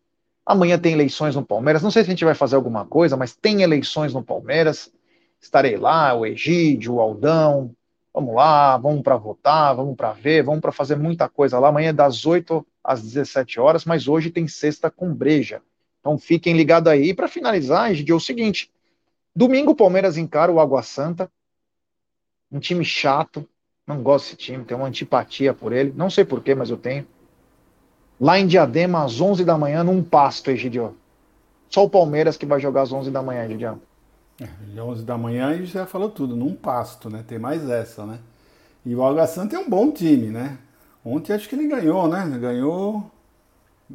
Amanhã 0.46 0.78
tem 0.78 0.92
eleições 0.92 1.34
no 1.34 1.44
Palmeiras. 1.44 1.82
Não 1.82 1.90
sei 1.90 2.04
se 2.04 2.08
a 2.08 2.12
gente 2.12 2.24
vai 2.24 2.36
fazer 2.36 2.54
alguma 2.54 2.86
coisa, 2.86 3.16
mas 3.16 3.34
tem 3.34 3.62
eleições 3.62 4.14
no 4.14 4.22
Palmeiras. 4.22 4.92
Estarei 5.40 5.76
lá, 5.76 6.14
o 6.14 6.24
Egídio, 6.24 6.94
o 6.94 7.00
Aldão. 7.00 7.72
Vamos 8.14 8.36
lá, 8.36 8.76
vamos 8.76 9.02
para 9.02 9.16
votar, 9.16 9.74
vamos 9.74 9.96
para 9.96 10.12
ver, 10.12 10.44
vamos 10.44 10.60
para 10.60 10.70
fazer 10.70 10.94
muita 10.94 11.28
coisa 11.28 11.58
lá. 11.58 11.66
Amanhã 11.66 11.88
é 11.88 11.92
das 11.92 12.24
8 12.24 12.64
às 12.84 13.02
17 13.02 13.58
horas, 13.58 13.84
mas 13.84 14.06
hoje 14.06 14.30
tem 14.30 14.46
sexta 14.46 14.88
com 14.88 15.12
breja. 15.12 15.60
Então 15.98 16.16
fiquem 16.16 16.56
ligados 16.56 16.92
aí. 16.92 17.08
E 17.08 17.14
para 17.14 17.26
finalizar, 17.26 17.90
Egídio, 17.90 18.12
é 18.12 18.16
o 18.16 18.20
seguinte: 18.20 18.70
Domingo 19.38 19.70
o 19.70 19.76
Palmeiras 19.76 20.16
encara 20.16 20.50
o 20.50 20.58
Água 20.58 20.82
Santa, 20.82 21.30
um 22.50 22.58
time 22.58 22.84
chato, 22.84 23.48
não 23.86 24.02
gosto 24.02 24.24
desse 24.24 24.36
time, 24.36 24.64
tenho 24.64 24.80
uma 24.80 24.88
antipatia 24.88 25.54
por 25.54 25.72
ele, 25.72 25.94
não 25.94 26.10
sei 26.10 26.24
porquê, 26.24 26.56
mas 26.56 26.70
eu 26.70 26.76
tenho. 26.76 27.06
Lá 28.20 28.36
em 28.36 28.48
Diadema, 28.48 29.04
às 29.04 29.20
11 29.20 29.44
da 29.44 29.56
manhã, 29.56 29.84
num 29.84 30.02
pasto, 30.02 30.50
Egidio. 30.50 30.96
Só 31.68 31.84
o 31.84 31.88
Palmeiras 31.88 32.36
que 32.36 32.44
vai 32.44 32.58
jogar 32.58 32.82
às 32.82 32.92
11 32.92 33.12
da 33.12 33.22
manhã, 33.22 33.44
Egidio. 33.44 33.80
É, 34.40 34.82
11 34.82 35.04
da 35.04 35.16
manhã 35.16 35.54
e 35.54 35.66
já 35.66 35.86
falou 35.86 36.10
tudo, 36.10 36.34
num 36.34 36.52
pasto, 36.52 37.08
né? 37.08 37.24
Tem 37.24 37.38
mais 37.38 37.70
essa, 37.70 38.04
né? 38.04 38.18
E 38.84 38.92
o 38.92 39.04
Água 39.04 39.24
Santa 39.28 39.54
é 39.54 39.58
um 39.60 39.70
bom 39.70 39.92
time, 39.92 40.30
né? 40.30 40.58
Ontem 41.04 41.32
acho 41.32 41.48
que 41.48 41.54
ele 41.54 41.68
ganhou, 41.68 42.08
né? 42.08 42.26
Ganhou. 42.40 43.08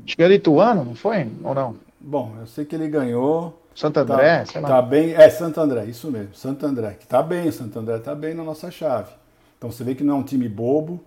Acho 0.06 0.16
que 0.16 0.24
é 0.24 0.28
lituano, 0.30 0.86
não 0.86 0.96
foi? 0.96 1.30
Ou 1.44 1.54
não? 1.54 1.76
Bom, 2.00 2.34
eu 2.40 2.48
sei 2.48 2.64
que 2.64 2.76
ele 2.76 2.88
ganhou. 2.88 3.62
Santo 3.76 4.00
André, 4.00 4.40
tá, 4.40 4.46
sei 4.46 4.62
lá. 4.62 4.68
Tá 4.68 4.82
bem, 4.82 5.14
é 5.14 5.30
Santo 5.30 5.60
André, 5.60 5.86
isso 5.86 6.12
mesmo, 6.12 6.36
Santo 6.36 6.66
André, 6.66 6.98
que 7.00 7.08
tá 7.08 7.24
bem, 7.24 7.52
Santo 7.52 7.78
André 7.80 7.98
tá 8.00 8.14
bem 8.14 8.34
na 8.34 8.44
nossa 8.44 8.70
chave. 8.70 9.12
Então 9.58 9.72
você 9.72 9.84
vê 9.84 9.96
que 9.96 10.04
não 10.04 10.16
é 10.16 10.18
um 10.20 10.24
time 10.24 10.48
bobo, 10.48 11.04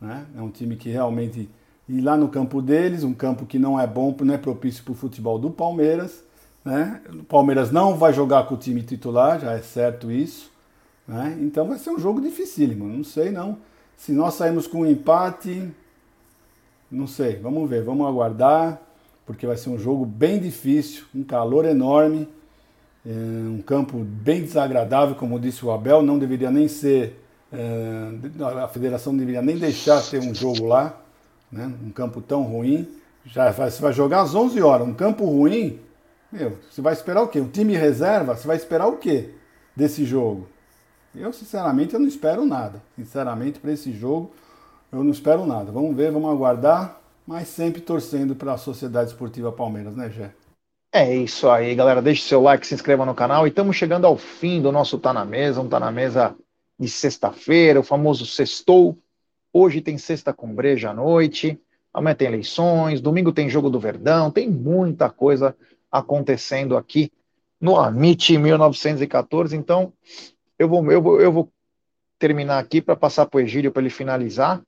né? 0.00 0.26
É 0.36 0.40
um 0.40 0.50
time 0.50 0.76
que 0.76 0.88
realmente 0.88 1.48
e 1.88 2.00
lá 2.00 2.16
no 2.16 2.28
campo 2.28 2.60
deles, 2.60 3.04
um 3.04 3.14
campo 3.14 3.46
que 3.46 3.58
não 3.58 3.78
é 3.78 3.86
bom, 3.86 4.14
não 4.20 4.34
é 4.34 4.38
propício 4.38 4.82
para 4.82 4.92
o 4.92 4.96
futebol 4.96 5.38
do 5.38 5.50
Palmeiras, 5.50 6.24
né? 6.64 7.00
O 7.10 7.22
Palmeiras 7.22 7.70
não 7.70 7.94
vai 7.94 8.12
jogar 8.12 8.46
com 8.46 8.54
o 8.54 8.58
time 8.58 8.82
titular, 8.82 9.38
já 9.38 9.52
é 9.52 9.60
certo 9.60 10.10
isso, 10.10 10.50
né? 11.06 11.36
Então 11.40 11.68
vai 11.68 11.78
ser 11.78 11.90
um 11.90 11.98
jogo 11.98 12.20
dificílimo, 12.20 12.88
não 12.88 13.04
sei 13.04 13.30
não. 13.30 13.58
Se 13.96 14.12
nós 14.12 14.34
sairmos 14.34 14.66
com 14.66 14.80
um 14.80 14.86
empate, 14.86 15.70
não 16.90 17.06
sei, 17.06 17.36
vamos 17.36 17.70
ver, 17.70 17.84
vamos 17.84 18.06
aguardar 18.06 18.80
porque 19.26 19.46
vai 19.46 19.56
ser 19.56 19.70
um 19.70 19.78
jogo 19.78 20.06
bem 20.06 20.38
difícil, 20.38 21.04
um 21.12 21.24
calor 21.24 21.64
enorme, 21.64 22.28
é, 23.04 23.10
um 23.10 23.60
campo 23.60 23.98
bem 23.98 24.42
desagradável, 24.42 25.16
como 25.16 25.38
disse 25.38 25.66
o 25.66 25.72
Abel, 25.72 26.00
não 26.00 26.18
deveria 26.18 26.50
nem 26.50 26.68
ser, 26.68 27.20
é, 27.52 28.08
a 28.62 28.68
federação 28.68 29.12
não 29.12 29.18
deveria 29.18 29.42
nem 29.42 29.58
deixar 29.58 30.00
ter 30.00 30.20
um 30.20 30.32
jogo 30.32 30.64
lá, 30.66 30.96
né? 31.50 31.70
um 31.84 31.90
campo 31.90 32.20
tão 32.20 32.42
ruim. 32.44 32.88
Já 33.24 33.50
vai, 33.50 33.70
você 33.70 33.82
vai 33.82 33.92
jogar 33.92 34.20
às 34.20 34.34
11 34.36 34.62
horas, 34.62 34.86
um 34.86 34.94
campo 34.94 35.24
ruim, 35.24 35.80
meu, 36.30 36.58
você 36.70 36.80
vai 36.80 36.92
esperar 36.92 37.22
o 37.22 37.28
quê? 37.28 37.40
Um 37.40 37.48
time 37.48 37.76
reserva, 37.76 38.36
você 38.36 38.46
vai 38.46 38.56
esperar 38.56 38.86
o 38.86 38.96
quê 38.98 39.30
desse 39.74 40.04
jogo? 40.04 40.48
Eu, 41.12 41.32
sinceramente, 41.32 41.94
eu 41.94 42.00
não 42.00 42.06
espero 42.06 42.44
nada. 42.44 42.82
Sinceramente, 42.94 43.58
para 43.58 43.72
esse 43.72 43.90
jogo, 43.90 44.30
eu 44.92 45.02
não 45.02 45.10
espero 45.10 45.46
nada. 45.46 45.72
Vamos 45.72 45.96
ver, 45.96 46.12
vamos 46.12 46.30
aguardar 46.30 47.00
mas 47.26 47.48
sempre 47.48 47.80
torcendo 47.80 48.36
para 48.36 48.52
a 48.52 48.58
Sociedade 48.58 49.10
Esportiva 49.10 49.50
Palmeiras, 49.50 49.96
né, 49.96 50.08
Gé? 50.10 50.32
É 50.92 51.14
isso 51.14 51.50
aí, 51.50 51.74
galera. 51.74 52.00
Deixe 52.00 52.22
seu 52.22 52.40
like, 52.40 52.66
se 52.66 52.74
inscreva 52.74 53.04
no 53.04 53.14
canal. 53.14 53.46
E 53.46 53.50
estamos 53.50 53.76
chegando 53.76 54.06
ao 54.06 54.16
fim 54.16 54.62
do 54.62 54.70
nosso 54.70 54.98
Tá 54.98 55.12
na 55.12 55.24
Mesa, 55.24 55.60
um 55.60 55.68
Tá 55.68 55.80
na 55.80 55.90
Mesa 55.90 56.34
de 56.78 56.88
sexta-feira, 56.88 57.80
o 57.80 57.82
famoso 57.82 58.24
sextou. 58.24 58.96
Hoje 59.52 59.80
tem 59.80 59.98
sexta 59.98 60.32
com 60.32 60.54
breja 60.54 60.90
à 60.90 60.94
noite, 60.94 61.60
amanhã 61.92 62.14
tem 62.14 62.28
eleições, 62.28 63.00
domingo 63.00 63.32
tem 63.32 63.48
jogo 63.48 63.70
do 63.70 63.80
Verdão, 63.80 64.30
tem 64.30 64.48
muita 64.48 65.10
coisa 65.10 65.56
acontecendo 65.90 66.76
aqui 66.76 67.10
no 67.60 67.76
Amit 67.76 68.36
1914. 68.36 69.56
Então, 69.56 69.92
eu 70.58 70.68
vou, 70.68 70.92
eu 70.92 71.02
vou, 71.02 71.20
eu 71.20 71.32
vou 71.32 71.52
terminar 72.18 72.58
aqui 72.58 72.80
para 72.80 72.96
passar 72.96 73.26
para 73.26 73.38
o 73.38 73.40
Egílio 73.40 73.72
para 73.72 73.82
ele 73.82 73.90
finalizar. 73.90 74.62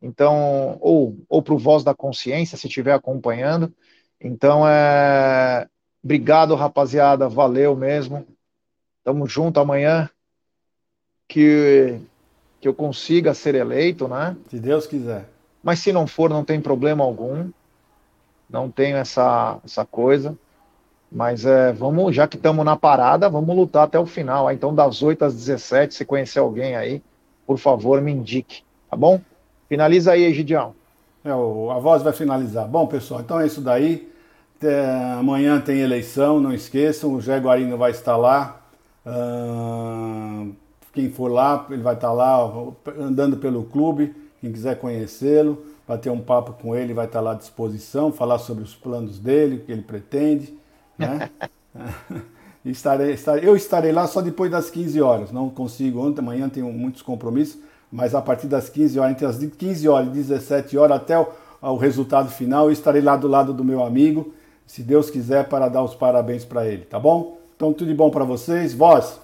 Então, 0.00 0.78
ou, 0.80 1.16
ou 1.28 1.42
para 1.42 1.54
o 1.54 1.58
Voz 1.58 1.82
da 1.82 1.94
Consciência, 1.94 2.56
se 2.56 2.66
estiver 2.66 2.92
acompanhando. 2.92 3.72
Então, 4.20 4.66
é... 4.68 5.66
obrigado, 6.02 6.54
rapaziada. 6.54 7.28
Valeu 7.28 7.74
mesmo. 7.76 8.26
Tamo 9.02 9.26
junto 9.26 9.60
amanhã. 9.60 10.08
Que, 11.28 11.98
que 12.60 12.68
eu 12.68 12.74
consiga 12.74 13.34
ser 13.34 13.54
eleito, 13.54 14.06
né? 14.06 14.36
Se 14.48 14.60
Deus 14.60 14.86
quiser. 14.86 15.28
Mas 15.62 15.80
se 15.80 15.92
não 15.92 16.06
for, 16.06 16.30
não 16.30 16.44
tem 16.44 16.60
problema 16.60 17.02
algum. 17.02 17.50
Não 18.48 18.70
tenho 18.70 18.96
essa, 18.96 19.58
essa 19.64 19.84
coisa. 19.84 20.38
Mas 21.10 21.44
é, 21.44 21.72
vamos, 21.72 22.14
já 22.14 22.28
que 22.28 22.36
estamos 22.36 22.64
na 22.64 22.76
parada, 22.76 23.28
vamos 23.28 23.56
lutar 23.56 23.84
até 23.84 23.98
o 23.98 24.06
final. 24.06 24.50
Então, 24.52 24.74
das 24.74 25.02
8 25.02 25.24
às 25.24 25.34
17, 25.34 25.94
se 25.94 26.04
conhecer 26.04 26.38
alguém 26.38 26.76
aí, 26.76 27.02
por 27.46 27.58
favor, 27.58 28.00
me 28.00 28.12
indique. 28.12 28.62
Tá 28.90 28.96
bom? 28.96 29.20
Finaliza 29.68 30.12
aí, 30.12 30.24
Egidião. 30.24 30.74
É, 31.24 31.30
a 31.30 31.78
voz 31.78 32.02
vai 32.02 32.12
finalizar. 32.12 32.66
Bom, 32.66 32.86
pessoal, 32.86 33.20
então 33.20 33.40
é 33.40 33.46
isso 33.46 33.60
daí. 33.60 34.08
É, 34.62 35.16
amanhã 35.18 35.60
tem 35.60 35.80
eleição, 35.80 36.40
não 36.40 36.52
esqueçam. 36.52 37.14
O 37.14 37.20
Jé 37.20 37.38
Guarino 37.38 37.76
vai 37.76 37.90
estar 37.90 38.16
lá. 38.16 38.60
Uh, 39.04 40.52
quem 40.92 41.10
for 41.10 41.30
lá, 41.30 41.66
ele 41.70 41.82
vai 41.82 41.94
estar 41.94 42.12
lá 42.12 42.50
andando 42.98 43.36
pelo 43.36 43.64
clube. 43.64 44.14
Quem 44.40 44.52
quiser 44.52 44.78
conhecê-lo, 44.78 45.64
vai 45.86 45.98
ter 45.98 46.10
um 46.10 46.20
papo 46.20 46.52
com 46.52 46.74
ele, 46.74 46.94
vai 46.94 47.06
estar 47.06 47.20
lá 47.20 47.32
à 47.32 47.34
disposição, 47.34 48.12
falar 48.12 48.38
sobre 48.38 48.62
os 48.62 48.74
planos 48.74 49.18
dele, 49.18 49.56
o 49.56 49.60
que 49.60 49.72
ele 49.72 49.82
pretende. 49.82 50.56
Né? 50.98 51.30
estarei, 52.64 53.12
estarei, 53.12 53.48
eu 53.48 53.56
estarei 53.56 53.92
lá 53.92 54.06
só 54.06 54.20
depois 54.20 54.50
das 54.50 54.70
15 54.70 55.00
horas. 55.00 55.32
Não 55.32 55.48
consigo 55.50 56.00
ontem, 56.00 56.20
amanhã 56.20 56.48
tenho 56.48 56.72
muitos 56.72 57.02
compromissos, 57.02 57.58
mas 57.96 58.14
a 58.14 58.20
partir 58.20 58.46
das 58.46 58.68
15 58.68 59.00
horas, 59.00 59.12
entre 59.12 59.24
as 59.24 59.38
15 59.38 59.88
horas 59.88 60.08
e 60.08 60.10
17 60.10 60.76
horas 60.76 60.98
até 60.98 61.18
o, 61.18 61.26
o 61.62 61.76
resultado 61.76 62.28
final, 62.28 62.66
eu 62.66 62.72
estarei 62.72 63.00
lá 63.00 63.16
do 63.16 63.26
lado 63.26 63.54
do 63.54 63.64
meu 63.64 63.82
amigo, 63.82 64.34
se 64.66 64.82
Deus 64.82 65.08
quiser, 65.08 65.48
para 65.48 65.66
dar 65.70 65.82
os 65.82 65.94
parabéns 65.94 66.44
para 66.44 66.66
ele, 66.66 66.84
tá 66.84 67.00
bom? 67.00 67.38
Então 67.56 67.72
tudo 67.72 67.88
de 67.88 67.94
bom 67.94 68.10
para 68.10 68.22
vocês. 68.22 68.74
Voz, 68.74 69.18